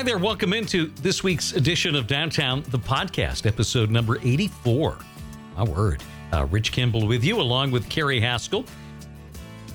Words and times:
Hi 0.00 0.04
there. 0.04 0.16
Welcome 0.16 0.54
into 0.54 0.86
this 1.02 1.22
week's 1.22 1.52
edition 1.52 1.94
of 1.94 2.06
Downtown, 2.06 2.62
the 2.70 2.78
podcast, 2.78 3.44
episode 3.44 3.90
number 3.90 4.16
84. 4.22 4.96
My 5.58 5.64
word. 5.64 6.02
Uh, 6.32 6.46
Rich 6.46 6.72
Kimball 6.72 7.06
with 7.06 7.22
you, 7.22 7.38
along 7.38 7.70
with 7.70 7.86
Carrie 7.90 8.18
Haskell. 8.18 8.64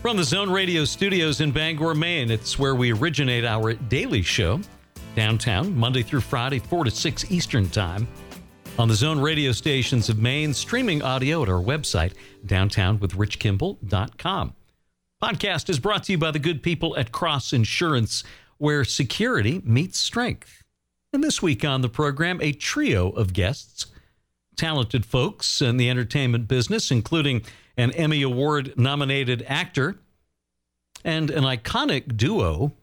From 0.02 0.18
the 0.18 0.23
Zone 0.23 0.50
Radio 0.50 0.84
studios 0.84 1.41
in 1.41 1.52
Bangor, 1.52 1.94
Maine, 1.94 2.32
it's 2.32 2.58
where 2.58 2.73
we 2.73 2.91
originate 2.91 3.46
our 3.46 3.76
daily 3.76 4.23
show, 4.23 4.59
downtown, 5.16 5.77
Monday 5.77 6.02
through 6.02 6.22
Friday, 6.22 6.57
4 6.57 6.86
to 6.86 6.92
6 6.92 7.32
Eastern 7.32 7.70
Time. 7.70 8.07
On 8.80 8.88
the 8.88 8.96
Zone 8.96 9.20
radio 9.20 9.52
stations 9.52 10.09
of 10.09 10.17
Maine, 10.17 10.55
streaming 10.55 11.03
audio 11.03 11.44
at 11.44 11.50
our 11.50 11.62
website, 11.62 12.14
downtownwithrichkimball.com. 12.48 14.55
Podcast 15.23 15.70
is 15.70 15.80
brought 15.80 16.03
to 16.05 16.14
you 16.14 16.17
by 16.17 16.31
the 16.31 16.39
good 16.39 16.64
people 16.64 16.98
at 16.98 17.12
Cross 17.12 17.53
Insurance 17.53 18.23
where 18.58 18.84
security 18.84 19.62
meets 19.64 19.98
strength. 19.98 20.64
And 21.14 21.23
this 21.23 21.41
week 21.41 21.64
on 21.64 21.82
the 21.82 21.90
program, 21.90 22.40
a 22.41 22.52
trio 22.52 23.09
of 23.09 23.34
guests, 23.34 23.88
talented 24.55 25.05
folks 25.05 25.62
in 25.62 25.78
the 25.78 25.90
entertainment 25.90 26.48
business, 26.48 26.91
including 26.91 27.44
an 27.78 27.91
Emmy 27.91 28.22
Award 28.22 28.73
nominated 28.78 29.45
actor 29.48 29.98
and 31.04 31.30
an 31.30 31.44
iconic 31.44 32.18
duo 32.18 32.73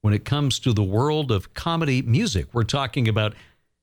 when 0.00 0.14
it 0.14 0.24
comes 0.24 0.58
to 0.58 0.72
the 0.72 0.82
world 0.82 1.30
of 1.30 1.54
comedy 1.54 2.02
music. 2.02 2.48
We're 2.52 2.64
talking 2.64 3.08
about 3.08 3.34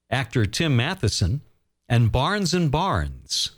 actor 0.10 0.46
Tim 0.46 0.76
Matheson 0.76 1.42
and 1.88 2.12
Barnes 2.12 2.54
and 2.54 2.72
Barnes, 2.72 3.52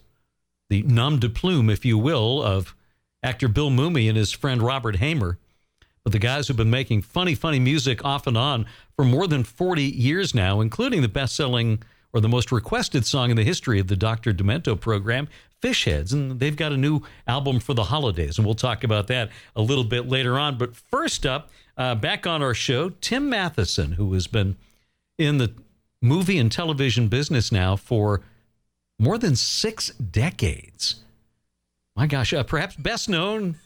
the 0.69 0.83
nom 0.83 1.19
de 1.19 1.29
plume, 1.29 1.69
if 1.69 1.83
you 1.83 1.97
will, 1.97 2.43
of 2.43 2.75
actor 3.23 3.47
Bill 3.47 3.69
Mumy 3.69 4.07
and 4.07 4.17
his 4.17 4.31
friend 4.31 4.61
Robert 4.61 4.97
Haimer 4.97 5.37
but 6.03 6.13
the 6.13 6.19
guys 6.19 6.47
who've 6.47 6.57
been 6.57 6.69
making 6.69 7.01
funny, 7.01 7.35
funny 7.35 7.59
music 7.59 8.03
off 8.05 8.27
and 8.27 8.37
on 8.37 8.65
for 8.95 9.05
more 9.05 9.27
than 9.27 9.43
40 9.43 9.83
years 9.83 10.33
now, 10.33 10.61
including 10.61 11.01
the 11.01 11.07
best 11.07 11.35
selling 11.35 11.81
or 12.13 12.21
the 12.21 12.29
most 12.29 12.51
requested 12.51 13.05
song 13.05 13.29
in 13.29 13.35
the 13.35 13.43
history 13.43 13.79
of 13.79 13.87
the 13.87 13.95
Dr. 13.95 14.33
Demento 14.33 14.79
program, 14.79 15.27
Fish 15.61 15.85
Heads. 15.85 16.13
And 16.13 16.39
they've 16.39 16.55
got 16.55 16.71
a 16.71 16.77
new 16.77 17.01
album 17.27 17.59
for 17.59 17.73
the 17.73 17.83
holidays. 17.85 18.37
And 18.37 18.45
we'll 18.45 18.55
talk 18.55 18.83
about 18.83 19.07
that 19.07 19.29
a 19.55 19.61
little 19.61 19.83
bit 19.83 20.07
later 20.07 20.39
on. 20.39 20.57
But 20.57 20.75
first 20.75 21.25
up, 21.25 21.51
uh, 21.77 21.95
back 21.95 22.25
on 22.25 22.41
our 22.41 22.53
show, 22.53 22.89
Tim 23.01 23.29
Matheson, 23.29 23.93
who 23.93 24.13
has 24.13 24.27
been 24.27 24.55
in 25.17 25.37
the 25.37 25.53
movie 26.01 26.39
and 26.39 26.51
television 26.51 27.09
business 27.09 27.51
now 27.51 27.75
for 27.75 28.21
more 28.97 29.17
than 29.17 29.35
six 29.35 29.89
decades. 29.91 31.03
My 31.95 32.07
gosh, 32.07 32.33
uh, 32.33 32.43
perhaps 32.43 32.75
best 32.75 33.09
known 33.09 33.57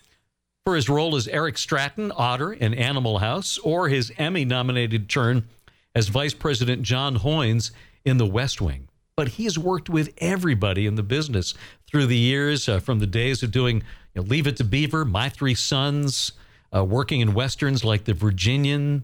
for 0.65 0.75
his 0.75 0.87
role 0.87 1.15
as 1.15 1.27
Eric 1.27 1.57
Stratton, 1.57 2.11
Otter 2.15 2.53
in 2.53 2.73
Animal 2.73 3.19
House, 3.19 3.57
or 3.59 3.89
his 3.89 4.13
Emmy 4.17 4.45
nominated 4.45 5.09
turn 5.09 5.45
as 5.93 6.07
Vice 6.07 6.33
President 6.33 6.83
John 6.83 7.17
Hoynes 7.17 7.71
in 8.05 8.17
The 8.17 8.25
West 8.25 8.61
Wing. 8.61 8.87
But 9.17 9.29
he 9.29 9.43
has 9.43 9.59
worked 9.59 9.89
with 9.89 10.13
everybody 10.19 10.85
in 10.85 10.95
the 10.95 11.03
business 11.03 11.53
through 11.85 12.07
the 12.07 12.17
years, 12.17 12.69
uh, 12.69 12.79
from 12.79 12.99
the 12.99 13.07
days 13.07 13.43
of 13.43 13.51
doing 13.51 13.83
you 14.15 14.21
know, 14.21 14.23
Leave 14.23 14.47
It 14.47 14.55
to 14.57 14.63
Beaver, 14.63 15.03
My 15.03 15.27
Three 15.27 15.53
Sons, 15.53 16.31
uh, 16.73 16.83
working 16.83 17.19
in 17.19 17.33
westerns 17.33 17.83
like 17.83 18.05
The 18.05 18.13
Virginian, 18.13 19.03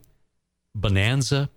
Bonanza, 0.73 1.49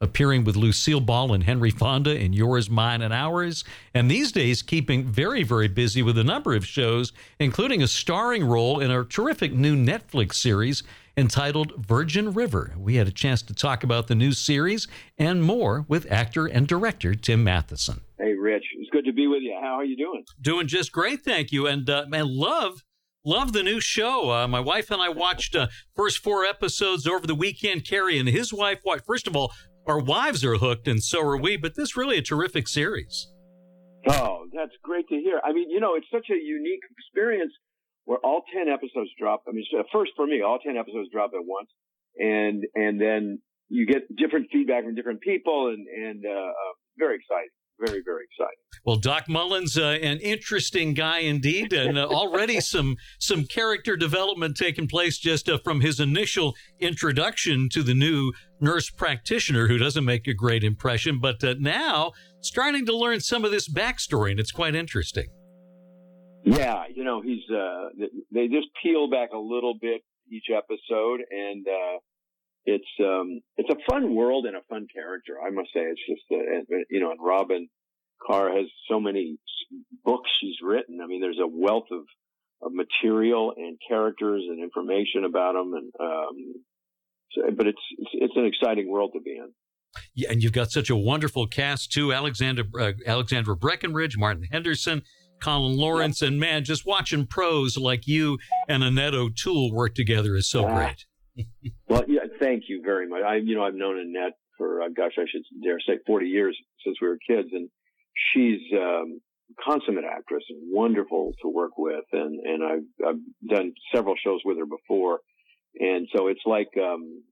appearing 0.00 0.44
with 0.44 0.56
Lucille 0.56 1.00
Ball 1.00 1.32
and 1.32 1.44
Henry 1.44 1.70
Fonda 1.70 2.16
in 2.16 2.32
Yours, 2.32 2.70
Mine, 2.70 3.02
and 3.02 3.12
Ours, 3.12 3.64
and 3.94 4.10
these 4.10 4.30
days 4.30 4.62
keeping 4.62 5.04
very, 5.04 5.42
very 5.42 5.68
busy 5.68 6.02
with 6.02 6.16
a 6.18 6.24
number 6.24 6.54
of 6.54 6.64
shows, 6.64 7.12
including 7.40 7.82
a 7.82 7.88
starring 7.88 8.44
role 8.44 8.78
in 8.80 8.90
a 8.90 9.04
terrific 9.04 9.52
new 9.52 9.76
Netflix 9.76 10.34
series 10.34 10.82
entitled 11.16 11.72
Virgin 11.84 12.32
River. 12.32 12.74
We 12.78 12.94
had 12.94 13.08
a 13.08 13.12
chance 13.12 13.42
to 13.42 13.54
talk 13.54 13.82
about 13.82 14.06
the 14.06 14.14
new 14.14 14.30
series 14.30 14.86
and 15.18 15.42
more 15.42 15.84
with 15.88 16.10
actor 16.12 16.46
and 16.46 16.68
director 16.68 17.16
Tim 17.16 17.42
Matheson. 17.42 18.02
Hey, 18.18 18.34
Rich, 18.34 18.64
it's 18.76 18.90
good 18.90 19.04
to 19.04 19.12
be 19.12 19.26
with 19.26 19.42
you. 19.42 19.56
How 19.60 19.74
are 19.78 19.84
you 19.84 19.96
doing? 19.96 20.24
Doing 20.40 20.68
just 20.68 20.92
great, 20.92 21.22
thank 21.24 21.50
you. 21.50 21.66
And 21.66 21.90
uh, 21.90 22.04
man, 22.08 22.26
love 22.28 22.84
love 23.24 23.52
the 23.52 23.64
new 23.64 23.80
show. 23.80 24.30
Uh, 24.30 24.46
my 24.46 24.60
wife 24.60 24.92
and 24.92 25.02
I 25.02 25.08
watched 25.08 25.56
uh, 25.56 25.66
first 25.96 26.18
four 26.18 26.44
episodes 26.44 27.06
over 27.06 27.26
the 27.26 27.34
weekend. 27.34 27.84
Carrie 27.84 28.18
and 28.18 28.28
his 28.28 28.52
wife. 28.52 28.78
watched. 28.84 29.04
First 29.04 29.26
of 29.26 29.34
all, 29.34 29.52
our 29.88 30.00
wives 30.00 30.44
are 30.44 30.56
hooked, 30.56 30.86
and 30.88 31.02
so 31.02 31.20
are 31.20 31.36
we. 31.36 31.56
But 31.56 31.74
this 31.76 31.96
really 31.96 32.18
a 32.18 32.22
terrific 32.22 32.68
series. 32.68 33.28
Oh, 34.06 34.46
that's 34.54 34.72
great 34.82 35.08
to 35.08 35.16
hear. 35.16 35.40
I 35.44 35.52
mean, 35.52 35.70
you 35.70 35.80
know, 35.80 35.94
it's 35.96 36.06
such 36.12 36.26
a 36.30 36.34
unique 36.34 36.80
experience 36.98 37.52
where 38.04 38.18
all 38.18 38.42
ten 38.54 38.68
episodes 38.68 39.10
drop. 39.18 39.42
I 39.48 39.52
mean, 39.52 39.64
first 39.92 40.12
for 40.16 40.26
me, 40.26 40.42
all 40.42 40.58
ten 40.58 40.76
episodes 40.76 41.08
drop 41.12 41.30
at 41.34 41.44
once, 41.44 41.70
and 42.16 42.64
and 42.74 43.00
then 43.00 43.40
you 43.68 43.86
get 43.86 44.02
different 44.16 44.48
feedback 44.52 44.84
from 44.84 44.94
different 44.94 45.20
people, 45.20 45.68
and 45.68 45.86
and 45.86 46.24
uh, 46.24 46.30
uh 46.30 46.72
very 46.98 47.16
exciting 47.16 47.50
very, 47.78 48.02
very 48.04 48.24
exciting. 48.24 48.58
Well, 48.84 48.96
Doc 48.96 49.28
Mullins, 49.28 49.76
uh, 49.76 49.98
an 50.02 50.18
interesting 50.18 50.94
guy 50.94 51.20
indeed, 51.20 51.72
and 51.72 51.98
uh, 51.98 52.06
already 52.06 52.60
some 52.74 52.96
some 53.18 53.44
character 53.44 53.96
development 53.96 54.56
taking 54.56 54.88
place 54.88 55.18
just 55.18 55.48
uh, 55.48 55.58
from 55.58 55.80
his 55.80 56.00
initial 56.00 56.54
introduction 56.80 57.68
to 57.72 57.82
the 57.82 57.94
new 57.94 58.32
nurse 58.60 58.90
practitioner, 58.90 59.68
who 59.68 59.78
doesn't 59.78 60.04
make 60.04 60.26
a 60.26 60.34
great 60.34 60.64
impression, 60.64 61.20
but 61.20 61.42
uh, 61.44 61.54
now 61.58 62.12
starting 62.40 62.86
to 62.86 62.96
learn 62.96 63.20
some 63.20 63.44
of 63.44 63.50
this 63.50 63.68
backstory, 63.68 64.30
and 64.30 64.40
it's 64.40 64.52
quite 64.52 64.74
interesting. 64.74 65.26
Yeah, 66.44 66.84
you 66.94 67.04
know, 67.04 67.20
he's 67.20 67.42
uh, 67.50 67.88
they 68.32 68.48
just 68.48 68.68
peel 68.82 69.10
back 69.10 69.30
a 69.34 69.38
little 69.38 69.74
bit 69.80 70.02
each 70.30 70.46
episode, 70.54 71.20
and 71.30 71.66
uh, 71.66 71.98
it's 72.68 72.92
um 73.00 73.40
it's 73.56 73.70
a 73.70 73.90
fun 73.90 74.14
world 74.14 74.44
and 74.44 74.56
a 74.56 74.60
fun 74.68 74.86
character. 74.92 75.36
I 75.44 75.50
must 75.50 75.68
say, 75.74 75.80
it's 75.80 76.00
just 76.06 76.22
uh, 76.30 76.76
you 76.90 77.00
know, 77.00 77.10
and 77.10 77.20
Robyn 77.20 77.68
Carr 78.24 78.54
has 78.54 78.66
so 78.90 79.00
many 79.00 79.38
books 80.04 80.28
she's 80.40 80.56
written. 80.62 81.00
I 81.02 81.06
mean, 81.06 81.20
there's 81.20 81.40
a 81.42 81.48
wealth 81.48 81.86
of 81.90 82.02
of 82.60 82.72
material 82.72 83.54
and 83.56 83.78
characters 83.88 84.42
and 84.48 84.62
information 84.62 85.24
about 85.24 85.54
them, 85.54 85.72
and 85.74 85.92
um, 86.00 86.54
so, 87.32 87.42
but 87.56 87.66
it's, 87.66 87.80
it's 87.98 88.10
it's 88.14 88.36
an 88.36 88.44
exciting 88.44 88.90
world 88.90 89.12
to 89.14 89.20
be 89.20 89.36
in. 89.36 89.52
Yeah, 90.14 90.30
and 90.30 90.42
you've 90.42 90.52
got 90.52 90.70
such 90.70 90.90
a 90.90 90.96
wonderful 90.96 91.46
cast 91.46 91.90
too: 91.90 92.12
Alexander 92.12 92.64
uh, 92.78 92.92
Alexandra 93.06 93.56
Breckenridge, 93.56 94.16
Martin 94.18 94.44
Henderson. 94.50 95.02
Colin 95.40 95.76
Lawrence, 95.76 96.20
and 96.20 96.40
man, 96.40 96.64
just 96.64 96.84
watching 96.84 97.24
pros 97.24 97.76
like 97.76 98.08
you 98.08 98.38
and 98.68 98.82
Annette 98.82 99.14
O'Toole 99.14 99.72
work 99.72 99.94
together 99.94 100.34
is 100.34 100.50
so 100.50 100.66
great. 100.66 101.06
well, 101.88 102.02
yeah, 102.08 102.17
thank 102.38 102.64
you 102.68 102.82
very 102.84 103.08
much. 103.08 103.22
I, 103.26 103.36
you 103.36 103.54
know, 103.54 103.64
I've 103.64 103.74
known 103.74 103.98
Annette 103.98 104.34
for, 104.56 104.82
uh, 104.82 104.88
gosh, 104.94 105.12
I 105.18 105.24
should 105.30 105.42
dare 105.62 105.78
say 105.80 105.98
40 106.06 106.26
years 106.26 106.56
since 106.84 106.96
we 107.00 107.08
were 107.08 107.18
kids. 107.26 107.48
And 107.52 107.68
she's, 108.32 108.60
um, 108.74 109.20
consummate 109.64 110.04
actress 110.04 110.44
and 110.50 110.60
wonderful 110.70 111.32
to 111.42 111.48
work 111.48 111.72
with. 111.78 112.04
And, 112.12 112.40
and 112.40 112.62
I've, 112.62 113.08
I've 113.08 113.48
done 113.48 113.72
several 113.94 114.14
shows 114.22 114.40
with 114.44 114.58
her 114.58 114.66
before. 114.66 115.20
And 115.78 116.08
so 116.14 116.28
it's 116.28 116.42
like, 116.44 116.68
um, 116.78 117.22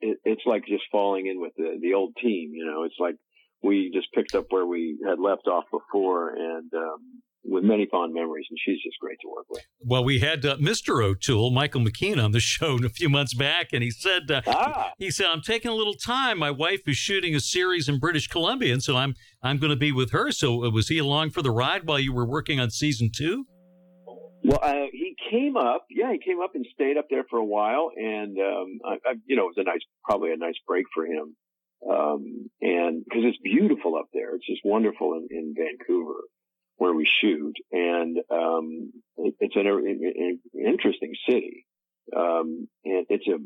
it, 0.00 0.18
it's 0.24 0.42
like 0.44 0.66
just 0.66 0.84
falling 0.90 1.26
in 1.26 1.40
with 1.40 1.52
the, 1.56 1.78
the 1.80 1.94
old 1.94 2.14
team, 2.20 2.52
you 2.54 2.66
know, 2.66 2.84
it's 2.84 2.96
like 2.98 3.16
we 3.62 3.90
just 3.94 4.12
picked 4.12 4.34
up 4.34 4.46
where 4.50 4.66
we 4.66 4.98
had 5.06 5.18
left 5.18 5.46
off 5.46 5.64
before. 5.70 6.30
And, 6.30 6.72
um, 6.74 7.22
with 7.44 7.64
many 7.64 7.86
fond 7.90 8.14
memories, 8.14 8.46
and 8.50 8.58
she's 8.64 8.82
just 8.82 8.98
great 9.00 9.18
to 9.22 9.28
work 9.28 9.46
with. 9.50 9.62
Well, 9.80 10.04
we 10.04 10.20
had 10.20 10.44
uh, 10.44 10.56
Mr. 10.56 11.04
O'Toole, 11.04 11.50
Michael 11.50 11.80
McKean, 11.80 12.22
on 12.22 12.32
the 12.32 12.40
show 12.40 12.78
a 12.84 12.88
few 12.88 13.08
months 13.08 13.34
back, 13.34 13.72
and 13.72 13.82
he 13.82 13.90
said, 13.90 14.30
uh, 14.30 14.42
ah. 14.46 14.92
he 14.98 15.10
said, 15.10 15.26
I'm 15.26 15.42
taking 15.42 15.70
a 15.70 15.74
little 15.74 15.94
time. 15.94 16.38
My 16.38 16.50
wife 16.50 16.82
is 16.86 16.96
shooting 16.96 17.34
a 17.34 17.40
series 17.40 17.88
in 17.88 17.98
British 17.98 18.28
Columbia, 18.28 18.72
and 18.72 18.82
so 18.82 18.96
I'm 18.96 19.14
I'm 19.42 19.58
going 19.58 19.70
to 19.70 19.76
be 19.76 19.92
with 19.92 20.12
her. 20.12 20.30
So 20.30 20.64
uh, 20.64 20.70
was 20.70 20.88
he 20.88 20.98
along 20.98 21.30
for 21.30 21.42
the 21.42 21.50
ride 21.50 21.86
while 21.86 21.98
you 21.98 22.12
were 22.12 22.26
working 22.26 22.60
on 22.60 22.70
season 22.70 23.10
two? 23.14 23.46
Well, 24.44 24.58
uh, 24.62 24.86
he 24.92 25.14
came 25.30 25.56
up. 25.56 25.86
Yeah, 25.90 26.12
he 26.12 26.18
came 26.18 26.40
up 26.40 26.52
and 26.54 26.66
stayed 26.74 26.96
up 26.96 27.06
there 27.10 27.24
for 27.30 27.38
a 27.38 27.44
while, 27.44 27.90
and 27.96 28.36
um, 28.38 28.78
I, 28.84 29.10
I, 29.10 29.14
you 29.26 29.36
know, 29.36 29.44
it 29.44 29.54
was 29.56 29.58
a 29.58 29.64
nice, 29.64 29.80
probably 30.04 30.32
a 30.32 30.36
nice 30.36 30.56
break 30.66 30.86
for 30.94 31.06
him. 31.06 31.36
Um, 31.88 32.50
and 32.60 33.04
because 33.04 33.22
it's 33.24 33.38
beautiful 33.42 33.96
up 33.96 34.06
there, 34.12 34.36
it's 34.36 34.46
just 34.46 34.60
wonderful 34.64 35.14
in, 35.14 35.26
in 35.36 35.54
Vancouver 35.56 36.22
where 36.82 36.92
we 36.92 37.06
shoot, 37.22 37.54
and 37.70 38.18
um, 38.28 38.92
it, 39.16 39.34
it's 39.38 39.54
an, 39.54 39.68
an, 39.68 40.40
interesting 40.66 41.12
city. 41.28 41.64
Um, 42.16 42.66
and 42.84 43.06
it's 43.08 43.28
a, 43.28 43.38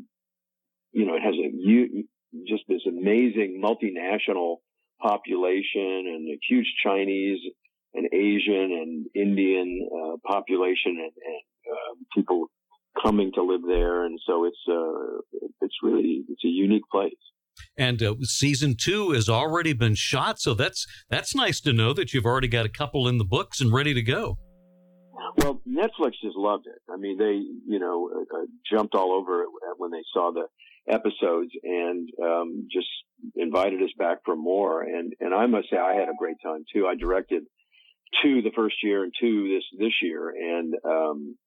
you 0.91 1.05
know, 1.05 1.13
it 1.13 1.21
has 1.21 1.35
a 1.35 2.03
just 2.47 2.63
this 2.67 2.81
amazing 2.87 3.61
multinational 3.63 4.55
population 4.99 6.09
and 6.15 6.27
a 6.27 6.39
huge 6.49 6.65
Chinese 6.83 7.39
and 7.93 8.07
Asian 8.11 8.71
and 8.81 9.05
Indian 9.13 9.87
uh, 9.87 10.17
population 10.25 10.97
and, 10.97 11.11
and 11.31 11.43
uh, 11.71 11.93
people 12.15 12.47
coming 13.03 13.31
to 13.35 13.43
live 13.43 13.61
there, 13.67 14.03
and 14.03 14.19
so 14.25 14.45
it's 14.45 14.63
uh, 14.67 15.47
it's 15.61 15.75
really 15.83 16.23
it's 16.27 16.43
a 16.43 16.47
unique 16.47 16.89
place 16.91 17.13
and 17.77 18.01
uh, 18.01 18.15
season 18.23 18.75
two 18.79 19.11
has 19.11 19.29
already 19.29 19.73
been 19.73 19.95
shot. 19.95 20.39
So 20.39 20.53
that's 20.53 20.85
that's 21.09 21.35
nice 21.35 21.59
to 21.61 21.73
know 21.73 21.93
that 21.93 22.13
you've 22.13 22.25
already 22.25 22.47
got 22.47 22.65
a 22.65 22.69
couple 22.69 23.07
in 23.07 23.17
the 23.17 23.25
books 23.25 23.61
and 23.61 23.73
ready 23.73 23.93
to 23.93 24.01
go. 24.01 24.37
Well, 25.37 25.61
Netflix 25.67 26.13
just 26.23 26.35
loved 26.35 26.65
it. 26.67 26.81
I 26.91 26.97
mean, 26.97 27.17
they 27.17 27.41
you 27.67 27.79
know 27.79 28.09
uh, 28.13 28.37
uh 28.37 28.45
jumped 28.71 28.95
all 28.95 29.13
over 29.13 29.43
it 29.43 29.49
when 29.77 29.91
they 29.91 30.03
saw 30.13 30.31
the 30.31 30.47
episodes 30.89 31.51
and 31.63 32.09
um, 32.23 32.67
just 32.71 32.87
invited 33.35 33.81
us 33.81 33.89
back 33.97 34.19
for 34.25 34.35
more. 34.35 34.83
And 34.83 35.13
and 35.19 35.33
I 35.33 35.45
must 35.45 35.69
say 35.69 35.77
I 35.77 35.93
had 35.93 36.09
a 36.09 36.17
great 36.17 36.37
time 36.43 36.63
too. 36.73 36.87
I 36.87 36.95
directed 36.95 37.43
two 38.23 38.41
the 38.41 38.51
first 38.55 38.75
year 38.83 39.03
and 39.03 39.13
two 39.19 39.49
this 39.53 39.79
this 39.79 39.93
year, 40.01 40.29
and 40.29 40.73
um, 40.85 41.37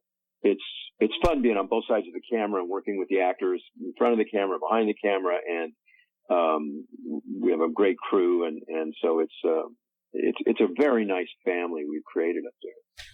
it's 0.42 0.62
it's 0.98 1.14
fun 1.24 1.42
being 1.42 1.56
on 1.56 1.66
both 1.66 1.84
sides 1.88 2.06
of 2.06 2.14
the 2.14 2.22
camera 2.30 2.60
and 2.60 2.70
working 2.70 2.98
with 2.98 3.08
the 3.08 3.20
actors 3.20 3.62
in 3.80 3.92
front 3.96 4.12
of 4.12 4.18
the 4.18 4.30
camera, 4.30 4.58
behind 4.58 4.88
the 4.88 4.94
camera, 4.94 5.36
and 5.48 5.72
um, 6.30 6.86
we 7.40 7.50
have 7.50 7.60
a 7.60 7.72
great 7.72 7.96
crew, 7.98 8.46
and 8.46 8.60
and 8.68 8.94
so 9.02 9.20
it's. 9.20 9.34
Uh, 9.44 9.68
it's 10.12 10.38
it's 10.44 10.60
a 10.60 10.66
very 10.76 11.04
nice 11.04 11.28
family 11.44 11.84
we've 11.88 12.02
created 12.04 12.42
up 12.44 12.54
there. 12.64 12.72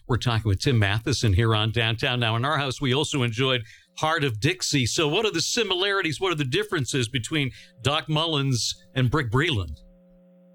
We're 0.09 0.17
talking 0.17 0.49
with 0.49 0.61
Tim 0.61 0.79
Matheson 0.79 1.35
here 1.35 1.55
on 1.55 1.71
downtown. 1.71 2.21
Now, 2.21 2.37
in 2.37 2.45
our 2.47 2.57
house, 2.57 2.81
we 2.81 2.95
also 2.95 3.23
enjoyed 3.23 3.65
Hart 3.99 4.25
of 4.25 4.41
Dixie. 4.41 4.87
So, 4.87 5.09
what 5.09 5.27
are 5.27 5.31
the 5.31 5.41
similarities? 5.41 6.21
What 6.21 6.33
are 6.33 6.37
the 6.37 6.45
differences 6.45 7.09
between 7.09 7.51
Doc 7.83 8.09
Mullins 8.09 8.75
and 8.95 9.11
Brick 9.11 9.31
Breland? 9.31 9.77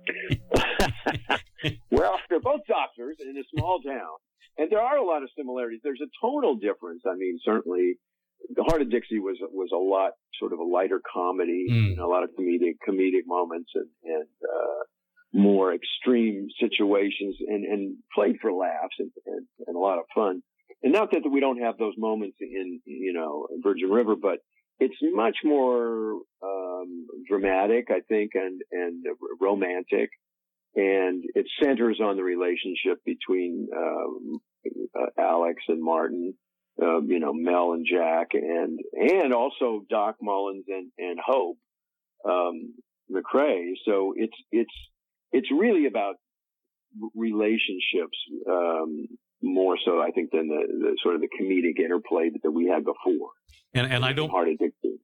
well, 1.91 2.17
they're 2.29 2.39
both 2.39 2.61
doctors 2.67 3.17
in 3.19 3.37
a 3.37 3.43
small 3.55 3.81
town, 3.81 4.17
and 4.57 4.71
there 4.71 4.81
are 4.81 4.97
a 4.97 5.05
lot 5.05 5.23
of 5.23 5.29
similarities. 5.37 5.81
There's 5.83 6.01
a 6.01 6.09
tonal 6.25 6.55
difference. 6.55 7.03
I 7.05 7.15
mean, 7.15 7.37
certainly, 7.43 7.95
the 8.49 8.63
Hart 8.63 8.81
of 8.81 8.89
Dixie 8.89 9.19
was 9.19 9.37
was 9.41 9.69
a 9.73 9.77
lot 9.77 10.13
sort 10.39 10.53
of 10.53 10.59
a 10.59 10.63
lighter 10.63 11.01
comedy, 11.13 11.67
mm. 11.69 11.99
a 11.99 12.07
lot 12.07 12.23
of 12.23 12.29
comedic 12.37 12.75
comedic 12.87 13.25
moments, 13.25 13.71
and 13.75 13.87
and 14.03 14.27
uh, 14.43 14.83
more 15.33 15.73
extreme 15.73 16.47
situations 16.59 17.35
and, 17.47 17.65
and 17.65 17.97
played 18.13 18.35
for 18.41 18.51
laughs 18.51 18.95
and, 18.99 19.11
and, 19.25 19.47
and, 19.65 19.75
a 19.75 19.79
lot 19.79 19.97
of 19.97 20.05
fun. 20.13 20.41
And 20.83 20.91
not 20.91 21.11
that 21.11 21.29
we 21.29 21.39
don't 21.39 21.61
have 21.61 21.77
those 21.77 21.93
moments 21.97 22.37
in, 22.41 22.81
you 22.85 23.13
know, 23.13 23.47
Virgin 23.63 23.89
River, 23.89 24.15
but 24.15 24.39
it's 24.79 24.95
much 25.01 25.37
more 25.43 26.19
um, 26.43 27.07
dramatic, 27.29 27.87
I 27.89 28.01
think, 28.09 28.31
and, 28.33 28.61
and 28.71 29.05
romantic. 29.39 30.09
And 30.75 31.23
it 31.35 31.45
centers 31.61 31.99
on 32.01 32.17
the 32.17 32.23
relationship 32.23 32.99
between 33.05 33.67
um, 33.75 34.39
uh, 34.95 35.21
Alex 35.21 35.61
and 35.67 35.83
Martin, 35.83 36.33
uh, 36.81 37.01
you 37.01 37.19
know, 37.19 37.33
Mel 37.33 37.73
and 37.73 37.85
Jack, 37.89 38.29
and 38.33 38.79
and 38.93 39.33
also 39.33 39.83
Doc 39.89 40.17
Mullins 40.21 40.65
and 40.67 40.91
and 40.97 41.19
Hope 41.25 41.57
um, 42.27 42.73
McCrea. 43.11 43.73
So 43.85 44.13
it's 44.15 44.37
it's 44.51 44.73
it's 45.31 45.47
really 45.51 45.85
about 45.85 46.15
relationships 47.15 48.17
um, 48.49 49.07
more 49.41 49.77
so, 49.83 50.01
I 50.01 50.11
think, 50.11 50.31
than 50.31 50.47
the, 50.47 50.67
the, 50.67 50.97
sort 51.01 51.15
of 51.15 51.21
the 51.21 51.29
comedic 51.39 51.83
interplay 51.83 52.29
that 52.43 52.51
we 52.51 52.67
had 52.67 52.83
before. 52.83 53.29
And, 53.73 53.91
and 53.91 54.03
I 54.03 54.11
don't 54.11 54.31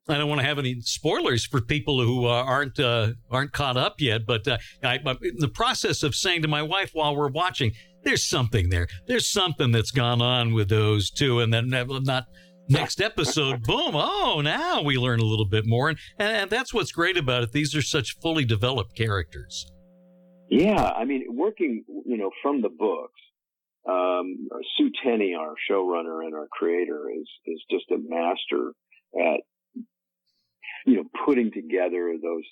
I 0.10 0.18
don't 0.18 0.28
want 0.28 0.42
to 0.42 0.48
have 0.48 0.60
any 0.60 0.82
spoilers 0.82 1.46
for 1.46 1.62
people 1.62 2.04
who 2.04 2.26
uh, 2.26 2.44
aren't 2.44 2.80
uh, 2.80 3.14
aren't 3.32 3.54
caught 3.54 3.78
up 3.78 4.02
yet. 4.02 4.26
But 4.26 4.46
uh, 4.46 4.58
I, 4.84 4.96
in 4.96 5.38
the 5.38 5.48
process 5.48 6.04
of 6.04 6.16
saying 6.16 6.42
to 6.42 6.50
my 6.50 6.62
wife 6.62 6.92
while 6.94 7.16
we're 7.16 7.30
watching, 7.30 7.72
there's 8.08 8.24
something 8.24 8.70
there. 8.70 8.88
There's 9.06 9.28
something 9.28 9.72
that's 9.72 9.92
gone 9.92 10.22
on 10.22 10.54
with 10.54 10.70
those 10.70 11.12
two, 11.12 11.42
and 11.42 11.54
then 11.54 11.68
not 11.68 12.24
next 12.70 13.02
episode, 13.02 13.64
boom, 13.68 13.96
oh, 13.96 14.42
now 14.42 14.82
we 14.82 14.98
learn 14.98 15.20
a 15.20 15.26
little 15.26 15.48
bit 15.48 15.66
more. 15.66 15.90
And, 15.90 16.00
and 16.20 16.50
that's 16.50 16.74
what's 16.74 16.92
great 16.92 17.18
about 17.18 17.44
it. 17.44 17.52
These 17.52 17.76
are 17.76 17.82
such 17.82 18.18
fully 18.22 18.46
developed 18.46 18.96
characters. 18.96 19.70
Yeah, 20.50 20.82
I 20.82 21.04
mean, 21.04 21.26
working, 21.30 21.84
you 22.06 22.18
know, 22.18 22.32
from 22.42 22.62
the 22.62 22.70
books, 22.70 23.20
um, 23.90 24.48
Sue 24.78 24.90
Tenney, 25.04 25.36
our 25.38 25.56
showrunner 25.70 26.26
and 26.26 26.34
our 26.34 26.48
creator, 26.50 27.10
is 27.10 27.28
is 27.46 27.62
just 27.70 27.92
a 27.92 27.98
master 27.98 28.72
at, 29.16 29.42
you 30.86 30.96
know, 30.96 31.04
putting 31.26 31.52
together 31.52 32.14
those 32.22 32.44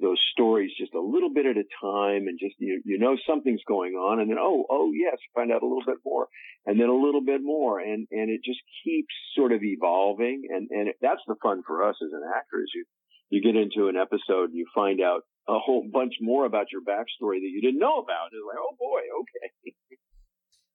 those 0.00 0.20
stories 0.32 0.70
just 0.78 0.94
a 0.94 1.00
little 1.00 1.32
bit 1.32 1.46
at 1.46 1.56
a 1.56 1.64
time, 1.80 2.28
and 2.28 2.38
just 2.38 2.54
you 2.58 2.80
you 2.84 2.98
know 2.98 3.16
something's 3.28 3.62
going 3.66 3.94
on, 3.94 4.20
and 4.20 4.30
then 4.30 4.38
oh 4.40 4.64
oh 4.70 4.92
yes, 4.92 5.16
find 5.34 5.52
out 5.52 5.62
a 5.62 5.66
little 5.66 5.84
bit 5.86 5.98
more, 6.04 6.28
and 6.66 6.80
then 6.80 6.88
a 6.88 6.94
little 6.94 7.24
bit 7.24 7.40
more, 7.42 7.80
and 7.80 8.06
and 8.10 8.30
it 8.30 8.40
just 8.44 8.60
keeps 8.84 9.14
sort 9.36 9.52
of 9.52 9.62
evolving, 9.62 10.42
and 10.50 10.68
and 10.70 10.88
it, 10.88 10.96
that's 11.00 11.22
the 11.26 11.36
fun 11.42 11.62
for 11.66 11.88
us 11.88 11.96
as 12.02 12.12
an 12.12 12.22
actor 12.36 12.62
is 12.62 12.70
you 12.74 12.84
you 13.30 13.40
get 13.40 13.60
into 13.60 13.88
an 13.88 13.96
episode 13.96 14.50
and 14.50 14.58
you 14.58 14.66
find 14.74 15.00
out 15.00 15.22
a 15.48 15.58
whole 15.58 15.86
bunch 15.92 16.14
more 16.20 16.44
about 16.44 16.66
your 16.72 16.82
backstory 16.82 17.38
that 17.38 17.50
you 17.50 17.60
didn't 17.60 17.78
know 17.78 17.98
about. 17.98 18.28
It's 18.32 18.44
like, 18.46 18.58
oh 18.58 18.76
boy, 18.78 19.00
okay. 19.20 19.74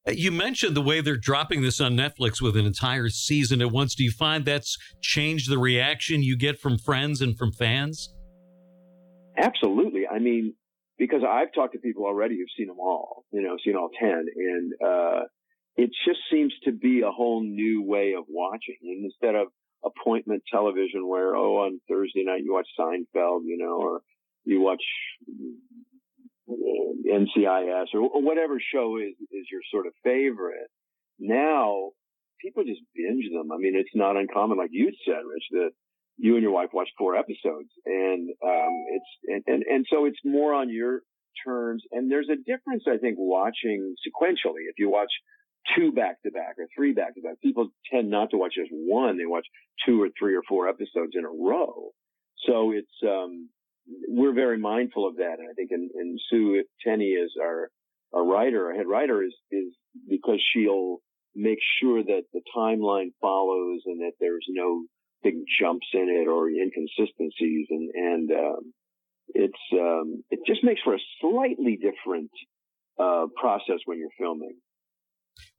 Uh, 0.07 0.11
you 0.11 0.31
mentioned 0.31 0.75
the 0.75 0.81
way 0.81 1.01
they're 1.01 1.17
dropping 1.17 1.61
this 1.61 1.81
on 1.81 1.95
Netflix 1.95 2.41
with 2.41 2.55
an 2.55 2.65
entire 2.65 3.09
season 3.09 3.61
at 3.61 3.71
once. 3.71 3.95
Do 3.95 4.03
you 4.03 4.11
find 4.11 4.45
that's 4.45 4.77
changed 5.01 5.49
the 5.49 5.57
reaction 5.57 6.21
you 6.21 6.37
get 6.37 6.59
from 6.59 6.77
friends 6.77 7.21
and 7.21 7.37
from 7.37 7.51
fans? 7.51 8.13
Absolutely. 9.37 10.07
I 10.07 10.19
mean, 10.19 10.53
because 10.97 11.21
I've 11.27 11.53
talked 11.53 11.73
to 11.73 11.79
people 11.79 12.05
already 12.05 12.37
who've 12.37 12.47
seen 12.57 12.67
them 12.67 12.79
all, 12.79 13.25
you 13.31 13.41
know, 13.41 13.57
seen 13.63 13.75
all 13.75 13.89
10, 13.99 14.09
and 14.09 14.73
uh, 14.85 15.21
it 15.75 15.91
just 16.07 16.19
seems 16.31 16.53
to 16.63 16.71
be 16.71 17.01
a 17.01 17.11
whole 17.11 17.43
new 17.43 17.83
way 17.83 18.13
of 18.17 18.25
watching. 18.29 18.77
And 18.81 19.05
instead 19.05 19.35
of 19.35 19.47
appointment 19.83 20.43
television 20.51 21.07
where, 21.07 21.35
oh, 21.35 21.57
on 21.65 21.81
Thursday 21.89 22.23
night 22.23 22.43
you 22.43 22.53
watch 22.53 22.67
Seinfeld, 22.79 23.41
you 23.45 23.57
know, 23.57 23.77
or 23.77 24.01
you 24.45 24.61
watch 24.61 24.83
uh, 26.49 26.53
NCIS 27.13 27.87
or, 27.93 28.01
or 28.01 28.21
whatever 28.21 28.59
show 28.73 28.97
is, 28.97 29.13
is 29.31 29.45
your 29.51 29.61
sort 29.71 29.87
of 29.87 29.93
favorite. 30.03 30.69
Now 31.19 31.91
people 32.41 32.63
just 32.63 32.81
binge 32.95 33.25
them. 33.31 33.51
I 33.51 33.57
mean, 33.57 33.75
it's 33.75 33.95
not 33.95 34.17
uncommon, 34.17 34.57
like 34.57 34.69
you 34.71 34.91
said, 35.05 35.21
Rich, 35.27 35.43
that 35.51 35.71
you 36.17 36.35
and 36.35 36.43
your 36.43 36.53
wife 36.53 36.69
watched 36.73 36.93
four 36.97 37.15
episodes 37.15 37.69
and, 37.85 38.29
um, 38.43 38.73
it's, 38.93 39.05
and, 39.27 39.43
and, 39.47 39.63
and 39.63 39.85
so 39.91 40.05
it's 40.05 40.19
more 40.23 40.53
on 40.53 40.69
your 40.69 41.01
terms. 41.45 41.83
And 41.91 42.09
there's 42.09 42.29
a 42.29 42.37
difference, 42.37 42.83
I 42.87 42.97
think, 42.97 43.15
watching 43.17 43.95
sequentially. 44.07 44.69
If 44.69 44.75
you 44.77 44.89
watch 44.89 45.11
two 45.75 45.91
back 45.91 46.21
to 46.23 46.31
back 46.31 46.55
or 46.57 46.67
three 46.75 46.93
back 46.93 47.15
to 47.15 47.21
back, 47.21 47.41
people 47.41 47.69
tend 47.91 48.09
not 48.09 48.29
to 48.31 48.37
watch 48.37 48.53
just 48.55 48.71
one. 48.71 49.17
They 49.17 49.25
watch 49.25 49.45
two 49.85 50.01
or 50.01 50.09
three 50.17 50.35
or 50.35 50.43
four 50.47 50.69
episodes 50.69 51.13
in 51.13 51.25
a 51.25 51.29
row. 51.29 51.89
So 52.47 52.71
it's, 52.71 52.87
um, 53.03 53.49
we're 54.07 54.33
very 54.33 54.57
mindful 54.57 55.07
of 55.07 55.17
that. 55.17 55.35
And 55.39 55.49
I 55.49 55.53
think 55.53 55.71
in, 55.71 55.89
in 55.99 56.17
Sue 56.29 56.63
Tenney 56.85 57.09
is 57.09 57.31
our, 57.41 57.69
our 58.13 58.25
writer, 58.25 58.67
our 58.67 58.73
head 58.73 58.87
writer 58.87 59.23
is, 59.23 59.33
is 59.51 59.73
because 60.07 60.41
she'll 60.53 60.97
make 61.35 61.59
sure 61.81 62.03
that 62.03 62.23
the 62.33 62.41
timeline 62.55 63.09
follows 63.21 63.81
and 63.85 63.99
that 63.99 64.13
there's 64.19 64.45
no 64.49 64.85
big 65.25 65.35
jumps 65.59 65.87
in 65.93 66.07
it 66.07 66.29
or 66.29 66.47
inconsistencies. 66.47 67.67
And, 67.69 67.91
and, 67.93 68.31
um, 68.31 68.73
it's, 69.33 69.63
um, 69.73 70.23
it 70.29 70.39
just 70.45 70.63
makes 70.63 70.81
for 70.83 70.93
a 70.93 70.99
slightly 71.19 71.77
different, 71.81 72.29
uh, 72.99 73.25
process 73.35 73.79
when 73.85 73.97
you're 73.97 74.15
filming. 74.19 74.55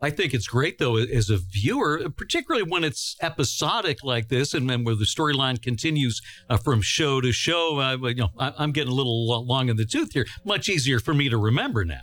I 0.01 0.11
think 0.11 0.33
it's 0.33 0.47
great 0.47 0.79
though 0.79 0.97
as 0.97 1.29
a 1.29 1.37
viewer, 1.37 2.09
particularly 2.09 2.69
when 2.69 2.85
it's 2.85 3.17
episodic 3.21 4.03
like 4.03 4.29
this, 4.29 4.55
and 4.55 4.71
then 4.71 4.85
where 4.85 4.95
the 4.95 5.05
storyline 5.05 5.61
continues 5.61 6.23
uh, 6.49 6.57
from 6.57 6.81
show 6.81 7.21
to 7.21 7.33
show. 7.33 7.81
Uh, 7.81 7.97
you 8.09 8.15
know, 8.15 8.31
I, 8.39 8.53
am 8.63 8.73
getting 8.73 8.93
a 8.93 8.95
little 8.95 9.27
long 9.45 9.69
in 9.69 9.77
the 9.77 9.85
tooth 9.85 10.13
here. 10.13 10.27
Much 10.45 10.69
easier 10.69 10.99
for 10.99 11.13
me 11.13 11.29
to 11.29 11.37
remember 11.37 11.85
now. 11.85 12.03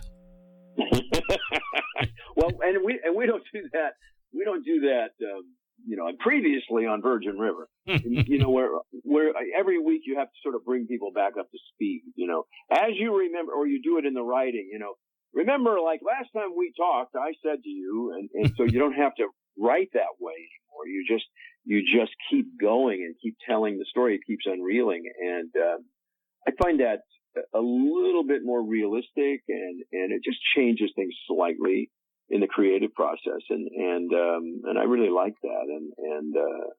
well, 2.36 2.50
and 2.62 2.84
we 2.84 3.00
and 3.04 3.16
we 3.16 3.26
don't 3.26 3.44
do 3.52 3.62
that. 3.72 3.94
We 4.32 4.44
don't 4.44 4.64
do 4.64 4.80
that. 4.80 5.10
Um, 5.22 5.44
you 5.86 5.96
know, 5.96 6.10
previously 6.18 6.86
on 6.86 7.02
Virgin 7.02 7.38
River, 7.38 7.68
you 7.86 8.38
know, 8.38 8.50
where 8.50 8.70
where 9.02 9.32
every 9.58 9.78
week 9.78 10.02
you 10.06 10.18
have 10.18 10.28
to 10.28 10.38
sort 10.42 10.54
of 10.54 10.64
bring 10.64 10.86
people 10.86 11.12
back 11.12 11.32
up 11.38 11.50
to 11.50 11.58
speed. 11.74 12.02
You 12.14 12.26
know, 12.26 12.44
as 12.70 12.92
you 12.94 13.16
remember, 13.16 13.52
or 13.52 13.66
you 13.66 13.82
do 13.82 13.98
it 13.98 14.06
in 14.06 14.14
the 14.14 14.22
writing. 14.22 14.68
You 14.72 14.78
know, 14.78 14.94
remember, 15.34 15.80
like 15.80 16.00
last 16.06 16.30
time 16.34 16.56
we 16.56 16.72
talked, 16.76 17.14
I 17.16 17.32
said 17.44 17.62
to 17.62 17.68
you, 17.70 18.14
and, 18.16 18.28
and 18.34 18.54
so 18.56 18.64
you 18.64 18.78
don't 18.78 18.94
have 18.94 19.14
to 19.16 19.26
write 19.58 19.90
that 19.94 20.16
way 20.20 20.32
anymore. 20.32 20.86
You 20.86 21.04
just, 21.06 21.26
you 21.64 21.82
just 21.82 22.12
keep 22.30 22.46
going 22.60 23.02
and 23.04 23.14
keep 23.22 23.36
telling 23.46 23.78
the 23.78 23.84
story. 23.88 24.14
It 24.14 24.22
keeps 24.26 24.46
unreeling. 24.46 25.04
And, 25.20 25.50
um, 25.56 25.84
I 26.46 26.52
find 26.62 26.80
that 26.80 27.00
a 27.54 27.60
little 27.60 28.24
bit 28.24 28.42
more 28.44 28.62
realistic 28.62 29.42
and, 29.48 29.82
and 29.92 30.12
it 30.12 30.22
just 30.24 30.38
changes 30.54 30.92
things 30.94 31.14
slightly 31.26 31.90
in 32.30 32.40
the 32.40 32.46
creative 32.46 32.94
process. 32.94 33.42
And, 33.50 33.68
and, 33.68 34.12
um, 34.12 34.62
and 34.64 34.78
I 34.78 34.84
really 34.84 35.10
like 35.10 35.34
that. 35.42 35.64
And, 35.68 35.92
and, 35.98 36.36
uh, 36.36 36.70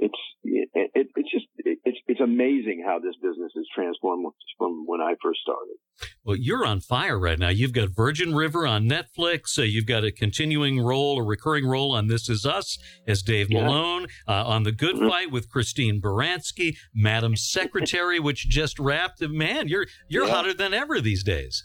it's 0.00 0.18
it, 0.44 0.68
it, 0.74 1.08
it's 1.14 1.30
just 1.30 1.46
it, 1.58 1.78
it's 1.84 1.98
it's 2.06 2.20
amazing 2.20 2.82
how 2.84 2.98
this 2.98 3.14
business 3.22 3.52
has 3.54 3.66
transformed 3.74 4.26
from 4.56 4.84
when 4.86 5.00
I 5.00 5.14
first 5.22 5.40
started. 5.40 5.76
Well, 6.24 6.36
you're 6.36 6.64
on 6.64 6.80
fire 6.80 7.18
right 7.18 7.38
now. 7.38 7.48
You've 7.48 7.72
got 7.72 7.90
Virgin 7.90 8.34
River 8.34 8.66
on 8.66 8.88
Netflix. 8.88 9.58
Uh, 9.58 9.62
you've 9.62 9.86
got 9.86 10.04
a 10.04 10.10
continuing 10.10 10.80
role, 10.80 11.18
a 11.18 11.22
recurring 11.22 11.66
role 11.66 11.94
on 11.94 12.06
This 12.06 12.28
Is 12.28 12.46
Us 12.46 12.78
as 13.06 13.22
Dave 13.22 13.50
yeah. 13.50 13.62
Malone, 13.62 14.06
uh, 14.26 14.46
on 14.46 14.62
The 14.62 14.72
Good 14.72 14.96
mm-hmm. 14.96 15.08
Fight 15.08 15.30
with 15.30 15.50
Christine 15.50 16.00
Baranski, 16.00 16.76
Madam 16.94 17.36
Secretary, 17.36 18.18
which 18.18 18.48
just 18.48 18.78
wrapped. 18.78 19.20
Man, 19.20 19.68
you're 19.68 19.86
you're 20.08 20.26
yeah. 20.26 20.34
hotter 20.34 20.54
than 20.54 20.72
ever 20.72 21.00
these 21.00 21.22
days. 21.22 21.64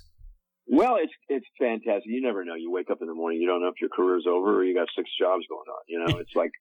Well, 0.68 0.98
it's 1.02 1.14
it's 1.30 1.46
fantastic. 1.60 2.06
You 2.06 2.22
never 2.22 2.44
know. 2.44 2.56
You 2.56 2.72
wake 2.72 2.90
up 2.90 3.02
in 3.02 3.08
the 3.08 3.14
morning, 3.14 3.40
you 3.42 3.48
don't 3.48 3.62
know 3.62 3.68
if 3.70 3.80
your 3.80 3.90
career's 3.90 4.26
over 4.28 4.60
or 4.60 4.64
you 4.64 4.74
got 4.74 4.88
six 4.96 5.10
jobs 5.20 5.46
going 5.50 5.70
on. 5.70 5.84
You 5.88 6.00
know, 6.00 6.18
it's 6.24 6.36
like 6.36 6.52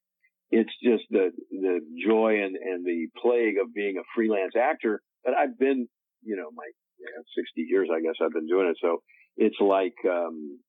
it's 0.51 0.73
just 0.83 1.05
the 1.11 1.31
the 1.51 1.81
joy 2.07 2.43
and 2.43 2.57
and 2.57 2.85
the 2.85 3.09
plague 3.21 3.57
of 3.63 3.73
being 3.73 3.97
a 3.99 4.05
freelance 4.15 4.53
actor 4.57 5.01
But 5.25 5.35
I've 5.35 5.59
been, 5.59 5.89
you 6.23 6.37
know, 6.37 6.51
my 6.55 6.69
you 6.99 7.07
know, 7.07 7.23
60 7.37 7.63
years, 7.63 7.89
I 7.93 8.01
guess 8.01 8.17
I've 8.23 8.33
been 8.33 8.47
doing 8.47 8.69
it. 8.69 8.79
So 8.81 9.03
it's 9.37 9.61
like, 9.61 9.97
um, 10.09 10.61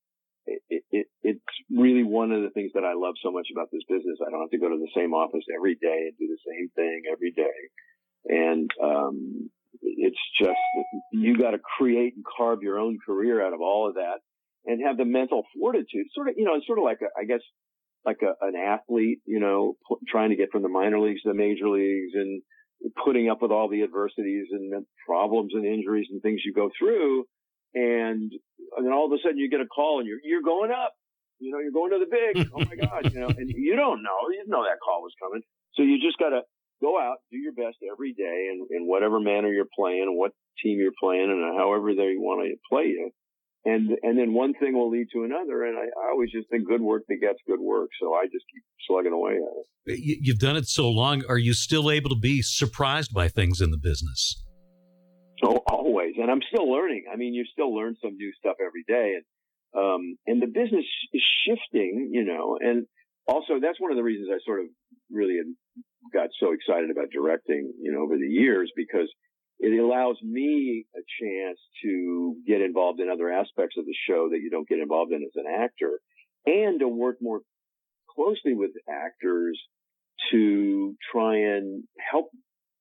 it, 0.46 0.84
it, 0.92 1.08
it's 1.24 1.54
really 1.72 2.04
one 2.04 2.32
of 2.32 2.44
the 2.44 2.52
things 2.52 2.72
that 2.76 2.84
I 2.84 2.94
love 2.94 3.16
so 3.24 3.32
much 3.32 3.48
about 3.52 3.70
this 3.72 3.82
business. 3.90 4.20
I 4.22 4.30
don't 4.30 4.42
have 4.42 4.52
to 4.52 4.60
go 4.60 4.70
to 4.70 4.78
the 4.78 4.94
same 4.96 5.14
office 5.14 5.46
every 5.56 5.76
day 5.76 6.10
and 6.10 6.18
do 6.20 6.28
the 6.28 6.44
same 6.46 6.70
thing 6.76 7.04
every 7.12 7.32
day. 7.32 7.60
And, 8.28 8.70
um, 8.82 9.50
it's 9.82 10.20
just, 10.40 10.58
you 11.12 11.38
got 11.38 11.52
to 11.52 11.60
create 11.78 12.14
and 12.16 12.26
carve 12.26 12.62
your 12.62 12.80
own 12.80 12.98
career 13.06 13.46
out 13.46 13.54
of 13.54 13.62
all 13.62 13.88
of 13.88 13.96
that 13.96 14.20
and 14.66 14.82
have 14.86 14.98
the 14.98 15.06
mental 15.06 15.44
fortitude. 15.58 16.08
Sort 16.14 16.30
of, 16.30 16.36
you 16.38 16.46
know, 16.46 16.56
it's 16.56 16.68
sort 16.68 16.80
of 16.80 16.84
like, 16.86 17.00
a, 17.02 17.08
I 17.20 17.26
guess, 17.26 17.42
like 18.06 18.18
a, 18.22 18.34
an 18.46 18.56
athlete, 18.56 19.20
you 19.26 19.40
know, 19.40 19.74
p- 19.88 20.06
trying 20.08 20.30
to 20.30 20.36
get 20.36 20.52
from 20.52 20.62
the 20.62 20.70
minor 20.70 21.00
leagues 21.00 21.22
to 21.24 21.30
the 21.30 21.36
major 21.36 21.70
leagues 21.70 22.14
and 22.14 22.42
putting 23.04 23.30
up 23.30 23.42
with 23.42 23.52
all 23.52 23.70
the 23.70 23.84
adversities 23.84 24.48
and 24.52 24.86
problems 25.08 25.54
and 25.54 25.66
injuries 25.66 26.08
and 26.12 26.22
things 26.22 26.42
you 26.46 26.54
go 26.54 26.70
through. 26.78 27.26
And, 27.74 28.32
and 28.78 28.86
then 28.86 28.94
all 28.94 29.06
of 29.06 29.12
a 29.12 29.18
sudden 29.24 29.38
you 29.38 29.50
get 29.50 29.62
a 29.62 29.66
call 29.66 30.00
and 30.00 30.08
you're, 30.08 30.20
you're 30.24 30.44
going 30.44 30.72
up, 30.72 30.94
you 31.40 31.52
know, 31.52 31.60
you're 31.60 31.72
going 31.72 31.92
to 31.92 32.00
the 32.00 32.10
big. 32.10 32.50
Oh 32.54 32.60
my 32.60 32.76
God, 32.88 33.12
you 33.12 33.20
know, 33.20 33.28
and 33.28 33.50
you 33.50 33.76
don't 33.76 34.04
know, 34.04 34.30
you 34.30 34.38
didn't 34.38 34.52
know 34.52 34.64
that 34.64 34.80
call 34.84 35.02
was 35.02 35.14
coming. 35.22 35.42
So 35.74 35.84
you 35.84 36.00
just 36.00 36.18
got 36.18 36.30
to 36.30 36.42
go 36.82 37.00
out, 37.00 37.18
do 37.32 37.38
your 37.38 37.54
best 37.54 37.78
every 37.90 38.14
day 38.14 38.50
in, 38.52 38.68
in 38.72 38.88
whatever 38.88 39.20
manner 39.20 39.50
you're 39.50 39.72
playing 39.78 40.04
and 40.04 40.18
what 40.18 40.32
team 40.64 40.80
you're 40.80 40.96
playing 41.00 41.30
and 41.30 41.58
however 41.58 41.94
they 41.94 42.16
want 42.18 42.46
to 42.46 42.56
play 42.70 42.88
you 42.88 43.12
and 43.66 43.90
and 44.04 44.18
then 44.18 44.34
one 44.34 44.54
thing 44.54 44.74
will 44.74 44.90
lead 44.90 45.08
to 45.14 45.24
another. 45.24 45.64
And 45.66 45.78
I, 45.78 45.82
I, 45.82 46.12
always 46.12 46.32
just 46.32 46.50
think 46.50 46.68
good 46.68 46.82
work 46.82 47.04
begets 47.10 47.40
good 47.48 47.60
work, 47.60 47.90
so 48.00 48.14
I 48.14 48.26
just 48.26 48.46
keep 48.54 48.64
slugging 48.88 49.12
away 49.12 49.34
at 49.34 49.94
it. 49.94 50.20
You've 50.22 50.40
done 50.40 50.56
it 50.56 50.68
so 50.68 50.90
long. 50.90 51.24
Are 51.28 51.38
you 51.38 51.54
still 51.54 51.92
able 51.92 52.10
to 52.12 52.16
be 52.16 52.42
surprised 52.42 53.14
by 53.14 53.28
things 53.28 53.62
in 53.62 53.72
the 53.72 53.78
business? 53.78 54.44
Oh, 55.44 55.62
always, 55.68 56.14
and 56.18 56.32
I'm 56.32 56.42
still 56.54 56.72
learning. 56.72 57.06
I 57.12 57.18
mean, 57.18 57.34
you 57.34 57.44
still 57.52 57.76
learn 57.76 57.96
some 58.02 58.16
new 58.16 58.32
stuff 58.40 58.56
every 58.62 58.84
day, 58.88 59.16
and 59.18 59.26
um, 59.84 60.16
and 60.28 60.42
the 60.42 60.48
business 60.48 60.86
is 61.12 61.24
shifting, 61.46 62.10
you 62.14 62.24
know, 62.24 62.58
and 62.62 62.86
also 63.28 63.60
that's 63.60 63.82
one 63.82 63.92
of 63.92 63.98
the 63.98 64.04
reasons 64.04 64.30
I 64.32 64.38
sort 64.46 64.62
of 64.62 64.68
really 65.12 65.40
got 66.14 66.30
so 66.40 66.54
excited 66.54 66.92
about 66.92 67.10
directing, 67.12 67.74
you 67.82 67.92
know, 67.92 68.02
over 68.02 68.18
the 68.18 68.28
years 68.28 68.72
because 68.76 69.10
it 69.60 69.80
allows 69.80 70.18
me 70.22 70.86
a 70.96 71.02
chance 71.22 71.60
to 71.84 72.36
get 72.46 72.62
involved 72.62 73.00
in 73.00 73.10
other 73.10 73.32
aspects 73.32 73.76
of 73.78 73.86
the 73.86 73.96
show 74.08 74.30
that 74.32 74.40
you 74.42 74.50
don't 74.50 74.68
get 74.68 74.80
involved 74.80 75.12
in 75.12 75.24
as 75.24 75.36
an 75.36 75.46
actor 75.48 76.00
and 76.46 76.80
to 76.80 76.88
work 76.88 77.18
more 77.22 77.42
closely 78.14 78.54
with 78.54 78.72
actors 78.90 79.60
to 80.32 80.96
try 81.12 81.38
and 81.38 81.84
help 82.12 82.30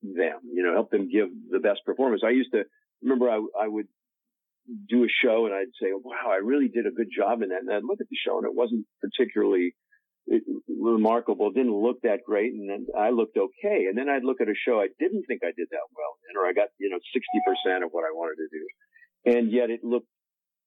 them, 0.03 0.39
you 0.53 0.63
know, 0.63 0.73
help 0.75 0.91
them 0.91 1.09
give 1.11 1.29
the 1.51 1.61
best 1.61 1.81
performance. 1.85 2.23
I 2.25 2.31
used 2.31 2.53
to 2.53 2.65
remember 3.03 3.31
I, 3.31 3.37
I 3.37 3.69
would 3.69 3.87
do 4.89 5.05
a 5.05 5.09
show 5.09 5.47
and 5.47 5.55
I'd 5.55 5.75
say, 5.81 5.89
oh, 5.95 6.01
wow, 6.03 6.31
I 6.31 6.37
really 6.37 6.69
did 6.69 6.87
a 6.87 6.91
good 6.91 7.09
job 7.15 7.43
in 7.43 7.51
that. 7.51 7.61
And 7.61 7.73
I'd 7.73 7.85
look 7.85 8.01
at 8.01 8.09
the 8.09 8.17
show 8.17 8.39
and 8.39 8.47
it 8.47 8.55
wasn't 8.55 8.87
particularly 9.01 9.75
remarkable, 10.26 11.50
didn't 11.50 11.75
look 11.76 12.00
that 12.02 12.25
great, 12.25 12.52
and 12.52 12.69
then 12.69 12.87
I 12.97 13.11
looked 13.11 13.37
okay. 13.37 13.87
And 13.88 13.97
then 13.97 14.09
I'd 14.09 14.25
look 14.25 14.40
at 14.40 14.49
a 14.49 14.57
show 14.57 14.81
I 14.81 14.88
didn't 14.99 15.25
think 15.28 15.40
I 15.45 15.52
did 15.57 15.69
that 15.71 15.87
well 15.93 16.16
in, 16.31 16.37
or 16.37 16.47
I 16.47 16.52
got, 16.52 16.69
you 16.78 16.88
know, 16.88 16.99
60% 16.99 17.85
of 17.85 17.90
what 17.93 18.04
I 18.04 18.12
wanted 18.12 18.37
to 18.40 18.49
do. 18.49 18.64
And 19.37 19.52
yet 19.52 19.71
it 19.71 19.85
looked, 19.85 20.09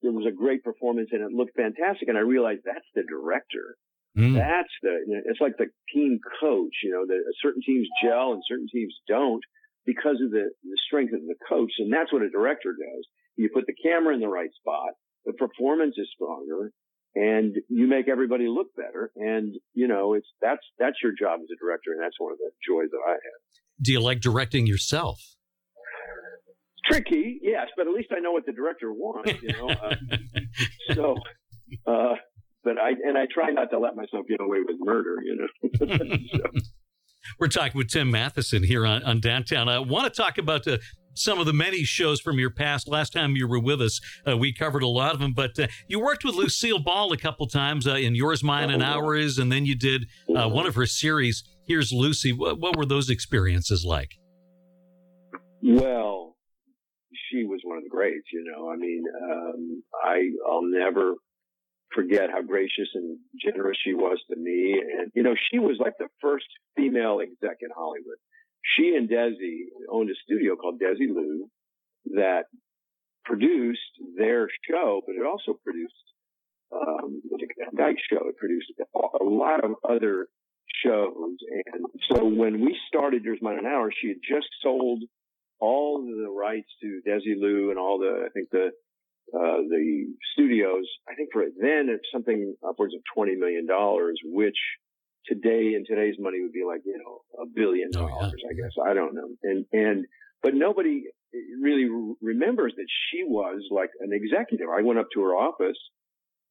it 0.01 0.13
was 0.13 0.25
a 0.27 0.35
great 0.35 0.63
performance 0.63 1.09
and 1.11 1.21
it 1.21 1.31
looked 1.31 1.55
fantastic. 1.55 2.07
And 2.07 2.17
I 2.17 2.21
realized 2.21 2.61
that's 2.65 2.85
the 2.93 3.03
director. 3.03 3.77
Mm. 4.17 4.33
That's 4.33 4.73
the, 4.81 4.97
you 5.05 5.13
know, 5.15 5.21
it's 5.25 5.41
like 5.41 5.57
the 5.57 5.69
team 5.93 6.19
coach, 6.39 6.73
you 6.83 6.91
know, 6.91 7.05
the 7.05 7.21
certain 7.41 7.61
teams 7.65 7.87
gel 8.03 8.33
and 8.33 8.41
certain 8.47 8.67
teams 8.71 8.95
don't 9.07 9.41
because 9.85 10.17
of 10.21 10.31
the, 10.31 10.49
the 10.63 10.77
strength 10.85 11.13
of 11.13 11.21
the 11.21 11.37
coach. 11.47 11.71
And 11.79 11.93
that's 11.93 12.11
what 12.11 12.21
a 12.21 12.29
director 12.29 12.73
does. 12.73 13.05
You 13.35 13.49
put 13.53 13.65
the 13.67 13.77
camera 13.77 14.13
in 14.13 14.21
the 14.21 14.27
right 14.27 14.49
spot. 14.57 14.93
The 15.25 15.33
performance 15.33 15.95
is 15.97 16.09
stronger 16.13 16.71
and 17.17 17.55
you 17.67 17.87
make 17.87 18.07
everybody 18.07 18.47
look 18.47 18.67
better. 18.75 19.11
And, 19.15 19.55
you 19.73 19.87
know, 19.87 20.13
it's, 20.13 20.27
that's, 20.39 20.61
that's 20.77 20.97
your 21.01 21.13
job 21.19 21.39
as 21.41 21.47
a 21.51 21.57
director. 21.59 21.91
And 21.91 22.01
that's 22.01 22.15
one 22.19 22.31
of 22.31 22.37
the 22.37 22.51
joys 22.67 22.89
that 22.91 23.01
I 23.05 23.13
have. 23.13 23.39
Do 23.81 23.91
you 23.91 23.99
like 23.99 24.21
directing 24.21 24.67
yourself? 24.67 25.19
Tricky, 26.85 27.39
yes, 27.41 27.67
but 27.75 27.87
at 27.87 27.93
least 27.93 28.09
I 28.15 28.19
know 28.19 28.31
what 28.31 28.45
the 28.45 28.53
director 28.53 28.93
wants, 28.93 29.33
you 29.41 29.51
know. 29.51 29.67
Uh, 29.67 29.95
so, 30.93 31.15
uh, 31.87 32.15
but 32.63 32.77
I, 32.79 32.89
and 33.03 33.17
I 33.17 33.25
try 33.33 33.49
not 33.49 33.71
to 33.71 33.79
let 33.79 33.95
myself 33.95 34.25
get 34.29 34.39
away 34.39 34.59
with 34.65 34.77
murder, 34.79 35.17
you 35.25 35.35
know. 35.35 36.17
so. 36.31 36.39
We're 37.39 37.47
talking 37.47 37.77
with 37.77 37.89
Tim 37.89 38.11
Matheson 38.11 38.63
here 38.63 38.85
on, 38.85 39.03
on 39.03 39.19
Downtown. 39.19 39.67
I 39.67 39.79
want 39.79 40.13
to 40.13 40.15
talk 40.15 40.37
about 40.37 40.63
the 40.63 40.79
some 41.17 41.39
of 41.39 41.45
the 41.45 41.53
many 41.53 41.83
shows 41.83 42.21
from 42.21 42.39
your 42.39 42.49
past. 42.49 42.87
Last 42.87 43.13
time 43.13 43.35
you 43.35 43.47
were 43.47 43.59
with 43.59 43.81
us, 43.81 43.99
uh, 44.27 44.37
we 44.37 44.53
covered 44.53 44.83
a 44.83 44.87
lot 44.87 45.13
of 45.13 45.19
them, 45.19 45.33
but 45.33 45.57
uh, 45.59 45.67
you 45.87 45.99
worked 45.99 46.23
with 46.23 46.35
Lucille 46.35 46.79
Ball 46.79 47.11
a 47.11 47.17
couple 47.17 47.47
times 47.47 47.87
uh, 47.87 47.95
in 47.95 48.15
Yours, 48.15 48.43
Mine, 48.43 48.69
and 48.69 48.83
Ours, 48.83 49.37
and 49.37 49.51
then 49.51 49.65
you 49.65 49.75
did 49.75 50.07
uh, 50.35 50.47
one 50.47 50.65
of 50.65 50.75
her 50.75 50.85
series, 50.85 51.43
Here's 51.67 51.91
Lucy. 51.91 52.31
What, 52.31 52.59
what 52.59 52.77
were 52.77 52.85
those 52.85 53.09
experiences 53.09 53.83
like? 53.85 54.11
Well, 55.61 56.37
she 57.29 57.43
was 57.43 57.59
one 57.63 57.77
of 57.77 57.83
the 57.83 57.89
greats, 57.89 58.27
you 58.31 58.43
know. 58.45 58.69
I 58.71 58.77
mean, 58.77 59.03
um, 59.29 59.83
I, 60.01 60.29
I'll 60.49 60.63
never 60.63 61.15
forget 61.93 62.29
how 62.31 62.41
gracious 62.41 62.87
and 62.93 63.17
generous 63.43 63.77
she 63.83 63.93
was 63.93 64.17
to 64.29 64.37
me. 64.37 64.79
And, 64.97 65.11
you 65.15 65.23
know, 65.23 65.35
she 65.51 65.59
was 65.59 65.77
like 65.79 65.93
the 65.99 66.07
first 66.21 66.45
female 66.75 67.19
exec 67.21 67.57
in 67.61 67.69
Hollywood 67.75 68.17
she 68.63 68.95
and 68.95 69.09
Desi 69.09 69.67
owned 69.89 70.09
a 70.09 70.15
studio 70.23 70.55
called 70.55 70.79
Desilu 70.79 71.49
that 72.15 72.45
produced 73.25 73.79
their 74.17 74.47
show, 74.69 75.01
but 75.05 75.15
it 75.15 75.25
also 75.25 75.59
produced 75.63 75.93
um, 76.71 77.21
the 77.29 77.47
Dyke 77.75 77.97
show. 78.09 78.27
It 78.27 78.37
produced 78.37 78.71
a 78.95 79.23
lot 79.23 79.63
of 79.63 79.71
other 79.87 80.27
shows. 80.83 81.37
And 81.73 81.85
so 82.11 82.25
when 82.25 82.61
we 82.61 82.77
started 82.87 83.23
Yours 83.23 83.39
Mine 83.41 83.59
and 83.59 83.67
Ours, 83.67 83.95
she 84.01 84.09
had 84.09 84.17
just 84.27 84.47
sold 84.61 85.03
all 85.59 86.01
the 86.01 86.29
rights 86.29 86.69
to 86.81 87.01
Desilu 87.07 87.69
and 87.69 87.79
all 87.79 87.99
the, 87.99 88.25
I 88.25 88.29
think 88.29 88.49
the, 88.51 88.71
uh, 89.33 89.61
the 89.69 90.05
studios, 90.33 90.85
I 91.09 91.15
think 91.15 91.29
for 91.33 91.43
then 91.59 91.89
it's 91.89 92.07
something 92.13 92.55
upwards 92.67 92.93
of 92.93 93.01
$20 93.17 93.37
million, 93.37 93.67
which 94.23 94.57
today 95.27 95.73
in 95.75 95.83
today's 95.87 96.15
money 96.19 96.41
would 96.41 96.53
be 96.53 96.63
like, 96.65 96.81
you 96.85 96.97
know, 96.97 97.21
a 97.41 97.45
billion 97.53 97.91
dollars, 97.91 98.11
oh, 98.13 98.31
yeah. 98.37 98.49
I 98.49 98.53
guess. 98.53 98.71
I 98.85 98.93
don't 98.93 99.13
know. 99.13 99.27
And, 99.43 99.65
and, 99.71 100.05
but 100.41 100.53
nobody 100.53 101.03
really 101.61 101.87
remembers 102.21 102.73
that 102.77 102.87
she 103.09 103.23
was 103.23 103.61
like 103.71 103.89
an 103.99 104.11
executive. 104.13 104.67
I 104.69 104.81
went 104.83 104.99
up 104.99 105.07
to 105.13 105.21
her 105.21 105.35
office 105.35 105.77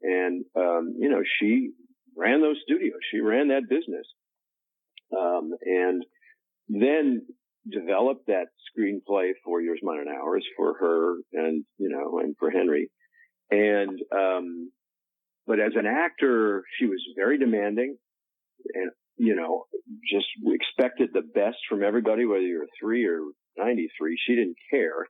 and, 0.02 0.44
um, 0.56 0.94
you 0.98 1.08
know, 1.08 1.22
she 1.40 1.70
ran 2.16 2.42
those 2.42 2.56
studios. 2.62 2.98
She 3.10 3.20
ran 3.20 3.48
that 3.48 3.68
business. 3.68 4.06
Um, 5.16 5.50
and 5.62 6.04
then 6.68 7.22
developed 7.70 8.26
that 8.26 8.46
screenplay 8.68 9.32
for 9.44 9.60
Yours, 9.60 9.80
Mine, 9.82 10.00
and 10.00 10.08
Ours 10.08 10.44
for 10.56 10.74
her 10.78 11.16
and, 11.32 11.64
you 11.78 11.88
know, 11.88 12.18
and 12.18 12.34
for 12.38 12.50
Henry. 12.50 12.90
And, 13.50 13.98
um, 14.12 14.70
but 15.46 15.60
as 15.60 15.72
an 15.76 15.86
actor, 15.86 16.64
she 16.78 16.86
was 16.86 16.98
very 17.16 17.38
demanding 17.38 17.96
and 18.74 18.90
you 19.16 19.34
know, 19.34 19.64
just 20.10 20.26
expected 20.46 21.10
the 21.12 21.22
best 21.22 21.56
from 21.68 21.82
everybody, 21.82 22.26
whether 22.26 22.42
you're 22.42 22.66
three 22.80 23.06
or 23.06 23.20
93. 23.56 24.18
She 24.26 24.34
didn't 24.34 24.56
care 24.70 25.06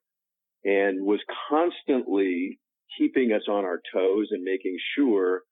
and 0.65 1.05
was 1.05 1.21
constantly 1.51 2.59
keeping 2.99 3.33
us 3.33 3.43
on 3.49 3.65
our 3.65 3.81
toes 3.93 4.29
and 4.31 4.43
making 4.43 4.77
sure 4.97 5.43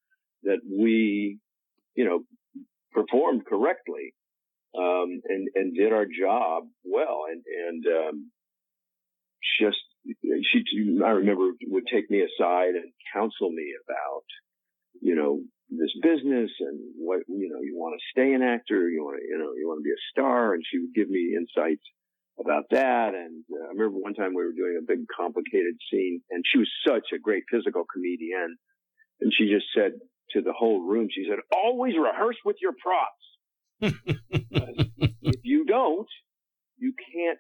that 0.45 0.59
we, 0.71 1.39
you 1.95 2.05
know, 2.05 2.21
performed 2.93 3.45
correctly, 3.47 4.15
um, 4.79 5.21
and, 5.29 5.49
and 5.55 5.75
did 5.75 5.93
our 5.93 6.07
job 6.07 6.65
well. 6.85 7.23
And, 7.31 7.43
and, 7.69 7.85
um, 7.87 8.31
just, 9.61 9.79
she, 10.07 10.99
I 11.05 11.11
remember 11.11 11.51
would 11.67 11.85
take 11.93 12.11
me 12.11 12.21
aside 12.21 12.75
and 12.75 12.93
counsel 13.13 13.51
me 13.51 13.73
about, 13.87 14.25
you 15.01 15.15
know, 15.15 15.41
this 15.71 15.93
business 16.03 16.51
and 16.61 16.79
what 16.97 17.21
you 17.29 17.49
know 17.49 17.61
you 17.63 17.75
want 17.77 17.95
to 17.99 18.05
stay 18.13 18.33
an 18.33 18.43
actor 18.43 18.89
you 18.89 19.03
want 19.03 19.19
to 19.19 19.25
you 19.27 19.39
know 19.39 19.53
you 19.57 19.67
want 19.67 19.79
to 19.79 19.85
be 19.85 19.91
a 19.91 20.07
star 20.11 20.55
and 20.55 20.63
she 20.71 20.79
would 20.79 20.95
give 20.95 21.09
me 21.09 21.35
insights 21.37 21.83
about 22.41 22.65
that. 22.71 23.15
And 23.15 23.45
uh, 23.53 23.67
I 23.67 23.69
remember 23.69 23.99
one 23.99 24.15
time 24.15 24.35
we 24.35 24.45
were 24.45 24.53
doing 24.53 24.79
a 24.79 24.87
big 24.87 25.07
complicated 25.15 25.75
scene 25.91 26.21
and 26.31 26.45
she 26.51 26.59
was 26.59 26.71
such 26.87 27.13
a 27.15 27.19
great 27.19 27.45
physical 27.51 27.85
comedian 27.93 28.57
and 29.21 29.33
she 29.37 29.49
just 29.49 29.67
said 29.75 29.93
to 30.33 30.41
the 30.41 30.53
whole 30.53 30.81
room 30.81 31.09
she 31.15 31.27
said 31.29 31.39
always 31.55 31.95
rehearse 31.97 32.37
with 32.45 32.57
your 32.61 32.73
props. 32.83 33.93
If 35.23 35.41
you 35.43 35.65
don't 35.65 36.09
you 36.79 36.93
can't 37.15 37.39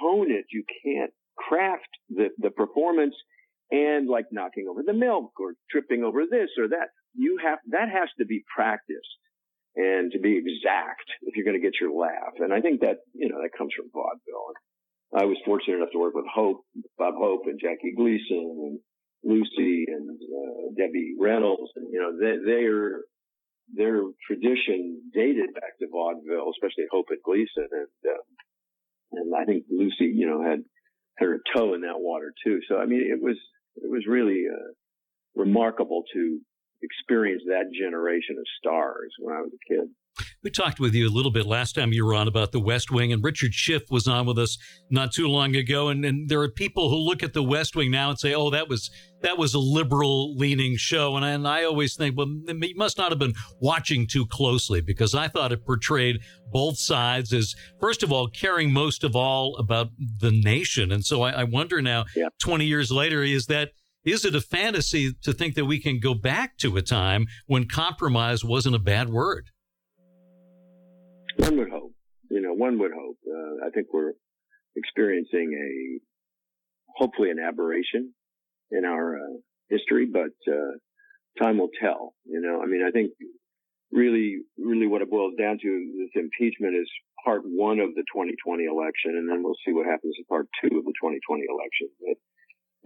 hone 0.00 0.30
it 0.30 0.46
you 0.52 0.64
can't 0.84 1.12
craft 1.36 1.88
the 2.10 2.28
the 2.38 2.50
performance 2.50 3.14
and 3.70 4.08
like 4.08 4.26
knocking 4.32 4.66
over 4.70 4.82
the 4.84 4.92
milk 4.92 5.32
or 5.40 5.54
tripping 5.70 6.02
over 6.04 6.22
this 6.30 6.50
or 6.58 6.68
that. 6.68 6.88
You 7.14 7.38
have, 7.42 7.58
that 7.70 7.88
has 7.88 8.08
to 8.18 8.24
be 8.24 8.44
practiced. 8.54 9.16
and 9.78 10.10
to 10.12 10.18
be 10.18 10.36
exact 10.36 11.06
if 11.22 11.36
you're 11.36 11.44
going 11.44 11.56
to 11.60 11.62
get 11.64 11.80
your 11.80 11.92
laugh. 11.94 12.34
And 12.38 12.52
I 12.52 12.60
think 12.60 12.80
that, 12.80 12.98
you 13.14 13.28
know, 13.28 13.40
that 13.40 13.56
comes 13.56 13.70
from 13.76 13.90
vaudeville. 13.94 14.52
I 15.14 15.24
was 15.24 15.38
fortunate 15.46 15.76
enough 15.76 15.92
to 15.92 16.00
work 16.00 16.14
with 16.14 16.26
Hope, 16.26 16.62
Bob 16.98 17.14
Hope 17.16 17.42
and 17.46 17.60
Jackie 17.60 17.94
Gleason 17.96 18.58
and 18.58 18.78
Lucy 19.24 19.86
and 19.88 20.10
uh, 20.10 20.74
Debbie 20.76 21.14
Reynolds. 21.18 21.70
And, 21.76 21.86
you 21.90 22.00
know, 22.00 22.12
they, 22.18 22.44
they're, 22.44 23.00
their 23.74 24.02
tradition 24.26 25.02
dated 25.14 25.54
back 25.54 25.78
to 25.78 25.86
vaudeville, 25.90 26.50
especially 26.50 26.84
Hope 26.90 27.06
and 27.10 27.22
Gleason. 27.24 27.68
And, 27.70 28.12
uh, 28.12 28.22
and 29.12 29.34
I 29.34 29.44
think 29.44 29.64
Lucy, 29.70 30.12
you 30.12 30.26
know, 30.26 30.42
had 30.42 30.64
her 31.18 31.38
toe 31.54 31.74
in 31.74 31.82
that 31.82 32.00
water 32.00 32.32
too. 32.44 32.60
So, 32.68 32.78
I 32.78 32.86
mean, 32.86 33.06
it 33.08 33.22
was, 33.22 33.36
it 33.82 33.90
was 33.90 34.04
really, 34.06 34.44
uh, 34.48 34.72
remarkable 35.34 36.04
to 36.12 36.40
experience 36.82 37.42
that 37.46 37.72
generation 37.72 38.36
of 38.38 38.46
stars 38.58 39.12
when 39.18 39.34
I 39.36 39.40
was 39.40 39.52
a 39.52 39.62
kid. 39.68 39.88
We 40.44 40.50
talked 40.50 40.78
with 40.78 40.94
you 40.94 41.08
a 41.08 41.10
little 41.10 41.32
bit 41.32 41.46
last 41.46 41.74
time 41.74 41.92
you 41.92 42.04
were 42.04 42.14
on 42.14 42.28
about 42.28 42.52
the 42.52 42.60
West 42.60 42.92
Wing, 42.92 43.12
and 43.12 43.24
Richard 43.24 43.54
Schiff 43.54 43.82
was 43.90 44.06
on 44.06 44.24
with 44.24 44.38
us 44.38 44.56
not 44.88 45.12
too 45.12 45.26
long 45.26 45.56
ago. 45.56 45.88
And, 45.88 46.04
and 46.04 46.28
there 46.28 46.40
are 46.40 46.48
people 46.48 46.90
who 46.90 46.96
look 46.96 47.24
at 47.24 47.32
the 47.32 47.42
West 47.42 47.74
Wing 47.74 47.90
now 47.90 48.10
and 48.10 48.18
say, 48.18 48.34
"Oh, 48.34 48.48
that 48.50 48.68
was 48.68 48.88
that 49.20 49.36
was 49.36 49.54
a 49.54 49.58
liberal 49.58 50.36
leaning 50.36 50.76
show." 50.76 51.16
And 51.16 51.24
I, 51.24 51.30
and 51.30 51.46
I 51.46 51.64
always 51.64 51.96
think, 51.96 52.16
well, 52.16 52.28
you 52.28 52.76
must 52.76 52.98
not 52.98 53.10
have 53.10 53.18
been 53.18 53.34
watching 53.60 54.06
too 54.06 54.26
closely 54.26 54.80
because 54.80 55.14
I 55.14 55.26
thought 55.26 55.50
it 55.50 55.66
portrayed 55.66 56.20
both 56.52 56.78
sides 56.78 57.32
as, 57.32 57.54
first 57.80 58.04
of 58.04 58.12
all, 58.12 58.28
caring 58.28 58.72
most 58.72 59.02
of 59.02 59.16
all 59.16 59.56
about 59.56 59.88
the 60.20 60.30
nation. 60.30 60.92
And 60.92 61.04
so 61.04 61.22
I, 61.22 61.40
I 61.40 61.44
wonder 61.44 61.82
now, 61.82 62.04
yeah. 62.14 62.28
twenty 62.40 62.66
years 62.66 62.92
later, 62.92 63.24
is 63.24 63.46
that 63.46 63.72
is 64.04 64.24
it 64.24 64.36
a 64.36 64.40
fantasy 64.40 65.12
to 65.22 65.32
think 65.32 65.56
that 65.56 65.64
we 65.64 65.80
can 65.80 65.98
go 65.98 66.14
back 66.14 66.56
to 66.58 66.76
a 66.76 66.82
time 66.82 67.26
when 67.46 67.66
compromise 67.68 68.44
wasn't 68.44 68.76
a 68.76 68.78
bad 68.78 69.10
word? 69.10 69.48
One 71.38 71.56
would 71.58 71.70
hope. 71.70 71.92
You 72.30 72.40
know, 72.40 72.52
one 72.52 72.78
would 72.78 72.92
hope. 72.92 73.16
Uh, 73.26 73.66
I 73.66 73.70
think 73.70 73.88
we're 73.92 74.12
experiencing 74.76 75.54
a 75.54 76.00
hopefully 76.96 77.30
an 77.30 77.38
aberration 77.38 78.12
in 78.70 78.84
our 78.84 79.16
uh, 79.16 79.36
history, 79.70 80.06
but 80.06 80.34
uh, 80.50 81.42
time 81.42 81.58
will 81.58 81.70
tell. 81.80 82.14
You 82.26 82.40
know, 82.40 82.60
I 82.62 82.66
mean, 82.66 82.84
I 82.86 82.90
think 82.90 83.12
really, 83.92 84.38
really 84.58 84.86
what 84.86 85.02
it 85.02 85.10
boils 85.10 85.34
down 85.38 85.58
to 85.62 85.92
this 85.98 86.10
impeachment 86.22 86.74
is 86.74 86.88
part 87.24 87.42
one 87.44 87.78
of 87.78 87.94
the 87.94 88.04
2020 88.12 88.64
election, 88.64 89.16
and 89.16 89.28
then 89.30 89.42
we'll 89.42 89.58
see 89.64 89.72
what 89.72 89.86
happens 89.86 90.14
in 90.18 90.24
part 90.24 90.48
two 90.60 90.76
of 90.76 90.84
the 90.84 90.94
2020 91.00 91.44
election. 91.48 91.88
But 92.02 92.16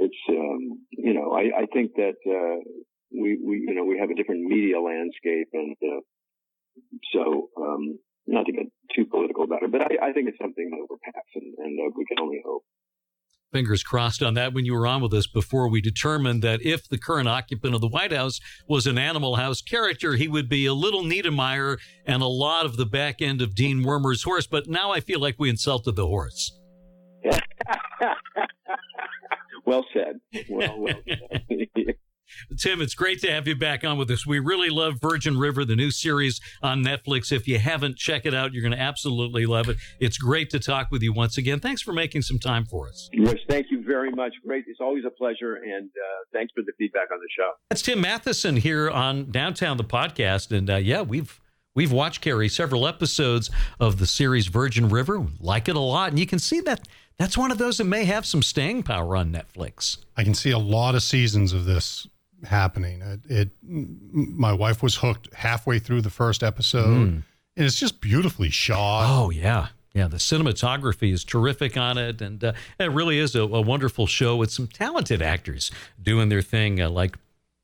it's, 0.04 0.22
um, 0.28 0.80
you 0.90 1.14
know, 1.14 1.32
I, 1.32 1.62
I 1.62 1.66
think 1.72 1.92
that 1.96 2.16
uh, 2.26 2.60
we, 3.10 3.38
we, 3.42 3.64
you 3.66 3.74
know, 3.74 3.84
we 3.84 3.98
have 3.98 4.10
a 4.10 4.14
different 4.14 4.44
media 4.44 4.80
landscape, 4.80 5.48
and 5.52 5.76
uh, 5.82 6.00
so 7.12 7.48
um, 7.56 7.98
not 8.26 8.46
to 8.46 8.52
get 8.52 8.66
too 8.94 9.04
political 9.06 9.44
about 9.44 9.62
it, 9.62 9.72
but 9.72 9.82
I, 9.82 10.08
I 10.08 10.12
think 10.12 10.28
it's 10.28 10.38
something 10.40 10.70
that 10.70 10.86
we're 10.88 10.96
past, 11.04 11.28
and, 11.34 11.54
and 11.58 11.80
uh, 11.80 11.92
we 11.96 12.04
can 12.04 12.18
only 12.20 12.40
hope. 12.44 12.64
Fingers 13.52 13.82
crossed 13.82 14.22
on 14.22 14.32
that 14.34 14.54
when 14.54 14.64
you 14.64 14.72
were 14.72 14.86
on 14.86 15.02
with 15.02 15.12
us 15.12 15.26
before 15.26 15.68
we 15.68 15.82
determined 15.82 16.42
that 16.42 16.62
if 16.62 16.88
the 16.88 16.96
current 16.96 17.28
occupant 17.28 17.74
of 17.74 17.82
the 17.82 17.88
White 17.88 18.12
House 18.12 18.40
was 18.66 18.86
an 18.86 18.96
Animal 18.96 19.36
House 19.36 19.60
character, 19.60 20.14
he 20.14 20.26
would 20.26 20.48
be 20.48 20.64
a 20.64 20.72
little 20.72 21.02
Niedermeyer 21.02 21.76
and 22.06 22.22
a 22.22 22.26
lot 22.26 22.64
of 22.64 22.78
the 22.78 22.86
back 22.86 23.20
end 23.20 23.42
of 23.42 23.54
Dean 23.54 23.82
Wormer's 23.82 24.22
horse. 24.22 24.46
But 24.46 24.68
now 24.68 24.90
I 24.90 25.00
feel 25.00 25.20
like 25.20 25.34
we 25.38 25.50
insulted 25.50 25.96
the 25.96 26.06
horse. 26.06 26.58
well 29.66 29.84
said. 29.92 30.18
Well, 30.48 30.80
well 30.80 31.00
said. 31.06 31.42
Tim, 32.58 32.80
it's 32.80 32.94
great 32.94 33.20
to 33.22 33.30
have 33.30 33.46
you 33.46 33.56
back 33.56 33.84
on 33.84 33.98
with 33.98 34.10
us. 34.10 34.26
We 34.26 34.38
really 34.38 34.70
love 34.70 35.00
Virgin 35.00 35.38
River, 35.38 35.64
the 35.64 35.76
new 35.76 35.90
series 35.90 36.40
on 36.62 36.84
Netflix. 36.84 37.32
If 37.32 37.48
you 37.48 37.58
haven't, 37.58 37.96
check 37.96 38.26
it 38.26 38.34
out. 38.34 38.52
You're 38.52 38.62
going 38.62 38.72
to 38.72 38.80
absolutely 38.80 39.46
love 39.46 39.68
it. 39.68 39.76
It's 40.00 40.18
great 40.18 40.50
to 40.50 40.58
talk 40.58 40.88
with 40.90 41.02
you 41.02 41.12
once 41.12 41.38
again. 41.38 41.60
Thanks 41.60 41.82
for 41.82 41.92
making 41.92 42.22
some 42.22 42.38
time 42.38 42.64
for 42.64 42.88
us. 42.88 43.08
Yes, 43.12 43.36
thank 43.48 43.66
you 43.70 43.82
very 43.84 44.10
much. 44.10 44.34
Great. 44.46 44.64
It's 44.66 44.80
always 44.80 45.04
a 45.04 45.10
pleasure. 45.10 45.56
And 45.56 45.88
uh, 45.88 46.24
thanks 46.32 46.52
for 46.54 46.62
the 46.62 46.72
feedback 46.78 47.10
on 47.12 47.18
the 47.18 47.28
show. 47.36 47.50
That's 47.70 47.82
Tim 47.82 48.00
Matheson 48.00 48.56
here 48.56 48.90
on 48.90 49.30
Downtown 49.30 49.76
the 49.76 49.84
podcast. 49.84 50.56
And 50.56 50.68
uh, 50.68 50.76
yeah, 50.76 51.02
we've 51.02 51.40
we've 51.74 51.92
watched 51.92 52.20
Carrie 52.20 52.48
several 52.48 52.86
episodes 52.86 53.50
of 53.80 53.98
the 53.98 54.06
series 54.06 54.46
Virgin 54.48 54.88
River. 54.88 55.26
Like 55.40 55.68
it 55.68 55.76
a 55.76 55.80
lot. 55.80 56.10
And 56.10 56.18
you 56.18 56.26
can 56.26 56.38
see 56.38 56.60
that 56.60 56.86
that's 57.18 57.38
one 57.38 57.50
of 57.50 57.58
those 57.58 57.78
that 57.78 57.84
may 57.84 58.04
have 58.04 58.26
some 58.26 58.42
staying 58.42 58.82
power 58.82 59.16
on 59.16 59.32
Netflix. 59.32 59.98
I 60.16 60.24
can 60.24 60.34
see 60.34 60.50
a 60.50 60.58
lot 60.58 60.94
of 60.94 61.02
seasons 61.02 61.52
of 61.52 61.64
this 61.64 62.06
happening. 62.44 63.02
It, 63.02 63.20
it 63.28 63.50
my 63.62 64.52
wife 64.52 64.82
was 64.82 64.96
hooked 64.96 65.32
halfway 65.34 65.78
through 65.78 66.02
the 66.02 66.10
first 66.10 66.42
episode, 66.42 67.08
mm. 67.08 67.22
and 67.56 67.66
it's 67.66 67.78
just 67.78 68.00
beautifully 68.00 68.50
shot. 68.50 69.06
Oh 69.08 69.30
yeah, 69.30 69.68
yeah. 69.94 70.08
The 70.08 70.16
cinematography 70.16 71.12
is 71.12 71.24
terrific 71.24 71.76
on 71.76 71.98
it, 71.98 72.20
and 72.20 72.42
uh, 72.42 72.52
it 72.78 72.90
really 72.90 73.18
is 73.18 73.34
a, 73.34 73.42
a, 73.42 73.60
wonderful 73.60 74.06
show 74.06 74.36
with 74.36 74.50
some 74.50 74.66
talented 74.66 75.22
actors 75.22 75.70
doing 76.00 76.28
their 76.28 76.42
thing, 76.42 76.80
uh, 76.80 76.90
like 76.90 77.16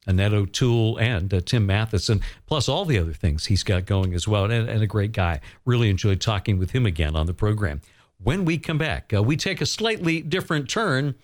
Annette 0.07 0.33
O'Toole 0.33 0.97
and 0.99 1.33
uh, 1.33 1.41
Tim 1.41 1.67
Matheson, 1.67 2.21
plus 2.47 2.69
all 2.69 2.85
the 2.85 2.99
other 2.99 3.13
things 3.13 3.47
he's 3.47 3.63
got 3.63 3.85
going 3.85 4.15
as 4.15 4.27
well, 4.27 4.45
and, 4.45 4.69
and, 4.69 4.83
a 4.83 4.87
great 4.87 5.13
guy. 5.13 5.41
Really 5.65 5.91
enjoyed 5.91 6.21
talking 6.21 6.59
with 6.59 6.71
him 6.71 6.87
again 6.87 7.15
on 7.15 7.27
the 7.27 7.35
program. 7.35 7.83
When 8.21 8.45
we 8.45 8.59
come 8.59 8.79
back, 8.79 9.13
uh, 9.15 9.23
we 9.23 9.37
take 9.37 9.61
a 9.61 9.67
slightly 9.67 10.21
different 10.21 10.69
turn 10.69 11.15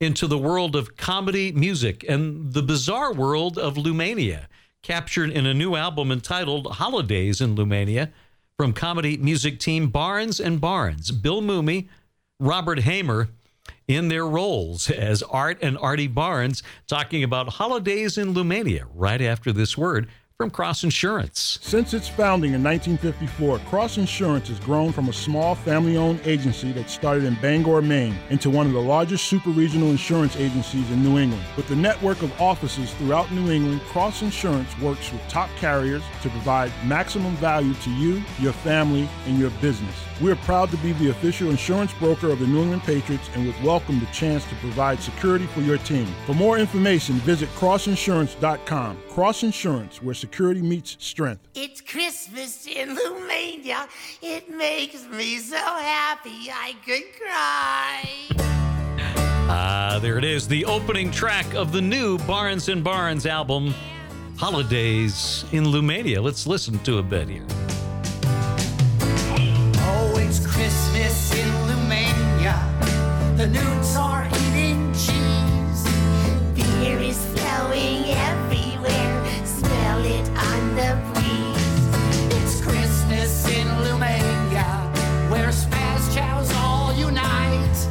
into 0.00 0.26
the 0.26 0.38
world 0.38 0.74
of 0.74 0.96
comedy 0.96 1.52
music 1.52 2.04
and 2.08 2.52
the 2.52 2.62
bizarre 2.62 3.12
world 3.12 3.58
of 3.58 3.74
Lumania, 3.74 4.46
captured 4.82 5.30
in 5.30 5.46
a 5.46 5.54
new 5.54 5.76
album 5.76 6.10
entitled 6.10 6.66
Holidays 6.66 7.40
in 7.40 7.56
Lumania 7.56 8.10
from 8.56 8.72
comedy 8.72 9.16
music 9.16 9.58
team 9.58 9.88
Barnes 9.88 10.40
and 10.40 10.60
Barnes. 10.60 11.10
Bill 11.10 11.40
Mumy, 11.40 11.88
Robert 12.38 12.80
Haimer 12.80 13.28
in 13.86 14.08
their 14.08 14.26
roles 14.26 14.90
as 14.90 15.22
Art 15.22 15.58
and 15.62 15.78
Artie 15.78 16.06
Barnes 16.06 16.62
talking 16.86 17.22
about 17.22 17.54
holidays 17.54 18.16
in 18.16 18.34
Lumania 18.34 18.86
right 18.94 19.20
after 19.20 19.52
this 19.52 19.76
word 19.76 20.08
from 20.36 20.50
Cross 20.50 20.82
Insurance. 20.82 21.60
Since 21.62 21.94
its 21.94 22.08
founding 22.08 22.54
in 22.54 22.64
1954, 22.64 23.60
Cross 23.70 23.98
Insurance 23.98 24.48
has 24.48 24.58
grown 24.58 24.90
from 24.90 25.08
a 25.08 25.12
small 25.12 25.54
family 25.54 25.96
owned 25.96 26.20
agency 26.24 26.72
that 26.72 26.90
started 26.90 27.22
in 27.22 27.36
Bangor, 27.36 27.80
Maine, 27.80 28.18
into 28.30 28.50
one 28.50 28.66
of 28.66 28.72
the 28.72 28.80
largest 28.80 29.28
super 29.28 29.50
regional 29.50 29.90
insurance 29.90 30.34
agencies 30.34 30.90
in 30.90 31.04
New 31.04 31.20
England. 31.20 31.44
With 31.56 31.70
a 31.70 31.76
network 31.76 32.20
of 32.22 32.32
offices 32.40 32.92
throughout 32.94 33.30
New 33.30 33.52
England, 33.52 33.80
Cross 33.82 34.22
Insurance 34.22 34.76
works 34.80 35.12
with 35.12 35.22
top 35.28 35.50
carriers 35.50 36.02
to 36.22 36.30
provide 36.30 36.72
maximum 36.84 37.36
value 37.36 37.74
to 37.74 37.90
you, 37.90 38.20
your 38.40 38.52
family, 38.52 39.08
and 39.26 39.38
your 39.38 39.50
business. 39.60 39.94
We 40.20 40.30
are 40.30 40.36
proud 40.36 40.70
to 40.70 40.76
be 40.76 40.92
the 40.92 41.10
official 41.10 41.50
insurance 41.50 41.92
broker 41.94 42.30
of 42.30 42.38
the 42.38 42.46
New 42.46 42.62
England 42.62 42.82
Patriots 42.84 43.28
and 43.34 43.46
would 43.46 43.62
welcome 43.64 43.98
the 43.98 44.06
chance 44.06 44.44
to 44.44 44.54
provide 44.56 45.00
security 45.00 45.46
for 45.46 45.60
your 45.60 45.78
team. 45.78 46.06
For 46.24 46.34
more 46.34 46.56
information, 46.56 47.16
visit 47.16 47.48
crossinsurance.com. 47.56 48.98
Cross 49.10 49.42
Insurance, 49.42 50.00
where 50.00 50.14
security 50.14 50.62
meets 50.62 50.96
strength. 51.00 51.48
It's 51.54 51.80
Christmas 51.80 52.64
in 52.66 52.96
Lumania. 52.96 53.88
It 54.22 54.48
makes 54.48 55.04
me 55.08 55.38
so 55.38 55.56
happy 55.56 56.48
I 56.48 56.76
could 56.84 57.02
cry. 57.20 58.08
Ah, 59.46 59.96
uh, 59.96 59.98
there 59.98 60.16
it 60.16 60.24
is, 60.24 60.46
the 60.46 60.64
opening 60.64 61.10
track 61.10 61.54
of 61.54 61.72
the 61.72 61.82
new 61.82 62.18
Barnes 62.18 62.68
and 62.68 62.84
Barnes 62.84 63.26
album, 63.26 63.74
Holidays 64.38 65.44
in 65.52 65.64
Lumania. 65.64 66.22
Let's 66.22 66.46
listen 66.46 66.78
to 66.80 66.98
a 66.98 67.02
bit 67.02 67.28
here. 67.28 67.44
The 73.44 73.50
newts 73.50 73.94
are 73.94 74.26
eating 74.26 74.90
cheese. 74.94 75.84
Beer 76.54 76.98
is 76.98 77.22
flowing 77.26 78.04
everywhere. 78.08 79.44
Smell 79.44 80.02
it 80.02 80.26
on 80.30 80.74
the 80.74 80.98
breeze. 81.12 82.42
It's 82.42 82.62
Christmas 82.62 83.46
in 83.50 83.66
Lumania, 83.84 85.30
where 85.30 85.48
spaz 85.48 86.14
chows 86.14 86.50
all 86.54 86.94
unite 86.94 87.86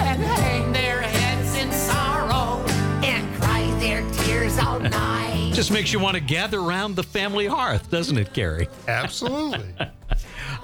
and 0.00 0.20
hang 0.24 0.72
their 0.72 1.02
heads 1.02 1.54
in 1.56 1.70
sorrow 1.70 2.58
and 3.04 3.32
cry 3.40 3.62
their 3.78 4.02
tears 4.10 4.58
all 4.58 4.80
night. 4.80 5.52
Just 5.54 5.70
makes 5.70 5.92
you 5.92 6.00
want 6.00 6.16
to 6.16 6.20
gather 6.20 6.58
around 6.58 6.96
the 6.96 7.04
family 7.04 7.46
hearth, 7.46 7.92
doesn't 7.92 8.18
it, 8.18 8.32
Gary? 8.32 8.66
Absolutely. 8.88 9.72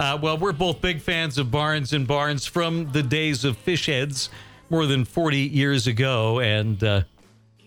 Uh, 0.02 0.18
well, 0.20 0.36
we're 0.36 0.50
both 0.50 0.80
big 0.80 1.00
fans 1.00 1.38
of 1.38 1.52
Barnes 1.52 1.92
and 1.92 2.08
Barnes 2.08 2.44
from 2.44 2.90
the 2.90 3.04
days 3.04 3.44
of 3.44 3.56
fish 3.56 3.86
heads 3.86 4.30
more 4.68 4.84
than 4.84 5.04
40 5.04 5.38
years 5.38 5.86
ago. 5.86 6.40
And 6.40 6.82
uh, 6.82 7.02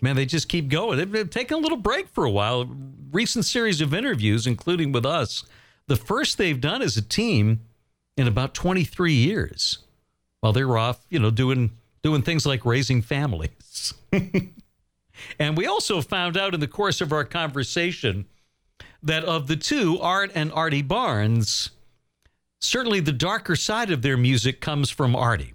man, 0.02 0.17
they 0.17 0.26
just 0.26 0.50
keep 0.50 0.67
going. 0.67 0.98
They've, 0.98 1.10
they've 1.10 1.30
taken 1.30 1.60
a 1.60 1.62
little 1.62 1.78
break 1.78 2.10
for 2.10 2.26
a 2.26 2.30
while. 2.30 2.69
Recent 3.13 3.45
series 3.45 3.80
of 3.80 3.93
interviews, 3.93 4.48
including 4.48 4.91
with 4.91 5.06
us, 5.06 5.45
the 5.88 5.95
first 5.95 6.38
they've 6.38 6.60
done 6.60 6.82
as 6.82 6.98
a 6.98 7.02
team 7.02 7.62
in 8.17 8.28
about 8.28 8.54
23 8.54 9.13
years. 9.13 9.78
While 10.41 10.52
they 10.52 10.65
were 10.65 10.78
off, 10.78 11.06
you 11.10 11.19
know, 11.19 11.32
doing 11.32 11.71
doing 12.04 12.21
things 12.21 12.45
like 12.45 12.65
raising 12.65 13.02
families. 13.02 13.93
and 15.39 15.56
we 15.56 15.67
also 15.67 16.02
found 16.02 16.36
out 16.36 16.54
in 16.54 16.60
the 16.60 16.67
course 16.67 17.00
of 17.00 17.13
our 17.13 17.24
conversation 17.24 18.26
that 19.02 19.24
of 19.24 19.48
the 19.48 19.56
two, 19.56 19.98
Art 20.02 20.34
and 20.36 20.52
Artie 20.52 20.82
Barnes, 20.82 21.69
certainly 22.65 22.99
the 22.99 23.12
darker 23.12 23.56
side 23.56 23.91
of 23.91 24.01
their 24.01 24.17
music 24.17 24.62
comes 24.62 24.89
from 24.89 25.15
Artie. 25.15 25.54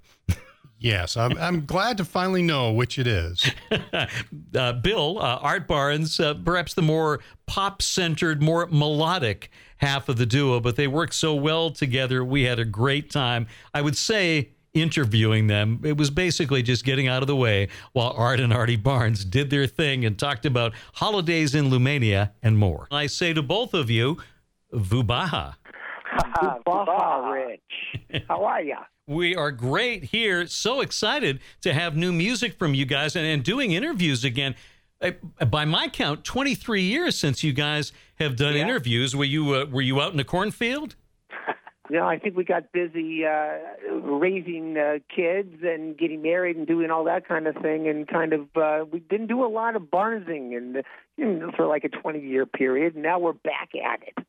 Yes, 0.81 1.19
I'm, 1.19 1.37
I'm 1.37 1.67
glad 1.67 1.99
to 1.99 2.07
finally 2.07 2.41
know 2.41 2.73
which 2.73 2.99
it 2.99 3.07
is. 3.07 3.51
uh, 4.55 4.73
Bill, 4.73 5.19
uh, 5.19 5.37
Art 5.43 5.69
Barnes, 5.69 6.19
uh, 6.19 6.33
perhaps 6.43 6.73
the 6.73 6.81
more 6.81 7.21
pop 7.47 7.83
centered, 7.83 8.43
more 8.43 8.67
melodic 8.67 9.51
half 9.77 10.09
of 10.09 10.17
the 10.17 10.25
duo, 10.25 10.59
but 10.59 10.77
they 10.77 10.89
work 10.89 11.13
so 11.13 11.35
well 11.35 11.69
together. 11.69 12.25
We 12.25 12.45
had 12.45 12.59
a 12.59 12.65
great 12.65 13.11
time. 13.11 13.47
I 13.75 13.83
would 13.83 13.97
say 13.97 14.53
interviewing 14.73 15.49
them, 15.49 15.81
it 15.85 15.99
was 15.99 16.09
basically 16.09 16.63
just 16.63 16.85
getting 16.85 17.09
out 17.09 17.23
of 17.23 17.27
the 17.27 17.37
way 17.37 17.69
while 17.93 18.15
Art 18.17 18.41
and 18.41 18.51
Artie 18.51 18.77
Barnes 18.77 19.23
did 19.25 19.51
their 19.51 19.67
thing 19.67 20.07
and 20.07 20.19
talked 20.19 20.47
about 20.47 20.73
holidays 20.95 21.55
in 21.55 21.69
Lumania 21.69 22.31
and 22.43 22.57
more. 22.57 22.89
I 22.91 23.07
say 23.07 23.35
to 23.35 23.43
both 23.43 23.75
of 23.75 23.91
you, 23.91 24.17
Voobaha. 24.73 25.57
Baja 26.65 27.29
Rich. 27.31 28.23
How 28.29 28.45
are 28.45 28.63
ya? 28.63 28.77
We 29.07 29.35
are 29.35 29.51
great 29.51 30.05
here. 30.05 30.47
So 30.47 30.81
excited 30.81 31.41
to 31.63 31.73
have 31.73 31.97
new 31.97 32.13
music 32.13 32.55
from 32.59 32.75
you 32.75 32.85
guys 32.87 33.17
and, 33.17 33.27
and 33.27 33.43
doing 33.43 33.73
interviews 33.73 34.25
again. 34.25 34.55
Uh, 35.01 35.13
By 35.47 35.65
my 35.65 35.89
count, 35.89 36.25
23 36.25 36.83
years 36.83 37.19
since 37.19 37.43
you 37.43 37.53
guys 37.53 37.93
have 38.19 38.37
done 38.37 38.55
Yeah. 38.55 38.63
interviews. 38.65 39.17
Were 39.17 39.25
you 39.25 39.55
uh, 39.55 39.65
were 39.67 39.81
you 39.83 40.01
out 40.01 40.13
in 40.13 40.17
the 40.17 40.25
cornfield? 40.25 40.97
No, 41.93 42.07
I 42.07 42.21
think 42.21 42.37
we 42.37 42.45
got 42.45 42.71
busy 42.71 43.27
uh, 43.27 43.49
raising 43.93 44.79
uh, 44.79 44.99
kids 45.13 45.57
and 45.65 45.99
getting 45.99 46.23
married 46.23 46.57
and 46.57 46.65
doing 46.65 46.89
all 46.89 47.03
that 47.07 47.27
kind 47.27 47.49
of 47.49 47.57
thing, 47.57 47.89
and 47.89 48.07
kind 48.07 48.33
of 48.33 48.43
uh, 48.57 48.85
we 48.93 49.01
didn't 49.01 49.27
do 49.27 49.45
a 49.45 49.51
lot 49.51 49.75
of 49.75 49.83
barnsing 49.91 50.57
and 50.57 50.85
you 51.17 51.27
know, 51.27 51.51
for 51.57 51.67
like 51.67 51.83
a 51.83 51.89
20 51.89 52.21
year 52.21 52.47
period. 52.47 52.95
Now 52.95 53.19
we're 53.19 53.33
back 53.33 53.71
at 53.75 54.03
it. 54.07 54.25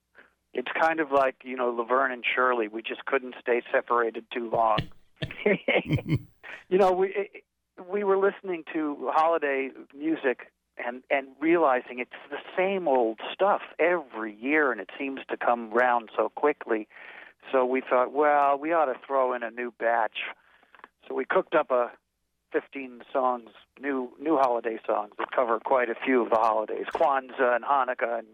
It's 0.53 0.69
kind 0.79 0.99
of 0.99 1.11
like 1.11 1.35
you 1.43 1.55
know 1.55 1.69
Laverne 1.69 2.11
and 2.11 2.23
Shirley. 2.25 2.67
We 2.67 2.81
just 2.81 3.05
couldn't 3.05 3.35
stay 3.41 3.61
separated 3.71 4.25
too 4.33 4.49
long. 4.49 4.79
You 6.71 6.77
know, 6.77 6.93
we 6.93 7.29
we 7.91 8.05
were 8.05 8.17
listening 8.17 8.63
to 8.71 9.09
holiday 9.11 9.71
music 9.93 10.53
and 10.77 11.03
and 11.11 11.27
realizing 11.41 11.99
it's 11.99 12.11
the 12.29 12.37
same 12.57 12.87
old 12.87 13.19
stuff 13.33 13.59
every 13.77 14.33
year, 14.33 14.71
and 14.71 14.79
it 14.79 14.89
seems 14.97 15.19
to 15.29 15.35
come 15.35 15.69
round 15.71 16.09
so 16.15 16.29
quickly. 16.29 16.87
So 17.51 17.65
we 17.65 17.81
thought, 17.81 18.13
well, 18.13 18.57
we 18.57 18.71
ought 18.71 18.85
to 18.85 18.97
throw 19.05 19.33
in 19.33 19.43
a 19.43 19.51
new 19.51 19.73
batch. 19.77 20.19
So 21.09 21.13
we 21.13 21.25
cooked 21.25 21.55
up 21.55 21.71
a 21.71 21.91
15 22.51 23.01
songs, 23.13 23.49
new 23.79 24.11
new 24.19 24.37
holiday 24.37 24.77
songs 24.85 25.11
that 25.17 25.31
cover 25.31 25.59
quite 25.59 25.89
a 25.89 25.95
few 26.05 26.23
of 26.23 26.29
the 26.29 26.37
holidays: 26.37 26.85
Kwanzaa 26.93 27.55
and 27.55 27.63
Hanukkah 27.63 28.19
and 28.19 28.27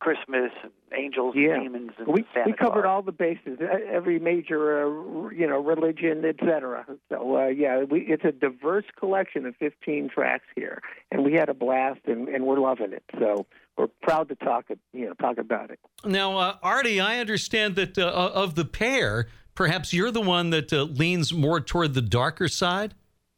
Christmas 0.00 0.50
and 0.62 0.72
Angels 0.96 1.34
Yeah. 1.36 1.54
and 1.54 1.62
Demons 1.64 1.92
and 1.98 2.08
we 2.08 2.24
Santa 2.34 2.46
we 2.50 2.52
covered 2.54 2.82
Claus. 2.82 2.86
all 2.86 3.02
the 3.02 3.12
bases, 3.12 3.58
every 3.92 4.18
major 4.18 4.82
uh, 4.86 5.28
you 5.30 5.46
know 5.46 5.62
religion, 5.62 6.24
etc. 6.24 6.86
So 7.08 7.36
uh, 7.36 7.46
yeah, 7.46 7.84
we, 7.84 8.00
it's 8.00 8.24
a 8.24 8.32
diverse 8.32 8.86
collection 8.98 9.46
of 9.46 9.54
15 9.56 10.08
tracks 10.08 10.46
here, 10.56 10.82
and 11.12 11.24
we 11.24 11.34
had 11.34 11.48
a 11.48 11.54
blast, 11.54 12.00
and, 12.06 12.28
and 12.28 12.46
we're 12.46 12.58
loving 12.60 12.92
it. 12.92 13.04
So 13.18 13.46
we're 13.76 13.88
proud 14.02 14.28
to 14.30 14.34
talk 14.36 14.66
you 14.92 15.06
know 15.06 15.14
talk 15.14 15.38
about 15.38 15.70
it. 15.70 15.78
Now, 16.04 16.36
uh, 16.38 16.56
Artie, 16.62 16.98
I 17.00 17.18
understand 17.20 17.76
that 17.76 17.98
uh, 17.98 18.08
of 18.34 18.54
the 18.54 18.64
pair, 18.64 19.26
perhaps 19.54 19.92
you're 19.92 20.10
the 20.10 20.20
one 20.22 20.48
that 20.50 20.72
uh, 20.72 20.82
leans 20.84 21.32
more 21.34 21.60
toward 21.60 21.92
the 21.94 22.02
darker 22.02 22.48
side. 22.48 22.94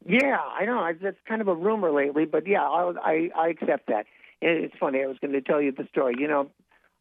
Yeah, 0.06 0.38
I 0.38 0.64
know. 0.64 0.90
That's 1.00 1.16
kind 1.28 1.40
of 1.40 1.48
a 1.48 1.54
rumor 1.54 1.90
lately, 1.92 2.24
but 2.24 2.46
yeah, 2.46 2.62
I 2.62 2.92
I, 3.02 3.30
I 3.36 3.48
accept 3.48 3.88
that. 3.88 4.06
It's 4.40 4.74
funny. 4.78 5.02
I 5.02 5.06
was 5.06 5.18
going 5.20 5.32
to 5.32 5.40
tell 5.40 5.60
you 5.60 5.72
the 5.72 5.86
story. 5.90 6.14
You 6.18 6.28
know, 6.28 6.50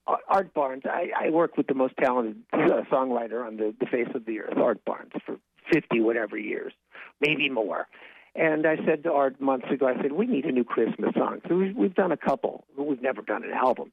Art 0.05 0.53
Barnes. 0.53 0.83
I, 0.85 1.09
I 1.19 1.29
work 1.29 1.57
with 1.57 1.67
the 1.67 1.73
most 1.73 1.95
talented 1.97 2.43
songwriter 2.53 3.45
on 3.45 3.57
the, 3.57 3.73
the 3.79 3.85
face 3.85 4.09
of 4.13 4.25
the 4.25 4.41
earth, 4.41 4.57
Art 4.57 4.83
Barnes, 4.85 5.11
for 5.25 5.37
fifty 5.71 5.99
whatever 5.99 6.37
years, 6.37 6.73
maybe 7.19 7.49
more. 7.49 7.87
And 8.33 8.65
I 8.65 8.77
said 8.85 9.03
to 9.03 9.11
Art 9.11 9.41
months 9.41 9.67
ago, 9.69 9.87
I 9.87 10.01
said, 10.01 10.13
we 10.13 10.25
need 10.25 10.45
a 10.45 10.53
new 10.53 10.63
Christmas 10.63 11.13
song. 11.15 11.41
So 11.49 11.55
we've, 11.55 11.75
we've 11.75 11.93
done 11.93 12.13
a 12.13 12.17
couple, 12.17 12.63
but 12.77 12.83
we've 12.83 13.01
never 13.01 13.21
done 13.21 13.43
an 13.43 13.51
album. 13.51 13.91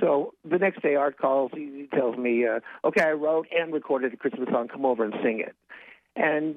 So 0.00 0.34
the 0.44 0.58
next 0.58 0.82
day, 0.82 0.96
Art 0.96 1.18
calls. 1.18 1.52
He 1.54 1.88
tells 1.94 2.16
me, 2.16 2.44
uh, 2.46 2.60
okay, 2.84 3.04
I 3.04 3.12
wrote 3.12 3.46
and 3.56 3.72
recorded 3.72 4.12
a 4.12 4.16
Christmas 4.16 4.48
song. 4.50 4.66
Come 4.68 4.84
over 4.84 5.04
and 5.04 5.14
sing 5.22 5.38
it. 5.38 5.54
And 6.16 6.56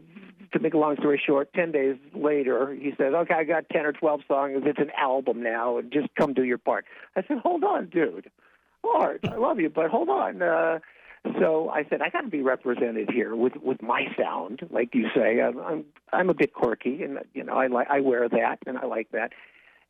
to 0.53 0.59
make 0.59 0.73
a 0.73 0.77
long 0.77 0.95
story 0.97 1.21
short, 1.23 1.53
10 1.53 1.71
days 1.71 1.97
later, 2.13 2.73
he 2.73 2.91
says, 2.97 3.13
okay, 3.13 3.33
I 3.33 3.43
got 3.43 3.69
10 3.69 3.85
or 3.85 3.93
12 3.93 4.21
songs. 4.27 4.63
It's 4.65 4.79
an 4.79 4.91
album 4.97 5.43
now. 5.43 5.81
Just 5.91 6.07
come 6.15 6.33
do 6.33 6.43
your 6.43 6.57
part. 6.57 6.85
I 7.15 7.23
said, 7.27 7.37
hold 7.39 7.63
on, 7.63 7.87
dude. 7.87 8.29
Art, 8.83 9.21
I 9.29 9.35
love 9.35 9.59
you, 9.59 9.69
but 9.69 9.89
hold 9.89 10.09
on. 10.09 10.41
Uh, 10.41 10.79
so 11.39 11.69
I 11.69 11.83
said, 11.89 12.01
I 12.01 12.09
got 12.09 12.21
to 12.21 12.29
be 12.29 12.41
represented 12.41 13.09
here 13.11 13.35
with 13.35 13.57
with 13.57 13.81
my 13.81 14.05
sound, 14.17 14.61
like 14.71 14.95
you 14.95 15.07
say. 15.13 15.41
I'm 15.41 15.59
I'm, 15.59 15.85
I'm 16.13 16.29
a 16.29 16.33
bit 16.33 16.53
quirky, 16.53 17.03
and 17.03 17.19
you 17.33 17.43
know 17.43 17.53
I 17.53 17.67
like 17.67 17.87
I 17.89 17.99
wear 17.99 18.29
that, 18.29 18.59
and 18.65 18.77
I 18.77 18.85
like 18.85 19.11
that. 19.11 19.33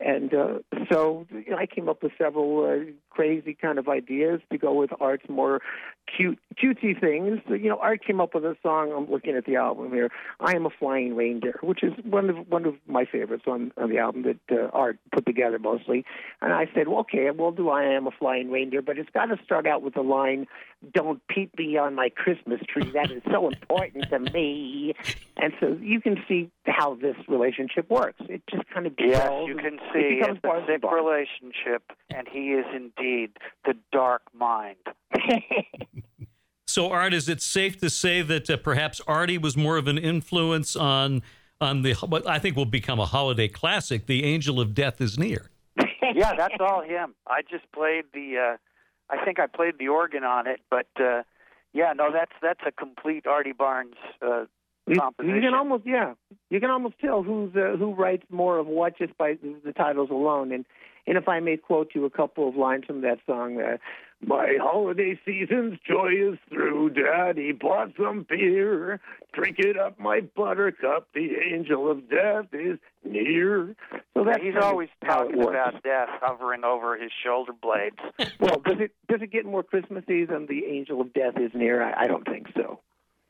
And 0.00 0.34
uh, 0.34 0.58
so 0.90 1.26
you 1.30 1.50
know, 1.50 1.56
I 1.56 1.66
came 1.66 1.88
up 1.88 2.02
with 2.02 2.12
several 2.18 2.64
uh, 2.64 2.90
crazy 3.10 3.54
kind 3.60 3.78
of 3.78 3.88
ideas 3.88 4.40
to 4.50 4.58
go 4.58 4.72
with 4.72 4.90
Art's 5.00 5.28
more 5.28 5.60
cute, 6.16 6.38
cutesy 6.56 6.98
things. 6.98 7.40
You 7.48 7.68
know, 7.68 7.78
Art 7.78 8.04
came 8.04 8.20
up 8.20 8.34
with 8.34 8.44
a 8.44 8.56
song. 8.62 8.92
I'm 8.96 9.10
looking 9.10 9.36
at 9.36 9.44
the 9.44 9.56
album 9.56 9.92
here. 9.92 10.10
I 10.38 10.54
am 10.54 10.66
a 10.66 10.70
flying 10.70 11.14
reindeer, 11.16 11.58
which 11.62 11.82
is 11.82 11.92
one 12.04 12.30
of 12.30 12.36
one 12.48 12.64
of 12.64 12.74
my 12.86 13.04
favorites 13.04 13.44
on, 13.46 13.72
on 13.76 13.90
the 13.90 13.98
album 13.98 14.22
that 14.22 14.38
uh, 14.50 14.68
Art 14.72 14.98
put 15.12 15.26
together 15.26 15.58
mostly. 15.58 16.04
And 16.40 16.52
I 16.52 16.68
said, 16.74 16.88
well, 16.88 17.00
okay, 17.00 17.30
we'll 17.30 17.52
do 17.52 17.68
I 17.70 17.84
am 17.84 18.06
a 18.06 18.10
flying 18.10 18.50
reindeer, 18.50 18.82
but 18.82 18.98
it's 18.98 19.10
got 19.10 19.26
to 19.26 19.36
start 19.44 19.66
out 19.66 19.82
with 19.82 19.94
the 19.94 20.02
line, 20.02 20.46
"Don't 20.92 21.20
peep 21.28 21.56
me 21.58 21.76
on 21.76 21.94
my 21.94 22.08
Christmas 22.08 22.60
tree. 22.68 22.90
That 22.92 23.10
is 23.10 23.22
so 23.30 23.48
important 23.48 24.08
to 24.10 24.18
me." 24.18 24.94
And 25.36 25.52
so 25.60 25.78
you 25.80 26.00
can 26.00 26.22
see 26.28 26.50
how 26.66 26.94
this 26.94 27.16
relationship 27.28 27.90
works. 27.90 28.20
It 28.28 28.42
just 28.50 28.68
kind 28.70 28.86
of 28.86 28.94
Yes, 28.98 29.30
you 29.46 29.56
can 29.56 29.74
it 29.74 29.80
see 29.92 30.20
becomes 30.20 30.40
it's 30.42 30.62
a 30.62 30.66
thick 30.66 30.82
relationship, 30.90 31.82
and 32.10 32.28
he 32.28 32.52
is 32.52 32.66
indeed 33.00 33.30
the 33.64 33.74
dark 33.92 34.22
mind. 34.34 34.76
So, 36.70 36.92
Art, 36.92 37.12
is 37.12 37.28
it 37.28 37.42
safe 37.42 37.80
to 37.80 37.90
say 37.90 38.22
that 38.22 38.48
uh, 38.48 38.56
perhaps 38.56 39.00
Artie 39.08 39.38
was 39.38 39.56
more 39.56 39.76
of 39.76 39.88
an 39.88 39.98
influence 39.98 40.76
on 40.76 41.20
on 41.60 41.82
the 41.82 41.94
what 41.94 42.28
I 42.28 42.38
think 42.38 42.54
will 42.54 42.64
become 42.64 43.00
a 43.00 43.06
holiday 43.06 43.48
classic, 43.48 44.06
"The 44.06 44.22
Angel 44.22 44.60
of 44.60 44.72
Death 44.72 45.00
is 45.00 45.18
Near"? 45.18 45.50
yeah, 46.14 46.36
that's 46.36 46.54
all 46.60 46.82
him. 46.82 47.16
I 47.26 47.42
just 47.42 47.64
played 47.72 48.04
the. 48.14 48.38
uh 48.38 48.56
I 49.12 49.24
think 49.24 49.40
I 49.40 49.48
played 49.48 49.80
the 49.80 49.88
organ 49.88 50.22
on 50.22 50.46
it, 50.46 50.60
but 50.70 50.86
uh 51.00 51.24
yeah, 51.72 51.92
no, 51.92 52.12
that's 52.12 52.36
that's 52.40 52.60
a 52.64 52.70
complete 52.70 53.26
Artie 53.26 53.50
Barnes 53.50 53.96
uh 54.22 54.44
You, 54.86 54.94
you 55.18 55.40
can 55.40 55.54
almost 55.54 55.84
yeah, 55.84 56.14
you 56.50 56.60
can 56.60 56.70
almost 56.70 57.00
tell 57.00 57.24
who's 57.24 57.50
uh, 57.56 57.76
who 57.78 57.94
writes 57.94 58.22
more 58.30 58.58
of 58.58 58.68
what 58.68 58.96
just 58.96 59.18
by 59.18 59.34
the, 59.42 59.56
the 59.64 59.72
titles 59.72 60.10
alone. 60.10 60.52
And 60.52 60.64
and 61.10 61.18
if 61.18 61.28
I 61.28 61.40
may 61.40 61.56
quote 61.56 61.90
you 61.92 62.04
a 62.04 62.10
couple 62.10 62.48
of 62.48 62.54
lines 62.54 62.84
from 62.84 63.00
that 63.00 63.18
song, 63.26 63.60
uh, 63.60 63.78
my 64.24 64.58
holiday 64.62 65.18
season's 65.26 65.80
joy 65.84 66.10
is 66.14 66.38
through. 66.48 66.90
Daddy 66.90 67.50
bought 67.50 67.88
some 67.98 68.24
beer, 68.28 69.00
drink 69.32 69.56
it 69.58 69.76
up, 69.76 69.98
my 69.98 70.20
buttercup. 70.20 71.08
The 71.12 71.30
angel 71.52 71.90
of 71.90 72.08
death 72.08 72.46
is 72.52 72.78
near. 73.04 73.74
So 74.14 74.22
that's 74.22 74.40
He's 74.40 74.54
always 74.62 74.88
talking 75.04 75.42
about 75.42 75.82
death 75.82 76.10
hovering 76.22 76.62
over 76.62 76.96
his 76.96 77.10
shoulder 77.24 77.54
blades. 77.60 77.96
Well, 78.38 78.62
does 78.64 78.78
it 78.78 78.92
does 79.08 79.20
it 79.20 79.32
get 79.32 79.44
more 79.44 79.64
Christmassy 79.64 80.24
than 80.24 80.46
the 80.46 80.64
angel 80.66 81.00
of 81.00 81.12
death 81.12 81.34
is 81.38 81.50
near? 81.54 81.82
I, 81.82 82.04
I 82.04 82.06
don't 82.06 82.24
think 82.24 82.46
so. 82.54 82.78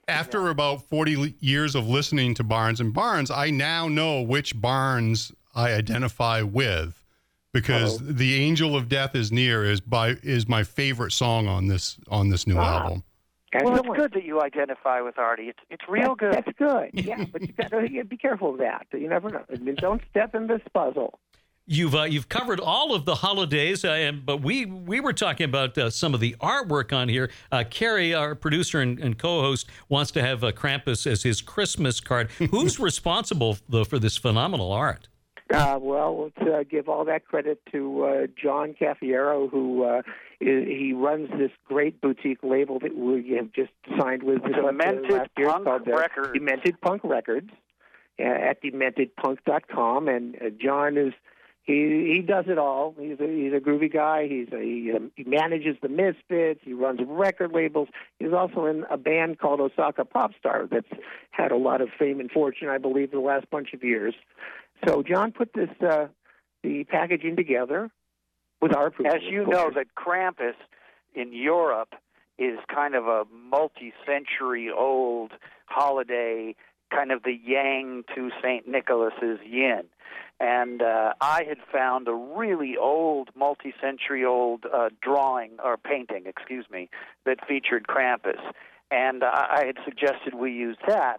After 0.06 0.50
about 0.50 0.82
40 0.82 1.36
years 1.40 1.74
of 1.74 1.88
listening 1.88 2.34
to 2.34 2.44
Barnes 2.44 2.80
and 2.80 2.92
Barnes, 2.92 3.30
I 3.30 3.48
now 3.50 3.88
know 3.88 4.20
which 4.20 4.60
Barnes 4.60 5.32
I 5.54 5.72
identify 5.72 6.42
with 6.42 6.99
because 7.52 7.98
The 7.98 8.34
Angel 8.36 8.76
of 8.76 8.88
Death 8.88 9.14
is 9.14 9.32
Near 9.32 9.64
is 9.64 9.80
by 9.80 10.10
is 10.22 10.48
my 10.48 10.62
favorite 10.62 11.12
song 11.12 11.46
on 11.46 11.66
this 11.68 11.98
on 12.08 12.28
this 12.30 12.46
new 12.46 12.58
Ah. 12.58 12.82
album. 12.84 13.04
Well, 13.64 13.74
it's 13.76 13.88
good 13.96 14.12
that 14.12 14.24
you 14.24 14.40
identify 14.40 15.00
with 15.00 15.18
Artie. 15.18 15.48
It's 15.48 15.58
it's 15.70 15.82
real 15.88 16.14
good. 16.14 16.34
That's 16.34 16.56
good. 16.56 16.90
Yeah, 16.92 17.24
but 17.32 17.42
you 17.42 17.48
got 17.48 17.70
to 17.70 18.04
be 18.04 18.16
careful 18.16 18.50
of 18.52 18.58
that. 18.58 18.86
You 18.92 19.08
never 19.08 19.28
know. 19.28 19.42
I 19.52 19.56
mean, 19.56 19.74
don't 19.74 20.00
step 20.10 20.34
in 20.36 20.46
this 20.46 20.60
puzzle. 20.72 21.18
You've 21.66 21.94
uh, 21.94 22.02
you've 22.04 22.28
covered 22.28 22.58
all 22.60 22.94
of 22.94 23.04
the 23.04 23.16
holidays, 23.16 23.84
uh, 23.84 23.88
and, 23.90 24.24
but 24.24 24.38
we 24.42 24.66
we 24.66 25.00
were 25.00 25.12
talking 25.12 25.44
about 25.44 25.76
uh, 25.78 25.90
some 25.90 26.14
of 26.14 26.20
the 26.20 26.34
artwork 26.40 26.92
on 26.96 27.08
here. 27.08 27.30
Uh, 27.52 27.64
Carrie, 27.68 28.14
our 28.14 28.34
producer 28.34 28.80
and, 28.80 28.98
and 29.00 29.18
co-host, 29.18 29.68
wants 29.88 30.10
to 30.12 30.22
have 30.22 30.42
uh, 30.44 30.52
Krampus 30.52 31.06
as 31.06 31.22
his 31.24 31.40
Christmas 31.42 32.00
card. 32.00 32.30
Who's 32.50 32.78
responsible 32.80 33.58
though 33.68 33.84
for 33.84 33.98
this 33.98 34.16
phenomenal 34.16 34.72
art? 34.72 35.08
Uh, 35.52 35.78
well, 35.80 36.30
let's 36.36 36.48
uh, 36.48 36.62
give 36.68 36.88
all 36.88 37.04
that 37.04 37.26
credit 37.26 37.60
to 37.72 38.04
uh, 38.04 38.26
John 38.40 38.74
Cafiero, 38.80 39.50
who 39.50 39.84
uh, 39.84 40.02
i 40.40 40.44
he 40.44 40.92
runs 40.94 41.28
this 41.38 41.50
great 41.66 42.00
boutique 42.00 42.42
label 42.42 42.78
that 42.78 42.96
we 42.96 43.32
have 43.36 43.52
just 43.52 43.72
signed 43.98 44.22
with 44.22 44.42
uh, 44.44 44.48
Demented 44.48 45.10
last 45.10 45.30
year 45.36 45.48
Punk 45.48 45.64
called 45.64 45.88
uh, 45.88 45.96
Records. 45.96 46.32
Demented 46.34 46.80
Punk 46.80 47.02
Records 47.04 47.50
uh, 48.18 48.22
at 48.22 48.62
dementedpunk.com. 48.62 50.08
And 50.08 50.36
uh, 50.36 50.50
John 50.60 50.96
is 50.96 51.12
he 51.64 52.14
he 52.14 52.22
does 52.22 52.44
it 52.48 52.58
all. 52.58 52.94
He's 52.98 53.18
a 53.20 53.26
he's 53.26 53.52
a 53.52 53.60
groovy 53.60 53.92
guy. 53.92 54.28
He's 54.28 54.48
a 54.52 54.60
he, 54.62 54.92
um, 54.94 55.10
he 55.16 55.24
manages 55.24 55.76
the 55.82 55.88
Misfits. 55.88 56.60
He 56.64 56.72
runs 56.72 57.00
record 57.06 57.52
labels. 57.52 57.88
He's 58.18 58.32
also 58.32 58.66
in 58.66 58.84
a 58.90 58.96
band 58.96 59.38
called 59.38 59.60
Osaka 59.60 60.04
Popstar 60.04 60.70
that's 60.70 60.88
had 61.32 61.52
a 61.52 61.56
lot 61.56 61.80
of 61.80 61.88
fame 61.98 62.20
and 62.20 62.30
fortune, 62.30 62.68
I 62.68 62.78
believe, 62.78 63.10
the 63.10 63.20
last 63.20 63.50
bunch 63.50 63.74
of 63.74 63.84
years. 63.84 64.14
So 64.86 65.02
John 65.02 65.32
put 65.32 65.52
this 65.52 65.70
uh, 65.80 66.06
the 66.62 66.84
packaging 66.84 67.36
together 67.36 67.90
with 68.60 68.74
our 68.74 68.86
approval. 68.86 69.12
As 69.14 69.22
you 69.22 69.46
know, 69.46 69.70
that 69.74 69.94
Krampus 69.96 70.54
in 71.14 71.32
Europe 71.32 71.94
is 72.38 72.58
kind 72.72 72.94
of 72.94 73.06
a 73.06 73.24
multi-century 73.32 74.70
old 74.70 75.32
holiday, 75.66 76.54
kind 76.94 77.12
of 77.12 77.22
the 77.22 77.32
yang 77.32 78.04
to 78.14 78.30
St. 78.42 78.66
Nicholas's 78.66 79.38
yin. 79.44 79.82
And 80.40 80.80
uh, 80.80 81.12
I 81.20 81.44
had 81.46 81.58
found 81.70 82.08
a 82.08 82.14
really 82.14 82.76
old, 82.78 83.28
multi-century 83.36 84.24
old 84.24 84.64
uh, 84.72 84.88
drawing 85.02 85.52
or 85.62 85.76
painting, 85.76 86.24
excuse 86.24 86.64
me, 86.70 86.88
that 87.26 87.46
featured 87.46 87.86
Krampus, 87.86 88.40
and 88.90 89.22
I 89.22 89.64
had 89.66 89.76
suggested 89.84 90.34
we 90.34 90.52
use 90.52 90.76
that 90.88 91.18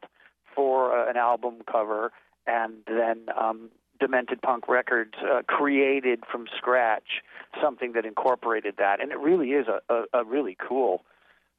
for 0.56 0.91
uh, 0.91 1.10
an 1.10 1.17
album 1.17 1.62
cover, 1.71 2.12
and 2.47 2.73
then 2.88 3.25
um, 3.39 3.69
Demented 3.99 4.41
Punk 4.41 4.67
Records 4.67 5.13
uh, 5.23 5.41
created 5.47 6.23
from 6.32 6.45
scratch 6.58 7.21
something 7.62 7.93
that 7.93 8.06
incorporated 8.06 8.75
that, 8.77 9.01
and 9.01 9.12
it 9.12 9.19
really 9.19 9.51
is 9.51 9.67
a, 9.67 9.82
a, 9.93 10.21
a 10.21 10.23
really 10.23 10.58
cool 10.60 11.04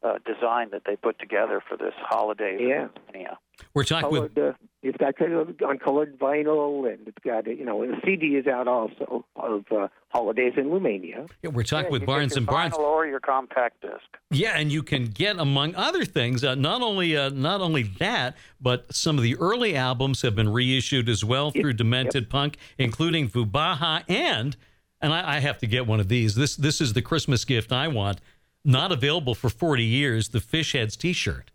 uh, 0.02 0.18
design 0.26 0.70
that 0.72 0.82
they 0.86 0.96
put 0.96 1.18
together 1.18 1.62
for 1.68 1.76
this 1.76 1.94
holiday. 1.96 2.58
Yeah. 2.60 2.88
Yeah. 3.14 3.34
We're 3.74 3.84
talking 3.84 4.10
with 4.10 4.36
uh, 4.36 4.52
it's 4.82 4.96
got 4.98 5.16
kind 5.16 5.32
of 5.34 5.54
on 5.64 5.78
colored 5.78 6.18
vinyl, 6.18 6.90
and 6.92 7.06
it's 7.06 7.18
got 7.24 7.46
you 7.46 7.64
know 7.64 7.86
the 7.86 7.96
CD 8.04 8.34
is 8.36 8.46
out 8.46 8.66
also 8.66 9.24
of 9.36 9.64
uh, 9.70 9.88
Holidays 10.08 10.54
in 10.56 10.64
Lumania. 10.70 11.28
yeah, 11.42 11.50
we're 11.50 11.62
talking 11.62 11.86
Yeah, 11.86 11.92
with 11.92 12.00
you 12.02 12.06
Barnes 12.06 12.30
get 12.32 12.38
and 12.38 12.46
Barnes. 12.46 12.74
vinyl 12.74 12.80
or 12.80 13.06
your 13.06 13.20
compact 13.20 13.82
disc. 13.82 14.02
Yeah, 14.30 14.56
and 14.58 14.72
you 14.72 14.82
can 14.82 15.04
get 15.06 15.38
among 15.38 15.74
other 15.76 16.04
things 16.04 16.42
uh, 16.42 16.54
not 16.56 16.82
only 16.82 17.16
uh, 17.16 17.28
not 17.28 17.60
only 17.60 17.84
that, 18.00 18.36
but 18.60 18.92
some 18.92 19.16
of 19.18 19.22
the 19.22 19.36
early 19.36 19.76
albums 19.76 20.22
have 20.22 20.34
been 20.34 20.48
reissued 20.52 21.08
as 21.08 21.24
well 21.24 21.50
through 21.52 21.74
Demented 21.74 22.28
Punk, 22.28 22.56
including 22.78 23.28
Voobaha 23.28 24.02
and 24.08 24.56
and 25.00 25.12
I, 25.12 25.36
I 25.36 25.40
have 25.40 25.58
to 25.58 25.66
get 25.66 25.86
one 25.86 26.00
of 26.00 26.08
these. 26.08 26.34
This 26.34 26.56
this 26.56 26.80
is 26.80 26.94
the 26.94 27.02
Christmas 27.02 27.44
gift 27.44 27.70
I 27.72 27.86
want. 27.88 28.20
Not 28.64 28.92
available 28.92 29.34
for 29.34 29.48
forty 29.50 29.84
years. 29.84 30.28
The 30.28 30.40
Fish 30.40 30.72
Heads 30.72 30.96
T-shirt. 30.96 31.50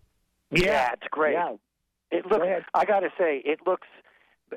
Yeah, 0.52 0.92
it's 0.94 1.08
great. 1.12 1.34
Yeah, 1.34 1.56
It 2.12 2.26
looks. 2.26 2.44
ahead. 2.46 2.64
I 2.74 2.86
got 2.86 3.02
to 3.02 3.10
say, 3.18 3.42
it 3.46 3.60
looks 3.66 3.88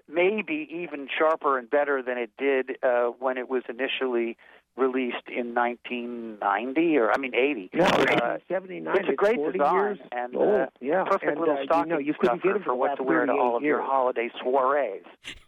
maybe 0.09 0.69
even 0.73 1.09
sharper 1.19 1.59
and 1.59 1.69
better 1.69 2.01
than 2.03 2.17
it 2.17 2.31
did 2.39 2.77
uh, 2.85 3.07
when 3.19 3.39
it 3.39 3.49
was 3.49 3.63
initially 3.69 4.37
released 4.77 5.27
in 5.29 5.53
1990 5.53 6.97
or 6.97 7.13
I 7.13 7.19
mean 7.19 7.35
80. 7.35 7.71
no, 7.75 7.85
Uh, 7.85 8.39
79. 8.49 8.97
it's 8.99 9.09
a 9.09 9.13
great 9.15 9.35
40 9.37 9.59
design 9.59 9.75
years 9.75 9.99
and 10.13 10.37
old. 10.37 10.61
uh, 10.61 10.67
yeah, 10.81 11.03
perfect 11.05 11.25
and, 11.33 11.41
little 11.41 11.57
uh, 11.59 11.65
stocking 11.65 11.91
you 11.91 11.95
know, 11.97 11.99
you 11.99 12.15
couldn't 12.15 12.39
stuffer 12.39 12.53
get 12.55 12.61
it 12.61 12.65
for 12.65 12.75
what 12.77 12.95
to 12.97 13.03
wear 13.03 13.27
to 13.27 13.33
all 13.33 13.57
of 13.57 13.65
your 13.65 13.83
holiday 13.83 14.31
soirees. 14.43 15.03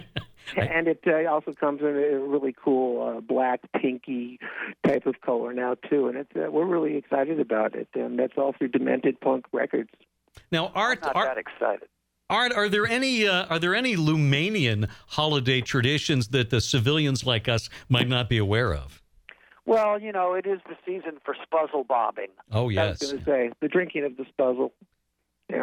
and 0.57 0.87
it 0.87 1.03
uh, 1.07 1.29
also 1.31 1.53
comes 1.53 1.81
in 1.81 1.87
a 1.87 2.19
really 2.19 2.53
cool 2.53 3.01
uh, 3.17 3.21
black 3.21 3.61
pinky 3.79 4.39
type 4.85 5.05
of 5.05 5.21
color 5.21 5.53
now 5.53 5.75
too 5.89 6.07
and 6.07 6.17
it's 6.17 6.31
uh, 6.35 6.51
we're 6.51 6.65
really 6.65 6.97
excited 6.97 7.39
about 7.39 7.75
it 7.75 7.87
and 7.93 8.19
that's 8.19 8.33
all 8.37 8.53
through 8.53 8.67
demented 8.67 9.19
punk 9.19 9.45
records 9.51 9.89
Now, 10.51 10.71
Art, 10.75 11.01
Not 11.01 11.15
Art, 11.15 11.29
that 11.29 11.37
excited. 11.37 11.87
Art, 12.29 12.53
are 12.53 12.69
there 12.69 12.87
any 12.87 13.27
uh, 13.27 13.45
are 13.45 13.59
there 13.59 13.75
any 13.75 13.95
Lumanian 13.95 14.89
holiday 15.07 15.61
traditions 15.61 16.29
that 16.29 16.49
the 16.49 16.59
civilians 16.59 17.25
like 17.25 17.47
us 17.47 17.69
might 17.87 18.07
not 18.07 18.29
be 18.29 18.37
aware 18.37 18.73
of? 18.73 19.03
Well, 19.67 19.99
you 19.99 20.11
know, 20.11 20.33
it 20.33 20.45
is 20.45 20.59
the 20.67 20.75
season 20.85 21.19
for 21.23 21.35
spuzzle 21.35 21.87
bobbing. 21.87 22.29
Oh 22.51 22.69
yes, 22.69 22.81
I 22.81 22.87
yes, 22.87 23.01
was 23.01 23.11
going 23.11 23.19
to 23.19 23.25
say 23.25 23.51
the 23.61 23.67
drinking 23.67 24.05
of 24.05 24.17
the 24.17 24.25
spuzzle 24.25 24.71
you 25.49 25.57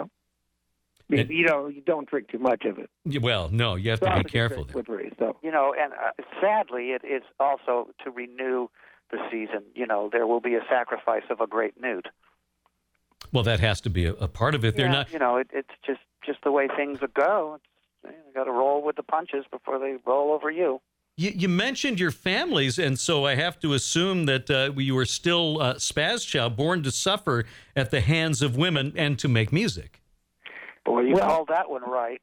know 1.08 1.14
I 1.14 1.16
mean, 1.16 1.26
And- 1.28 1.38
you 1.38 1.46
know 1.46 1.66
you 1.68 1.80
don't 1.82 2.08
drink 2.08 2.28
too 2.28 2.38
much 2.38 2.64
of 2.64 2.78
it 2.78 2.90
well, 3.22 3.48
no, 3.50 3.74
you 3.76 3.90
have 3.90 4.00
to 4.00 4.06
It's 4.06 4.12
be 4.14 4.16
also 4.18 4.28
careful 4.28 4.64
very 4.64 4.64
there. 4.64 4.72
slippery 4.72 5.12
so 5.18 5.36
You 5.42 5.50
know, 5.50 5.74
and 5.78 5.92
uh, 5.92 6.10
sadly, 6.40 6.90
it 6.90 7.02
is 7.04 7.22
also 7.40 7.88
to 8.04 8.10
renew 8.10 8.68
the 9.10 9.18
season. 9.30 9.62
You 9.74 9.86
know, 9.86 10.08
there 10.10 10.26
will 10.26 10.40
be 10.40 10.54
a 10.54 10.62
sacrifice 10.70 11.24
of 11.30 11.40
a 11.40 11.46
great 11.46 11.80
newt. 11.80 12.06
Well, 13.32 13.44
that 13.44 13.60
has 13.60 13.80
to 13.82 13.90
be 13.90 14.06
a, 14.06 14.12
a 14.14 14.28
part 14.28 14.54
of 14.54 14.64
it. 14.64 14.76
They're 14.76 14.86
Yeah, 14.86 14.92
not. 14.92 15.12
You 15.12 15.18
know, 15.18 15.36
it, 15.36 15.48
it's 15.52 15.68
just 15.86 16.00
just 16.24 16.38
the 16.44 16.50
way 16.52 16.68
things 16.76 16.98
go. 17.14 17.58
It's, 18.04 18.14
you 18.26 18.32
got 18.34 18.44
to 18.44 18.52
roll 18.52 18.82
with 18.82 18.96
the 18.96 19.02
punches 19.02 19.44
before 19.50 19.78
they 19.78 19.96
roll 20.06 20.32
over 20.32 20.50
you. 20.50 20.80
You, 21.16 21.30
you 21.34 21.48
mentioned 21.48 22.00
your 22.00 22.10
families, 22.10 22.78
and 22.78 22.98
so 22.98 23.26
I 23.26 23.34
have 23.34 23.60
to 23.60 23.74
assume 23.74 24.24
that 24.26 24.50
uh, 24.50 24.72
you 24.80 24.94
were 24.94 25.04
still 25.04 25.60
uh, 25.60 25.74
Spaz 25.74 26.26
Chow, 26.26 26.48
born 26.48 26.82
to 26.84 26.90
suffer 26.90 27.44
at 27.76 27.90
the 27.90 28.00
hands 28.00 28.40
of 28.42 28.56
women 28.56 28.92
and 28.96 29.18
to 29.18 29.28
make 29.28 29.52
music. 29.52 30.00
Boy, 30.84 31.02
you 31.02 31.14
Well- 31.14 31.26
called 31.28 31.48
that 31.48 31.70
one 31.70 31.82
right. 31.82 32.20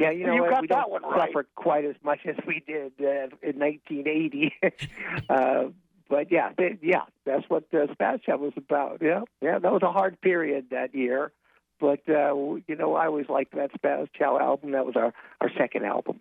Yeah, 0.00 0.10
you 0.10 0.26
know, 0.26 0.34
You 0.34 0.40
what, 0.42 0.50
got 0.50 0.60
we 0.62 0.66
that 0.68 0.74
don't 0.82 0.90
one 0.90 1.02
right. 1.02 1.28
suffer 1.28 1.46
quite 1.54 1.84
as 1.84 1.94
much 2.02 2.20
as 2.26 2.36
we 2.46 2.62
did 2.66 2.92
uh, 3.00 3.28
in 3.42 3.58
1980. 3.58 4.52
uh, 5.28 5.64
but 6.08 6.32
yeah, 6.32 6.50
th- 6.58 6.78
yeah, 6.82 7.02
that's 7.24 7.44
what 7.48 7.64
uh, 7.72 7.86
Spaz 7.94 8.20
was 8.28 8.52
about. 8.56 8.98
Yeah, 9.02 9.20
yeah, 9.40 9.58
that 9.58 9.72
was 9.72 9.82
a 9.82 9.92
hard 9.92 10.20
period 10.20 10.66
that 10.70 10.94
year. 10.94 11.32
But 11.80 12.00
uh, 12.08 12.34
you 12.66 12.74
know, 12.76 12.94
I 12.96 13.06
always 13.06 13.28
liked 13.28 13.54
that 13.54 13.70
Spaz 13.72 14.08
Chow 14.18 14.38
album. 14.38 14.72
That 14.72 14.84
was 14.86 14.96
our 14.96 15.12
our 15.40 15.50
second 15.56 15.84
album. 15.84 16.20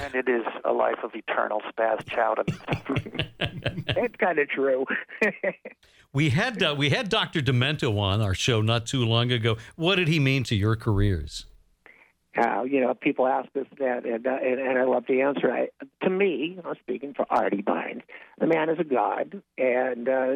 And 0.00 0.14
it 0.14 0.28
is 0.28 0.44
a 0.64 0.72
life 0.72 0.98
of 1.04 1.10
eternal 1.14 1.60
spaz 1.70 2.04
chowden. 2.04 2.48
It's 3.88 4.16
kind 4.18 4.38
of 4.38 4.48
true. 4.48 4.86
We 6.14 6.28
had 6.28 6.62
uh, 6.62 6.74
we 6.76 6.90
had 6.90 7.08
Dr. 7.08 7.40
Demento 7.40 7.98
on 7.98 8.20
our 8.20 8.34
show 8.34 8.60
not 8.60 8.84
too 8.84 9.02
long 9.02 9.32
ago. 9.32 9.56
What 9.76 9.96
did 9.96 10.08
he 10.08 10.20
mean 10.20 10.44
to 10.44 10.54
your 10.54 10.76
careers? 10.76 11.46
Uh, 12.36 12.62
you 12.62 12.80
know, 12.80 12.94
people 12.94 13.26
ask 13.26 13.48
us 13.56 13.66
that, 13.78 14.06
and, 14.06 14.26
uh, 14.26 14.38
and, 14.42 14.58
and 14.58 14.78
I 14.78 14.84
love 14.84 15.06
to 15.06 15.20
answer. 15.20 15.52
I, 15.52 15.68
to 16.02 16.10
me, 16.10 16.58
I'm 16.64 16.74
speaking 16.80 17.12
for 17.14 17.26
Artie 17.28 17.60
Barnes. 17.60 18.02
The 18.38 18.46
man 18.46 18.70
is 18.70 18.78
a 18.78 18.84
god, 18.84 19.42
and 19.58 20.08
uh, 20.08 20.32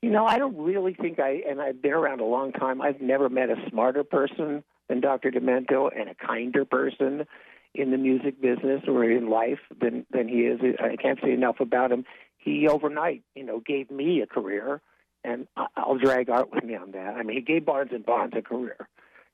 you 0.00 0.10
know, 0.10 0.26
I 0.26 0.38
don't 0.38 0.56
really 0.56 0.94
think 0.94 1.18
I. 1.18 1.42
And 1.48 1.60
I've 1.60 1.80
been 1.80 1.92
around 1.92 2.20
a 2.20 2.24
long 2.24 2.52
time. 2.52 2.82
I've 2.82 3.00
never 3.00 3.28
met 3.28 3.50
a 3.50 3.56
smarter 3.70 4.04
person 4.04 4.64
than 4.88 5.00
Dr. 5.00 5.30
Demento, 5.30 5.90
and 5.94 6.10
a 6.10 6.14
kinder 6.14 6.64
person 6.64 7.26
in 7.74 7.90
the 7.90 7.96
music 7.98 8.40
business 8.40 8.82
or 8.86 9.04
in 9.04 9.28
life 9.28 9.58
than 9.80 10.06
than 10.10 10.28
he 10.28 10.40
is. 10.40 10.60
I 10.80 10.96
can't 10.96 11.18
say 11.22 11.32
enough 11.32 11.60
about 11.60 11.92
him. 11.92 12.04
He 12.38 12.68
overnight, 12.68 13.22
you 13.34 13.44
know, 13.44 13.60
gave 13.60 13.90
me 13.90 14.20
a 14.20 14.26
career, 14.26 14.80
and 15.24 15.46
I'll 15.76 15.98
drag 15.98 16.30
Art 16.30 16.52
with 16.52 16.64
me 16.64 16.76
on 16.76 16.92
that. 16.92 17.14
I 17.16 17.22
mean, 17.22 17.36
he 17.36 17.42
gave 17.42 17.64
Barnes 17.64 17.90
and 17.92 18.04
Barnes 18.04 18.34
a 18.36 18.42
career. 18.42 18.88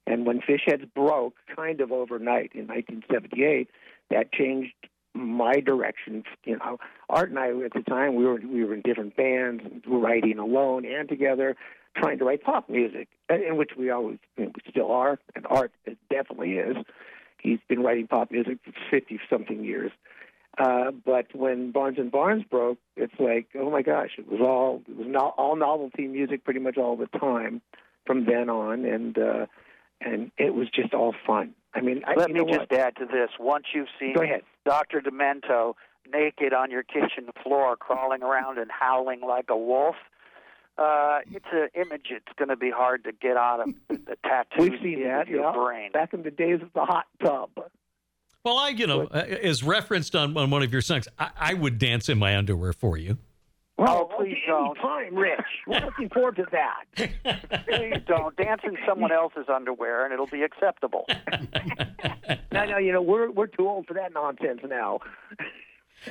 And 0.07 0.27
when 0.27 0.41
Fish 0.41 0.63
Heads 0.67 0.85
broke, 0.95 1.35
kind 1.55 1.81
of 1.81 1.93
overnight 1.93 2.53
in 2.55 2.67
1978, 2.67 3.69
that 4.11 4.33
changed 4.33 4.73
my 5.15 5.57
direction. 5.57 6.25
You 6.45 6.59
know, 6.59 6.79
Art 7.09 7.31
and 7.31 7.39
I 7.39 7.49
at 7.65 7.73
the 7.75 7.83
time 7.83 8.15
we 8.15 8.25
were 8.25 8.41
we 8.41 8.65
were 8.65 8.75
in 8.75 8.83
different 8.83 9.17
bands, 9.17 9.63
writing 9.87 10.39
alone 10.39 10.87
and 10.87 11.09
together, 11.09 11.57
trying 11.97 12.19
to 12.19 12.25
write 12.25 12.43
pop 12.43 12.71
music, 12.71 13.09
in 13.29 13.57
which 13.57 13.73
we 13.77 13.91
always 13.91 14.19
you 14.37 14.47
know, 14.47 14.53
we 14.55 14.71
still 14.71 14.91
are, 14.93 15.19
and 15.35 15.47
Art 15.49 15.73
definitely 16.11 16.53
is. 16.53 16.77
He's 17.43 17.59
been 17.69 17.81
writing 17.81 18.07
pop 18.07 18.31
music 18.31 18.59
for 18.65 18.73
50 18.91 19.21
something 19.29 19.65
years. 19.65 19.93
Uh, 20.59 20.91
but 20.91 21.27
when 21.35 21.71
Barnes 21.71 21.99
and 21.99 22.11
Barnes 22.11 22.45
broke, 22.51 22.79
it's 22.97 23.15
like, 23.19 23.47
oh 23.55 23.71
my 23.71 23.83
gosh, 23.83 24.11
it 24.19 24.31
was 24.31 24.41
all 24.41 24.83
it 24.89 24.97
was 24.97 25.07
not 25.09 25.35
all 25.39 25.57
novelty 25.57 26.07
music 26.07 26.45
pretty 26.45 26.61
much 26.61 26.77
all 26.77 26.97
the 26.97 27.07
time 27.19 27.63
from 28.05 28.27
then 28.27 28.51
on, 28.51 28.85
and 28.85 29.17
uh, 29.17 29.47
and 30.01 30.33
it 30.39 30.55
was 30.55 30.69
just 30.69 30.93
all 30.93 31.15
fun. 31.27 31.55
I 31.73 31.81
mean, 31.81 32.03
I, 32.07 32.15
Let 32.15 32.31
you 32.31 32.35
me 32.35 32.53
just 32.53 32.71
what? 32.71 32.73
add 32.73 32.97
to 32.97 33.07
this. 33.07 33.31
Once 33.39 33.67
you've 33.73 33.89
seen 33.99 34.15
Dr. 34.65 35.01
Demento 35.01 35.75
naked 36.13 36.53
on 36.53 36.71
your 36.71 36.83
kitchen 36.83 37.31
floor, 37.43 37.77
crawling 37.77 38.23
around 38.23 38.59
and 38.59 38.71
howling 38.71 39.21
like 39.21 39.47
a 39.49 39.57
wolf, 39.57 39.95
uh, 40.79 41.21
it's 41.31 41.47
an 41.53 41.69
image 41.75 42.07
it's 42.11 42.33
going 42.37 42.49
to 42.49 42.57
be 42.57 42.71
hard 42.71 43.05
to 43.05 43.13
get 43.13 43.37
out 43.37 43.61
of 43.61 43.75
the, 43.89 43.97
the 43.97 44.17
tattoo 44.25 44.71
We've 44.71 44.81
seen 44.83 45.05
that, 45.05 45.29
your 45.29 45.43
yeah. 45.43 45.53
brain. 45.53 45.93
Back 45.93 46.15
in 46.15 46.23
the 46.23 46.31
days 46.31 46.61
of 46.63 46.73
the 46.75 46.85
hot 46.85 47.07
tub. 47.23 47.51
Well, 48.43 48.57
I, 48.57 48.71
you 48.71 48.87
know, 48.87 49.03
uh, 49.03 49.19
as 49.43 49.63
referenced 49.63 50.17
on, 50.17 50.35
on 50.37 50.51
one 50.51 50.63
of 50.63 50.73
your 50.73 50.81
songs, 50.81 51.07
I, 51.19 51.31
I 51.39 51.55
would 51.55 51.79
dance 51.79 52.09
in 52.09 52.19
my 52.19 52.37
underwear 52.37 52.73
for 52.73 52.97
you. 52.97 53.19
Oh, 53.83 54.11
please 54.19 54.37
don't. 54.47 54.75
Time, 54.77 55.15
Rich. 55.15 55.41
We're 55.67 55.81
looking 55.81 56.11
forward 56.11 56.37
to 56.37 56.47
that. 56.53 56.85
Please 57.67 57.97
don't 58.07 58.37
dance 58.37 58.61
in 58.65 58.77
someone 58.87 59.11
else's 59.11 59.47
underwear, 59.49 60.05
and 60.05 60.13
it'll 60.13 60.27
be 60.27 60.43
acceptable. 60.43 61.07
no, 62.53 62.67
no, 62.67 62.77
you 62.77 62.93
know 62.93 63.01
we're 63.01 63.31
we're 63.31 63.47
too 63.47 63.67
old 63.67 63.87
for 63.87 63.95
that 63.95 64.13
nonsense 64.13 64.61
now. 64.69 65.01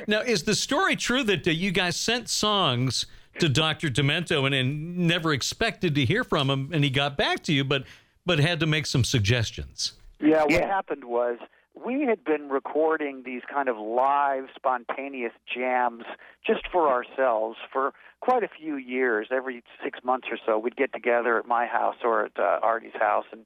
Now, 0.08 0.22
is 0.22 0.44
the 0.44 0.56
story 0.56 0.96
true 0.96 1.24
that 1.26 1.48
uh, 1.48 1.52
you 1.52 1.72
guys 1.72 1.96
sent 1.96 2.28
songs 2.28 3.06
to 3.40 3.50
Dr. 3.50 3.90
Demento 3.90 4.46
and, 4.46 4.54
and 4.56 4.98
never 4.98 5.34
expected 5.34 5.96
to 5.96 6.06
hear 6.06 6.24
from 6.24 6.50
him, 6.50 6.70
and 6.74 6.84
he 6.84 6.90
got 6.90 7.18
back 7.18 7.44
to 7.44 7.54
you, 7.54 7.64
but 7.64 7.84
but 8.26 8.38
had 8.40 8.60
to 8.60 8.66
make 8.68 8.86
some 8.86 9.04
suggestions? 9.04 9.94
Yeah, 10.20 10.44
what 10.44 10.52
Yeah. 10.52 10.68
happened 10.68 11.06
was 11.06 11.38
we 11.74 12.02
had 12.04 12.24
been 12.24 12.50
recording 12.50 13.24
these 13.24 13.42
kind 13.52 13.70
of 13.70 13.78
live, 13.78 14.50
spontaneous 14.56 15.32
jams 15.52 16.04
just 16.46 16.68
for 16.72 16.90
ourselves 16.90 17.58
for 17.72 17.94
quite 18.20 18.44
a 18.44 18.50
few 18.50 18.76
years. 18.76 19.30
Every 19.32 19.64
six 19.82 20.00
months 20.04 20.28
or 20.30 20.38
so, 20.46 20.60
we'd 20.60 20.76
get 20.76 20.92
together 20.94 21.40
at 21.40 21.48
my 21.48 21.66
house 21.66 21.96
or 22.04 22.26
at 22.26 22.38
uh, 22.38 22.60
Artie's 22.62 22.94
house, 23.00 23.26
and 23.32 23.46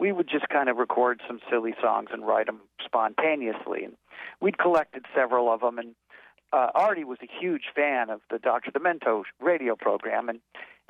we 0.00 0.10
would 0.12 0.28
just 0.28 0.48
kind 0.48 0.68
of 0.70 0.78
record 0.78 1.20
some 1.28 1.40
silly 1.50 1.74
songs 1.80 2.08
and 2.10 2.26
write 2.26 2.46
them 2.46 2.60
spontaneously. 2.82 3.84
And 3.84 3.94
we'd 4.40 4.58
collected 4.58 5.04
several 5.14 5.52
of 5.52 5.60
them, 5.60 5.78
and 5.78 5.94
uh, 6.54 6.70
Artie 6.74 7.04
was 7.04 7.18
a 7.20 7.40
huge 7.40 7.64
fan 7.74 8.10
of 8.10 8.20
the 8.30 8.38
Dr. 8.38 8.70
Demento 8.70 9.24
radio 9.40 9.74
program, 9.74 10.28
and 10.28 10.38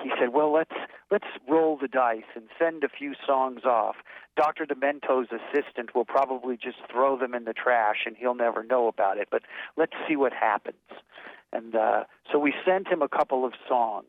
he 0.03 0.11
said, 0.21 0.35
"Well, 0.35 0.53
let's 0.53 0.75
let's 1.11 1.27
roll 1.49 1.79
the 1.81 1.89
dice 1.89 2.31
and 2.35 2.49
send 2.59 2.85
a 2.85 2.89
few 2.89 3.15
songs 3.27 3.65
off. 3.65 3.97
Dr. 4.37 4.67
Demento's 4.67 5.29
assistant 5.33 5.95
will 5.95 6.05
probably 6.05 6.59
just 6.59 6.79
throw 6.91 7.17
them 7.17 7.35
in 7.35 7.45
the 7.45 7.55
trash, 7.55 8.05
and 8.05 8.15
he'll 8.17 8.35
never 8.35 8.63
know 8.63 8.89
about 8.89 9.17
it. 9.17 9.29
But 9.31 9.43
let's 9.77 9.95
see 10.07 10.17
what 10.17 10.33
happens." 10.35 10.77
And 11.53 11.75
uh, 11.75 12.05
so 12.31 12.39
we 12.39 12.53
sent 12.67 12.89
him 12.89 13.01
a 13.01 13.09
couple 13.09 13.47
of 13.47 13.55
songs, 13.67 14.07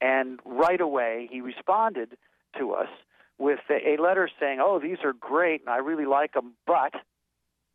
and 0.00 0.40
right 0.44 0.80
away 0.80 1.28
he 1.30 1.40
responded 1.40 2.16
to 2.58 2.72
us 2.72 2.88
with 3.38 3.60
a, 3.70 3.96
letter 4.02 4.28
saying, 4.40 4.58
"Oh, 4.60 4.80
these 4.80 4.98
are 5.04 5.12
great, 5.12 5.60
and 5.60 5.70
I 5.70 5.76
really 5.76 6.06
like 6.06 6.32
them, 6.32 6.54
but 6.66 6.94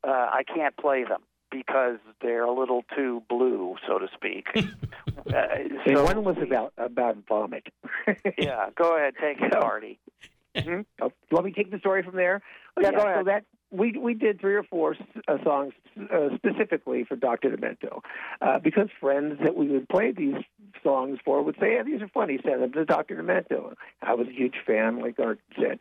uh, 0.05 0.27
I 0.33 0.43
can't 0.43 0.75
play 0.75 1.05
them." 1.05 1.21
Because 1.51 1.97
they're 2.21 2.43
a 2.45 2.51
little 2.53 2.83
too 2.95 3.23
blue, 3.29 3.75
so 3.87 3.99
to 3.99 4.07
speak. 4.13 4.47
uh, 4.55 4.61
and 5.35 5.71
so 5.87 6.03
one 6.03 6.23
was 6.23 6.35
we- 6.37 6.43
about 6.43 6.73
about 6.77 7.17
vomit. 7.27 7.67
yeah, 8.37 8.69
go 8.75 8.95
ahead, 8.95 9.13
take 9.19 9.41
it, 9.41 9.51
So- 9.53 9.59
Artie. 9.59 9.99
Mhm. 10.55 10.85
Oh, 10.99 11.11
let 11.31 11.45
me 11.45 11.51
take 11.53 11.69
the 11.69 11.77
story 11.77 12.01
from 12.03 12.15
there. 12.15 12.41
Oh, 12.75 12.81
Yeah, 12.81 12.91
go 12.91 13.13
So 13.19 13.23
that 13.25 13.45
we 13.71 13.91
we 13.91 14.15
did 14.15 14.39
three 14.41 14.55
or 14.55 14.63
four 14.63 14.95
uh, 15.27 15.37
songs 15.43 15.73
uh, 16.11 16.29
specifically 16.37 17.03
for 17.03 17.15
Dr. 17.15 17.55
Demento 17.55 18.01
uh, 18.41 18.57
because 18.57 18.87
friends 18.99 19.37
that 19.43 19.55
we 19.55 19.67
would 19.67 19.87
play 19.87 20.11
these 20.11 20.33
songs 20.83 21.19
for 21.23 21.43
would 21.43 21.55
say, 21.59 21.73
"Yeah, 21.75 21.83
these 21.83 22.01
are 22.01 22.07
funny. 22.07 22.39
Send 22.43 22.63
them 22.63 22.71
to 22.73 22.83
Dr. 22.83 23.15
Demento." 23.21 23.75
I 24.01 24.15
was 24.15 24.27
a 24.27 24.31
huge 24.31 24.55
fan, 24.65 24.99
like 24.99 25.19
Art 25.19 25.39
said. 25.55 25.79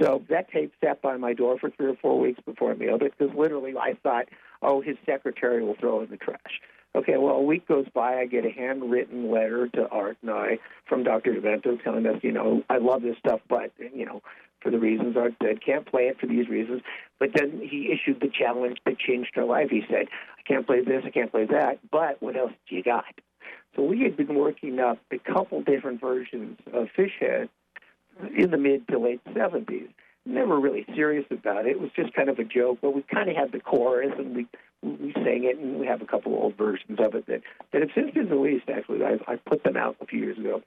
So 0.00 0.22
that 0.28 0.50
tape 0.50 0.74
sat 0.84 1.00
by 1.00 1.16
my 1.16 1.32
door 1.32 1.58
for 1.58 1.70
three 1.70 1.88
or 1.88 1.96
four 1.96 2.20
weeks 2.20 2.40
before 2.44 2.72
I 2.72 2.74
mailed 2.74 3.02
it 3.02 3.14
because 3.16 3.34
literally 3.34 3.72
I 3.74 3.94
thought, 4.02 4.26
"Oh, 4.62 4.80
his 4.80 4.96
secretary 5.06 5.62
will 5.64 5.76
throw 5.76 6.00
in 6.00 6.10
the 6.10 6.16
trash." 6.16 6.60
Okay, 6.94 7.16
well, 7.16 7.36
a 7.36 7.42
week 7.42 7.68
goes 7.68 7.86
by. 7.94 8.18
I 8.18 8.26
get 8.26 8.44
a 8.44 8.50
handwritten 8.50 9.30
letter 9.30 9.68
to 9.68 9.88
Art 9.88 10.18
and 10.22 10.30
I 10.30 10.58
from 10.88 11.04
Dr. 11.04 11.34
Demento 11.34 11.80
telling 11.82 12.04
us, 12.04 12.18
you 12.22 12.32
know, 12.32 12.64
I 12.68 12.78
love 12.78 13.02
this 13.02 13.16
stuff, 13.18 13.40
but, 13.48 13.70
you 13.94 14.04
know, 14.04 14.22
for 14.60 14.70
the 14.70 14.78
reasons 14.78 15.16
Art 15.16 15.34
said, 15.40 15.64
can't 15.64 15.86
play 15.86 16.08
it 16.08 16.18
for 16.18 16.26
these 16.26 16.48
reasons. 16.48 16.82
But 17.20 17.30
then 17.34 17.60
he 17.62 17.92
issued 17.92 18.20
the 18.20 18.28
challenge 18.28 18.78
that 18.86 18.98
changed 18.98 19.30
our 19.36 19.44
life. 19.44 19.70
He 19.70 19.84
said, 19.88 20.08
I 20.36 20.42
can't 20.42 20.66
play 20.66 20.82
this, 20.82 21.04
I 21.06 21.10
can't 21.10 21.30
play 21.30 21.44
that, 21.46 21.78
but 21.92 22.20
what 22.20 22.36
else 22.36 22.52
do 22.68 22.74
you 22.74 22.82
got? 22.82 23.04
So 23.76 23.84
we 23.84 24.02
had 24.02 24.16
been 24.16 24.34
working 24.34 24.80
up 24.80 24.98
a 25.12 25.18
couple 25.18 25.62
different 25.62 26.00
versions 26.00 26.58
of 26.72 26.88
Fishhead 26.98 27.48
in 28.36 28.50
the 28.50 28.58
mid 28.58 28.88
to 28.88 28.98
late 28.98 29.20
70s. 29.26 29.90
Never 30.26 30.60
really 30.60 30.86
serious 30.94 31.24
about 31.30 31.66
it. 31.66 31.70
It 31.70 31.80
was 31.80 31.90
just 31.96 32.12
kind 32.12 32.28
of 32.28 32.38
a 32.38 32.44
joke, 32.44 32.78
but 32.82 32.94
we 32.94 33.02
kind 33.02 33.30
of 33.30 33.36
had 33.36 33.52
the 33.52 33.60
chorus 33.60 34.12
and 34.18 34.36
we 34.36 34.46
we 34.82 35.12
sang 35.12 35.44
it, 35.44 35.58
and 35.58 35.78
we 35.78 35.86
have 35.86 36.00
a 36.00 36.06
couple 36.06 36.32
old 36.34 36.56
versions 36.56 36.98
of 36.98 37.14
it 37.14 37.26
that, 37.26 37.42
that 37.72 37.82
have 37.82 37.90
since 37.94 38.12
been 38.12 38.30
released. 38.30 38.68
Actually, 38.70 39.04
I, 39.04 39.18
I 39.30 39.36
put 39.36 39.62
them 39.62 39.76
out 39.76 39.96
a 40.00 40.06
few 40.06 40.20
years 40.20 40.38
ago. 40.38 40.62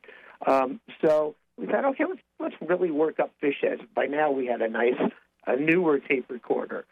Um, 0.46 0.80
so 1.04 1.36
we 1.58 1.66
thought, 1.66 1.86
okay, 1.86 2.06
let's 2.08 2.22
let's 2.40 2.56
really 2.62 2.92
work 2.92 3.20
up 3.20 3.32
fish 3.42 3.56
heads. 3.62 3.82
By 3.96 4.06
now, 4.06 4.32
we 4.32 4.46
had 4.46 4.62
a 4.62 4.70
nice, 4.70 5.00
a 5.48 5.56
newer 5.56 6.00
tape 6.00 6.30
recorder, 6.30 6.86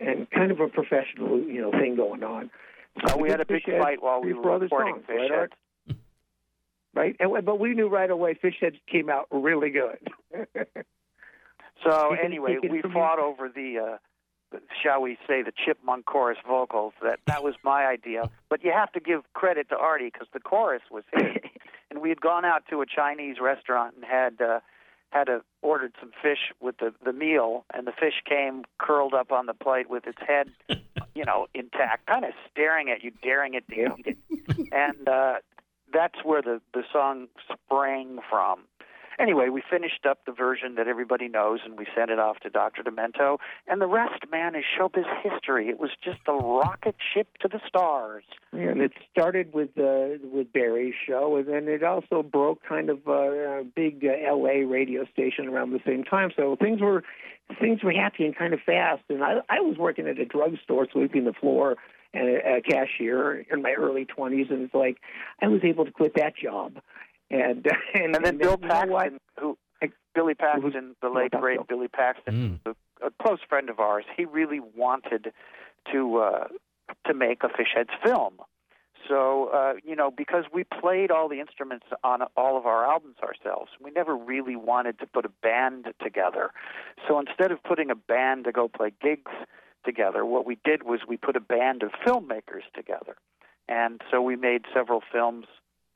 and 0.00 0.28
kind 0.30 0.50
of 0.50 0.60
a 0.60 0.68
professional, 0.68 1.40
you 1.40 1.60
know, 1.60 1.70
thing 1.70 1.96
going 1.96 2.24
on. 2.24 2.50
So 3.06 3.16
we 3.16 3.30
had 3.30 3.40
a 3.40 3.46
big 3.46 3.64
fight 3.64 4.02
while 4.02 4.22
we 4.22 4.32
were 4.32 4.58
recording 4.58 4.94
songs, 4.94 5.04
Fish 5.06 5.30
right, 5.30 5.40
Heads. 5.40 5.98
Right, 6.94 7.16
and, 7.18 7.44
but 7.44 7.58
we 7.58 7.74
knew 7.74 7.88
right 7.88 8.10
away 8.10 8.34
Fish 8.34 8.56
Heads 8.60 8.76
came 8.90 9.10
out 9.10 9.26
really 9.30 9.70
good. 9.70 9.98
So 11.84 12.14
anyway, 12.14 12.58
we 12.68 12.82
fought 12.82 13.18
over 13.18 13.48
the, 13.48 13.98
uh, 14.54 14.58
shall 14.82 15.02
we 15.02 15.18
say, 15.26 15.42
the 15.42 15.52
chipmunk 15.64 16.06
chorus 16.06 16.38
vocals. 16.46 16.94
That 17.02 17.20
that 17.26 17.42
was 17.42 17.54
my 17.62 17.86
idea. 17.86 18.30
But 18.48 18.64
you 18.64 18.72
have 18.72 18.92
to 18.92 19.00
give 19.00 19.20
credit 19.34 19.68
to 19.68 19.76
Artie 19.76 20.10
because 20.12 20.28
the 20.32 20.40
chorus 20.40 20.82
was 20.90 21.04
his. 21.12 21.24
and 21.90 22.00
we 22.00 22.08
had 22.08 22.20
gone 22.20 22.44
out 22.44 22.64
to 22.70 22.80
a 22.80 22.86
Chinese 22.86 23.36
restaurant 23.40 23.94
and 23.96 24.04
had 24.04 24.40
uh, 24.40 24.60
had 25.10 25.28
a, 25.28 25.42
ordered 25.62 25.92
some 26.00 26.10
fish 26.22 26.52
with 26.60 26.78
the 26.78 26.92
the 27.04 27.12
meal, 27.12 27.64
and 27.72 27.86
the 27.86 27.92
fish 27.92 28.22
came 28.28 28.64
curled 28.78 29.14
up 29.14 29.30
on 29.30 29.46
the 29.46 29.54
plate 29.54 29.88
with 29.88 30.06
its 30.06 30.18
head, 30.26 30.50
you 31.14 31.24
know, 31.24 31.46
intact, 31.54 32.06
kind 32.06 32.24
of 32.24 32.32
staring 32.50 32.90
at 32.90 33.04
you, 33.04 33.12
daring 33.22 33.54
it 33.54 33.66
to 33.68 33.94
eat 33.96 34.06
it. 34.06 34.18
And 34.72 35.08
uh, 35.08 35.34
that's 35.92 36.24
where 36.24 36.42
the 36.42 36.60
the 36.72 36.82
song 36.92 37.28
sprang 37.52 38.18
from. 38.28 38.60
Anyway, 39.18 39.48
we 39.48 39.62
finished 39.68 40.06
up 40.08 40.18
the 40.26 40.32
version 40.32 40.74
that 40.76 40.88
everybody 40.88 41.28
knows, 41.28 41.60
and 41.64 41.78
we 41.78 41.86
sent 41.96 42.10
it 42.10 42.18
off 42.18 42.38
to 42.40 42.50
Dr. 42.50 42.82
Demento. 42.82 43.38
And 43.66 43.80
the 43.80 43.86
rest, 43.86 44.24
man, 44.30 44.54
is 44.54 44.64
showbiz 44.78 45.04
history. 45.22 45.68
It 45.68 45.78
was 45.78 45.90
just 46.02 46.20
a 46.26 46.32
rocket 46.32 46.96
ship 47.12 47.28
to 47.40 47.48
the 47.48 47.60
stars. 47.66 48.24
Yeah, 48.52 48.68
and 48.70 48.80
it 48.80 48.92
started 49.10 49.52
with 49.52 49.70
uh, 49.78 50.18
with 50.32 50.52
Barry's 50.52 50.94
show, 51.06 51.36
and 51.36 51.46
then 51.46 51.68
it 51.68 51.82
also 51.82 52.22
broke 52.22 52.62
kind 52.68 52.90
of 52.90 53.06
uh, 53.06 53.60
a 53.60 53.64
big 53.64 54.04
uh, 54.04 54.28
L.A. 54.28 54.64
radio 54.64 55.04
station 55.12 55.48
around 55.48 55.72
the 55.72 55.80
same 55.86 56.04
time. 56.04 56.30
So 56.36 56.56
things 56.56 56.80
were 56.80 57.02
things 57.60 57.82
were 57.82 57.92
happening 57.92 58.32
kind 58.32 58.54
of 58.54 58.60
fast. 58.64 59.02
And 59.08 59.22
I, 59.22 59.40
I 59.48 59.60
was 59.60 59.76
working 59.78 60.06
at 60.06 60.18
a 60.18 60.24
drugstore, 60.24 60.86
sweeping 60.90 61.24
the 61.24 61.32
floor, 61.32 61.76
and 62.12 62.28
a, 62.28 62.56
a 62.56 62.60
cashier 62.62 63.44
in 63.50 63.62
my 63.62 63.72
early 63.72 64.04
twenties, 64.04 64.46
and 64.50 64.62
it's 64.62 64.74
like 64.74 64.98
I 65.42 65.48
was 65.48 65.60
able 65.64 65.84
to 65.84 65.90
quit 65.90 66.14
that 66.16 66.34
job. 66.36 66.78
And 67.34 67.66
and, 67.94 68.14
And 68.16 68.24
then 68.24 68.38
Bill 68.38 68.58
you 68.60 68.68
know 68.68 68.84
what? 68.86 69.02
Paxton, 69.02 69.20
who 69.40 69.58
Billy 70.14 70.34
Paxton, 70.34 70.94
the 71.02 71.08
late 71.08 71.32
great 71.32 71.58
Paxton. 71.58 71.76
Billy 71.76 71.88
Paxton, 71.88 72.60
Mm. 72.66 72.74
a 73.02 73.10
close 73.22 73.40
friend 73.48 73.68
of 73.68 73.80
ours, 73.80 74.04
he 74.16 74.24
really 74.24 74.60
wanted 74.60 75.32
to 75.92 76.18
uh, 76.18 76.46
to 77.06 77.14
make 77.14 77.42
a 77.42 77.48
Fishheads 77.48 77.90
film. 78.04 78.34
So 79.08 79.50
uh, 79.52 79.74
you 79.84 79.96
know, 79.96 80.10
because 80.10 80.44
we 80.52 80.64
played 80.64 81.10
all 81.10 81.28
the 81.28 81.40
instruments 81.40 81.86
on 82.04 82.22
all 82.36 82.56
of 82.56 82.64
our 82.64 82.86
albums 82.86 83.16
ourselves, 83.22 83.72
we 83.82 83.90
never 83.90 84.16
really 84.16 84.56
wanted 84.56 84.98
to 85.00 85.06
put 85.06 85.24
a 85.26 85.32
band 85.42 85.86
together. 86.02 86.50
So 87.08 87.18
instead 87.18 87.50
of 87.50 87.62
putting 87.64 87.90
a 87.90 87.94
band 87.96 88.44
to 88.44 88.52
go 88.52 88.68
play 88.68 88.92
gigs 89.02 89.32
together, 89.84 90.24
what 90.24 90.46
we 90.46 90.56
did 90.64 90.84
was 90.84 91.00
we 91.06 91.16
put 91.18 91.36
a 91.36 91.40
band 91.40 91.82
of 91.82 91.90
filmmakers 92.06 92.62
together, 92.74 93.16
and 93.68 94.00
so 94.10 94.22
we 94.22 94.36
made 94.36 94.62
several 94.72 95.02
films, 95.12 95.46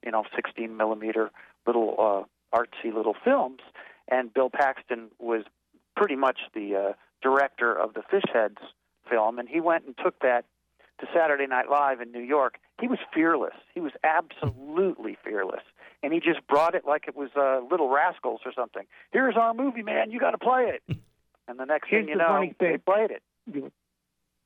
you 0.04 0.10
know, 0.10 0.24
16 0.34 0.76
millimeter 0.76 1.30
little 1.66 2.26
uh, 2.52 2.56
artsy 2.56 2.94
little 2.94 3.14
films, 3.24 3.60
and 4.10 4.32
Bill 4.32 4.50
Paxton 4.50 5.08
was 5.18 5.42
pretty 5.96 6.16
much 6.16 6.38
the 6.54 6.74
uh, 6.76 6.92
director 7.22 7.74
of 7.74 7.94
the 7.94 8.00
Fishheads 8.00 8.58
film, 9.10 9.38
and 9.38 9.48
he 9.48 9.60
went 9.60 9.84
and 9.84 9.94
took 10.02 10.18
that 10.20 10.44
to 11.00 11.06
Saturday 11.14 11.46
Night 11.46 11.70
Live 11.70 12.00
in 12.00 12.12
New 12.12 12.22
York. 12.22 12.58
He 12.80 12.88
was 12.88 12.98
fearless. 13.12 13.54
He 13.74 13.80
was 13.80 13.92
absolutely 14.04 15.16
fearless, 15.24 15.62
and 16.02 16.12
he 16.12 16.20
just 16.20 16.46
brought 16.46 16.74
it 16.74 16.84
like 16.86 17.04
it 17.08 17.16
was 17.16 17.30
uh, 17.36 17.60
Little 17.70 17.88
Rascals 17.88 18.40
or 18.44 18.52
something. 18.52 18.84
Here's 19.12 19.36
our 19.36 19.54
movie, 19.54 19.82
man. 19.82 20.10
You 20.10 20.20
got 20.20 20.32
to 20.32 20.38
play 20.38 20.72
it. 20.74 20.96
And 21.48 21.58
the 21.58 21.64
next 21.64 21.88
Here's 21.88 22.04
thing 22.04 22.10
you 22.10 22.16
know, 22.16 22.44
they 22.60 22.76
played 22.76 23.10
it. 23.10 23.22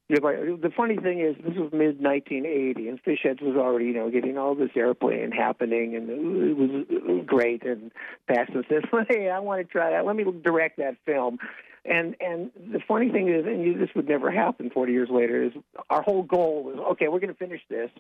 The 0.09 0.71
funny 0.77 0.97
thing 0.97 1.21
is, 1.21 1.37
this 1.37 1.57
was 1.57 1.73
mid 1.73 2.03
1980, 2.03 2.88
and 2.88 3.03
Fishheads 3.03 3.41
was 3.41 3.57
already, 3.57 3.87
you 3.87 3.95
know, 3.95 4.11
getting 4.11 4.37
all 4.37 4.55
this 4.55 4.71
airplane 4.77 5.31
happening, 5.31 5.97
and 5.97 6.11
it 6.11 6.57
was 6.57 7.25
great. 7.27 7.65
And 7.65 7.91
Paxton 8.29 8.65
says, 8.69 8.83
"Hey, 9.09 9.31
I 9.31 9.38
want 9.38 9.61
to 9.61 9.65
try 9.65 9.91
that. 9.91 10.05
Let 10.05 10.17
me 10.17 10.25
direct 10.43 10.79
that 10.79 10.96
film." 11.07 11.38
And 11.85 12.15
and 12.21 12.50
the 12.73 12.81
funny 12.87 13.11
thing 13.11 13.29
is, 13.29 13.44
and 13.44 13.65
you, 13.65 13.77
this 13.77 13.88
would 13.96 14.09
never 14.09 14.31
happen 14.31 14.71
40 14.71 14.92
years 14.92 15.09
later, 15.11 15.42
is 15.42 15.53
our 15.90 16.03
whole 16.03 16.23
goal 16.23 16.63
was, 16.63 16.77
okay, 16.92 17.09
we're 17.09 17.19
going 17.19 17.33
to 17.33 17.38
finish 17.38 17.61
this, 17.69 17.90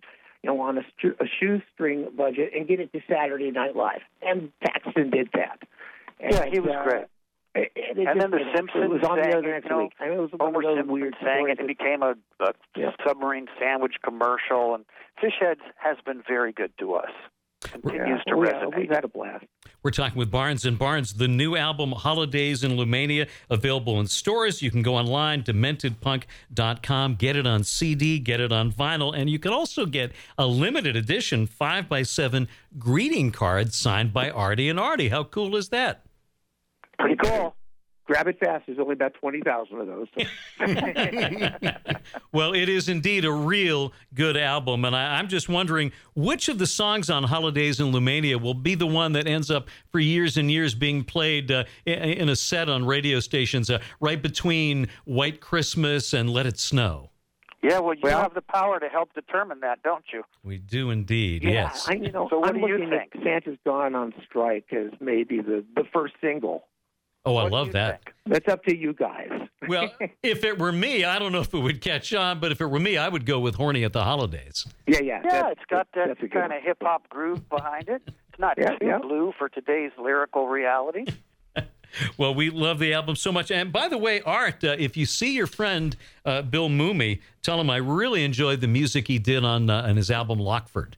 you 0.42 0.50
know, 0.50 0.60
on 0.60 0.78
a, 0.78 0.82
a 1.20 1.26
shoestring 1.40 2.08
budget 2.16 2.52
and 2.54 2.68
get 2.68 2.78
it 2.78 2.92
to 2.92 3.00
Saturday 3.10 3.50
Night 3.50 3.74
Live. 3.74 4.02
And 4.20 4.52
Paxton 4.60 5.10
did 5.10 5.30
that. 5.34 5.58
And, 6.20 6.32
Yeah, 6.32 6.46
he 6.46 6.60
was 6.60 6.74
uh, 6.78 6.84
great. 6.84 7.04
It- 7.54 7.72
it 7.76 7.98
And 8.08 8.20
then 8.20 8.30
The 8.30 8.38
it- 8.38 8.56
Simpsons 8.56 8.84
It 8.84 8.90
was 8.90 9.02
on 9.02 9.16
the 9.18 9.24
sang 9.24 9.32
air 9.34 9.42
the 9.42 9.48
it, 9.48 9.52
next 9.52 9.64
you 9.64 9.70
know, 9.70 9.78
week. 9.78 9.92
I 10.00 10.08
mean, 10.08 10.18
it 10.18 10.20
was 10.20 10.30
one 10.32 10.54
Homer 10.54 10.62
Simpson 10.62 10.92
weird 10.92 11.16
sang 11.22 11.48
it. 11.48 11.58
It 11.60 11.66
became 11.66 12.02
a, 12.02 12.14
a 12.40 12.52
Yeah. 12.76 12.92
submarine 13.06 13.48
sandwich 13.58 13.96
commercial, 14.02 14.74
and 14.74 14.84
Fishheads 15.22 15.60
has 15.76 15.96
been 16.04 16.22
very 16.26 16.52
good 16.52 16.72
to 16.78 16.94
us. 16.94 17.10
Continues 17.60 18.20
to 18.26 18.36
we, 18.36 18.48
resonate. 18.48 18.76
We've 18.76 18.90
had 18.90 19.04
a 19.04 19.08
blast. 19.08 19.44
We're 19.84 19.92
talking 19.92 20.18
with 20.18 20.32
Barnes 20.32 20.64
and 20.64 20.76
Barnes, 20.76 21.14
the 21.14 21.28
new 21.28 21.54
album 21.54 21.92
Holidays 21.92 22.64
in 22.64 22.72
Lumania, 22.72 23.28
available 23.50 24.00
in 24.00 24.08
stores. 24.08 24.62
You 24.62 24.70
can 24.72 24.82
go 24.82 24.96
online, 24.96 25.44
dementedpunk.com, 25.44 27.14
get 27.16 27.36
it 27.36 27.46
on 27.46 27.62
CD, 27.62 28.18
get 28.18 28.40
it 28.40 28.50
on 28.50 28.72
vinyl, 28.72 29.16
and 29.16 29.30
you 29.30 29.38
can 29.38 29.52
also 29.52 29.86
get 29.86 30.10
a 30.38 30.46
limited 30.46 30.96
edition 30.96 31.46
5x7 31.46 32.48
greeting 32.80 33.30
card 33.30 33.72
signed 33.72 34.12
by 34.12 34.28
Artie 34.30 34.68
and 34.68 34.80
Artie. 34.80 35.10
How 35.10 35.22
cool 35.22 35.54
is 35.56 35.68
that? 35.68 36.02
Pretty 37.02 37.16
cool. 37.16 37.54
grab 38.06 38.26
it 38.28 38.38
fast. 38.38 38.64
There's 38.66 38.78
only 38.78 38.94
about 38.94 39.14
twenty 39.14 39.40
thousand 39.40 39.80
of 39.80 39.86
those. 39.86 40.08
well, 42.32 42.54
it 42.54 42.68
is 42.68 42.88
indeed 42.88 43.24
a 43.24 43.32
real 43.32 43.92
good 44.14 44.36
album, 44.36 44.84
and 44.84 44.94
I, 44.94 45.18
am 45.18 45.28
just 45.28 45.48
wondering 45.48 45.92
which 46.14 46.48
of 46.48 46.58
the 46.58 46.66
songs 46.66 47.10
on 47.10 47.24
Holidays 47.24 47.80
in 47.80 47.92
Lumania 47.92 48.40
will 48.40 48.54
be 48.54 48.74
the 48.74 48.86
one 48.86 49.12
that 49.12 49.26
ends 49.26 49.50
up 49.50 49.68
for 49.90 49.98
years 50.00 50.36
and 50.36 50.50
years 50.50 50.74
being 50.74 51.04
played 51.04 51.50
uh, 51.50 51.64
in, 51.86 51.94
in, 51.94 52.28
a 52.28 52.36
set 52.36 52.68
on 52.68 52.84
radio 52.84 53.20
stations 53.20 53.70
uh, 53.70 53.80
right 54.00 54.22
between 54.22 54.88
White 55.04 55.40
Christmas 55.40 56.12
and 56.12 56.30
Let 56.30 56.46
It 56.46 56.58
Snow. 56.58 57.10
Yeah, 57.62 57.78
well, 57.78 57.94
you 57.94 58.00
Well- 58.02 58.20
have 58.22 58.34
the 58.34 58.42
power 58.42 58.80
to 58.80 58.88
help 58.88 59.14
determine 59.14 59.60
that, 59.60 59.82
don't 59.84 60.04
you? 60.12 60.24
We 60.42 60.58
do 60.58 60.90
indeed. 60.90 61.44
Yeah, 61.44 61.50
yes. 61.50 61.86
I, 61.88 61.94
you 61.94 62.10
know, 62.10 62.26
So 62.28 62.40
what 62.40 62.48
I'm 62.56 62.60
do 62.60 62.66
you 62.66 62.90
think? 62.90 63.12
Santa's 63.22 63.56
Gone 63.64 63.94
on 63.94 64.12
Strike 64.26 64.72
as 64.72 64.90
maybe 65.00 65.40
the 65.40 65.64
the 65.76 65.84
first 65.92 66.14
single. 66.20 66.64
Oh, 67.24 67.36
I 67.36 67.44
What 67.44 67.52
love 67.52 67.72
that. 67.72 68.02
think? 68.04 68.14
That's 68.26 68.48
up 68.52 68.64
to 68.64 68.76
you 68.76 68.92
guys. 68.92 69.30
Well, 69.68 69.92
if 70.22 70.42
it 70.44 70.58
were 70.58 70.72
me, 70.72 71.04
I 71.04 71.18
don't 71.18 71.32
know 71.32 71.40
if 71.40 71.54
it 71.54 71.58
would 71.58 71.80
catch 71.80 72.12
on, 72.14 72.40
but 72.40 72.50
if 72.52 72.60
it 72.60 72.66
were 72.66 72.80
me, 72.80 72.96
I 72.96 73.08
would 73.08 73.26
go 73.26 73.38
with 73.38 73.54
"Horny 73.56 73.84
at 73.84 73.92
the 73.92 74.02
Holidays." 74.04 74.66
yeah, 74.86 74.98
yeah, 75.00 75.20
Yeah, 75.24 75.30
that's- 75.30 75.52
it's 75.58 75.64
got 75.70 75.86
that 75.94 76.08
that's 76.08 76.18
a 76.20 76.22
good 76.22 76.32
kind 76.32 76.52
of 76.52 76.62
hip 76.62 76.78
hop 76.82 77.08
groove 77.08 77.48
behind 77.48 77.88
it. 77.88 78.02
It's 78.06 78.38
not 78.38 78.54
Yeah, 78.58 78.70
too 78.76 78.86
yeah. 78.86 78.98
blue 78.98 79.32
for 79.38 79.48
today's 79.48 79.92
lyrical 79.98 80.48
reality. 80.48 81.04
Well, 82.16 82.34
we 82.34 82.48
love 82.48 82.78
the 82.78 82.94
album 82.94 83.16
so 83.16 83.30
much. 83.30 83.50
And 83.50 83.70
by 83.70 83.86
the 83.86 83.98
way, 83.98 84.22
Art, 84.22 84.64
uh, 84.64 84.76
if 84.78 84.96
you 84.96 85.04
see 85.04 85.34
your 85.34 85.46
friend 85.46 85.94
uh, 86.24 86.40
Bill 86.40 86.70
Mumy, 86.70 87.20
tell 87.42 87.60
him 87.60 87.68
I 87.68 87.76
really 87.76 88.24
enjoyed 88.24 88.62
the 88.62 88.66
music 88.66 89.08
he 89.08 89.18
did 89.18 89.44
on 89.44 89.68
uh, 89.68 89.82
on 89.82 89.96
his 89.98 90.10
album 90.10 90.38
Lockford. 90.38 90.96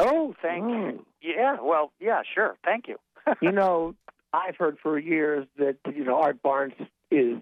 Oh, 0.00 0.34
thank 0.42 0.64
Mm. 0.64 0.92
you. 0.94 1.06
Yeah, 1.22 1.58
well, 1.62 1.92
yeah, 2.00 2.22
sure. 2.34 2.56
Thank 2.64 2.88
you. 2.88 2.96
you 3.40 3.52
know, 3.52 3.94
I've 4.34 4.56
heard 4.56 4.78
for 4.82 4.98
years 4.98 5.46
that 5.58 5.76
you 5.94 6.04
know 6.04 6.20
Art 6.20 6.42
Barnes 6.42 6.74
is 7.10 7.38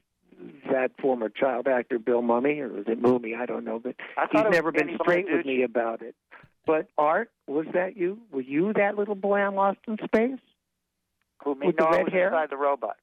that 0.70 0.90
former 1.00 1.28
child 1.28 1.68
actor 1.68 1.98
Bill 1.98 2.20
Mummy, 2.22 2.60
or 2.60 2.68
was 2.68 2.84
it 2.86 3.00
Mummy? 3.00 3.34
I 3.34 3.46
don't 3.46 3.64
know, 3.64 3.78
but 3.78 3.94
I 4.16 4.22
he's 4.22 4.30
thought 4.32 4.46
it 4.46 4.48
was 4.50 4.54
never 4.54 4.72
been 4.72 4.98
straight 5.00 5.26
with 5.30 5.46
me 5.46 5.62
about 5.62 6.02
it. 6.02 6.14
But 6.66 6.88
Art, 6.98 7.30
was 7.46 7.66
that 7.74 7.96
you? 7.96 8.18
Were 8.30 8.40
you 8.42 8.72
that 8.74 8.96
little 8.96 9.14
boy 9.14 9.40
on 9.40 9.54
Lost 9.54 9.78
in 9.88 9.96
Space? 10.04 10.38
Who 11.44 11.54
me 11.54 11.68
With 11.68 11.76
the 11.76 11.82
know 11.84 11.88
I 11.88 11.96
red 11.96 12.04
was 12.04 12.12
hair? 12.12 12.26
inside 12.28 12.50
the 12.50 12.56
robot. 12.56 12.96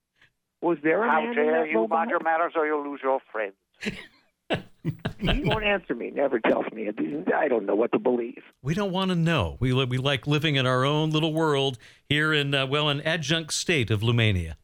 Was 0.62 0.78
there 0.84 1.04
a 1.04 1.10
How 1.10 1.22
man 1.22 1.30
in 1.30 1.36
dare 1.36 1.62
that 1.64 1.70
you 1.72 1.78
robot? 1.80 2.10
your 2.10 2.20
manners 2.24 2.54
or 2.56 2.66
you'll 2.66 2.90
lose 2.90 3.00
your 3.04 3.20
friends. 3.32 3.56
he 5.19 5.43
won't 5.43 5.63
answer 5.63 5.93
me. 5.93 6.11
Never 6.11 6.39
tells 6.39 6.65
me. 6.71 6.89
I 7.36 7.47
don't 7.47 7.65
know 7.65 7.75
what 7.75 7.91
to 7.91 7.99
believe. 7.99 8.41
We 8.61 8.73
don't 8.73 8.91
want 8.91 9.09
to 9.09 9.15
know. 9.15 9.57
We 9.59 9.73
we 9.73 9.97
like 9.97 10.27
living 10.27 10.55
in 10.55 10.65
our 10.65 10.86
own 10.86 11.09
little 11.09 11.34
world 11.34 11.77
here 12.07 12.34
in 12.34 12.53
uh, 12.53 12.65
well, 12.65 12.89
an 12.89 13.01
adjunct 13.01 13.53
state 13.53 13.91
of 13.91 14.01
Lumania. 14.01 14.55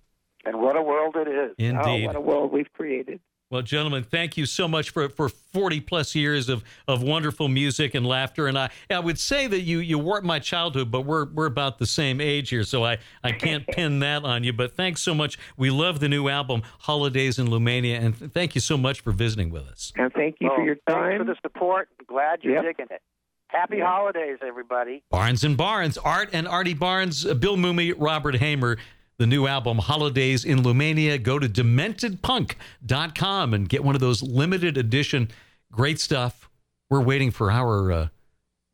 And 0.45 0.61
what 0.61 0.77
a 0.77 0.81
world 0.81 1.15
it 1.17 1.27
is. 1.27 1.55
Indeed. 1.57 2.03
Oh, 2.03 2.07
what 2.07 2.15
a 2.15 2.21
world 2.21 2.51
we've 2.51 2.71
created. 2.73 3.19
Well, 3.51 3.61
gentlemen, 3.61 4.03
thank 4.03 4.37
you 4.37 4.47
so 4.47 4.67
much 4.67 4.89
for, 4.89 5.07
for 5.07 5.29
40 5.29 5.79
plus 5.81 6.15
years 6.15 6.49
of, 6.49 6.63
of 6.87 7.03
wonderful 7.03 7.47
music 7.47 7.93
and 7.93 8.03
laughter. 8.05 8.47
And 8.47 8.57
I, 8.57 8.71
I 8.89 8.97
would 8.99 9.19
say 9.19 9.45
that 9.45 9.61
you, 9.61 9.77
you 9.79 9.99
warped 9.99 10.25
my 10.25 10.39
childhood, 10.39 10.89
but 10.89 11.01
we're, 11.01 11.25
we're 11.25 11.45
about 11.45 11.77
the 11.77 11.85
same 11.85 12.19
age 12.19 12.49
here, 12.49 12.63
so 12.63 12.83
I, 12.83 12.97
I 13.23 13.31
can't 13.33 13.65
pin 13.71 13.99
that 13.99 14.23
on 14.23 14.43
you. 14.43 14.51
But 14.51 14.75
thanks 14.75 15.01
so 15.01 15.13
much. 15.13 15.37
We 15.57 15.69
love 15.69 15.99
the 15.99 16.09
new 16.09 16.27
album, 16.27 16.63
Holidays 16.79 17.37
in 17.37 17.47
Lumania, 17.47 17.99
and 18.03 18.17
th- 18.17 18.31
thank 18.31 18.55
you 18.55 18.61
so 18.61 18.77
much 18.77 19.01
for 19.01 19.11
visiting 19.11 19.51
with 19.51 19.67
us. 19.67 19.93
And 19.95 20.11
thank 20.13 20.37
you 20.39 20.47
Well, 20.47 20.57
for 20.57 20.63
your 20.65 20.75
Thanks 20.87 20.99
time. 21.01 21.17
for 21.19 21.25
the 21.25 21.35
support. 21.43 21.87
Glad 22.07 22.39
you're 22.43 22.55
Yep. 22.55 22.63
digging 22.63 22.87
it. 22.89 23.01
Happy 23.49 23.79
holidays, 23.79 24.39
everybody. 24.45 25.03
Barnes 25.11 25.43
and 25.43 25.55
Barnes, 25.55 25.99
Art 25.99 26.29
and 26.33 26.47
Artie 26.47 26.73
Barnes, 26.73 27.25
uh, 27.27 27.35
Bill 27.35 27.55
Mumy, 27.57 27.93
Robert 27.95 28.35
Haimer. 28.35 28.77
The 29.17 29.27
new 29.27 29.47
album, 29.47 29.77
Holidays 29.77 30.43
in 30.43 30.59
Lumania. 30.59 31.21
Go 31.21 31.39
to 31.39 31.47
dementedpunk.com 31.47 33.53
and 33.53 33.69
get 33.69 33.83
one 33.83 33.95
of 33.95 34.01
those 34.01 34.21
limited 34.21 34.77
edition 34.77 35.29
great 35.71 35.99
stuff. 35.99 36.49
We're 36.89 37.01
waiting 37.01 37.31
for 37.31 37.51
our 37.51 37.91
uh, 37.91 38.07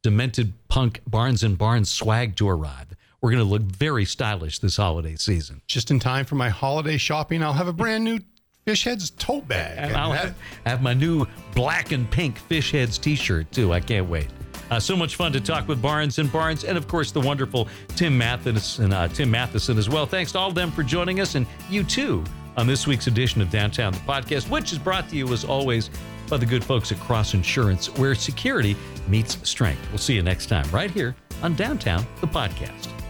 Demented 0.04 0.54
Punk 0.68 1.02
Barnes 1.08 1.44
and 1.44 1.58
Barnes 1.58 1.92
swag 1.92 2.36
to 2.38 2.50
arrive. 2.50 2.96
We're 3.22 3.32
going 3.32 3.44
to 3.44 3.50
look 3.50 3.62
very 3.62 4.06
stylish 4.06 4.60
this 4.60 4.78
holiday 4.78 5.16
season. 5.16 5.62
Just 5.68 5.92
in 5.92 6.00
time 6.00 6.26
for 6.26 6.36
my 6.36 6.50
holiday 6.50 6.98
shopping, 6.98 7.44
I'll 7.44 7.54
have 7.54 7.68
a 7.68 7.74
brand 7.74 8.04
new 8.04 8.20
Fish 8.66 8.84
Heads 8.84 9.12
tote 9.12 9.48
bag. 9.48 9.78
And 9.78 9.96
I'll 9.96 10.12
have, 10.12 10.36
have 10.66 10.82
my 10.82 10.94
new 10.94 11.28
black 11.54 11.92
and 11.92 12.10
pink 12.10 12.40
Fish 12.40 12.72
Heads 12.72 12.98
t 12.98 13.16
shirt, 13.16 13.52
too. 13.52 13.74
I 13.74 13.80
can't 13.80 14.10
wait. 14.10 14.28
Uh, 14.72 14.80
so 14.80 14.96
much 14.96 15.18
fun 15.18 15.34
to 15.34 15.42
talk 15.42 15.68
with 15.68 15.82
Barnes 15.82 16.18
and 16.18 16.32
Barnes, 16.32 16.64
and 16.64 16.78
of 16.78 16.88
course 16.88 17.12
the 17.12 17.20
wonderful 17.20 17.68
Tim 17.90 18.18
Matheson, 18.18 18.94
uh, 18.94 19.10
Tim 19.10 19.30
Matheson 19.30 19.78
as 19.78 19.90
well. 19.90 20.06
Thanks 20.06 20.32
to 20.32 20.40
all 20.40 20.48
of 20.48 20.56
them 20.56 20.72
for 20.72 20.82
joining 20.82 21.20
us, 21.20 21.36
and 21.36 21.46
you 21.70 21.84
too 21.84 22.24
on 22.58 22.68
this 22.68 22.88
week's 22.88 23.08
edition 23.08 23.42
of 23.42 23.50
Downtown 23.50 23.92
the 23.92 24.00
Podcast, 24.00 24.50
which 24.50 24.72
is 24.72 24.80
brought 24.80 25.10
to 25.10 25.16
you 25.18 25.32
as 25.34 25.44
always 25.44 25.90
by 26.30 26.38
the 26.38 26.46
good 26.46 26.64
folks 26.64 26.92
at 26.92 27.00
Cross 27.02 27.34
Insurance, 27.34 27.88
where 27.98 28.16
security 28.16 28.78
meets 29.08 29.38
strength. 29.48 29.82
We'll 29.90 29.98
see 29.98 30.16
you 30.16 30.24
next 30.24 30.46
time 30.46 30.70
right 30.72 30.90
here 30.90 31.16
on 31.44 31.54
Downtown 31.56 32.06
the 32.22 32.28
Podcast. 32.28 33.01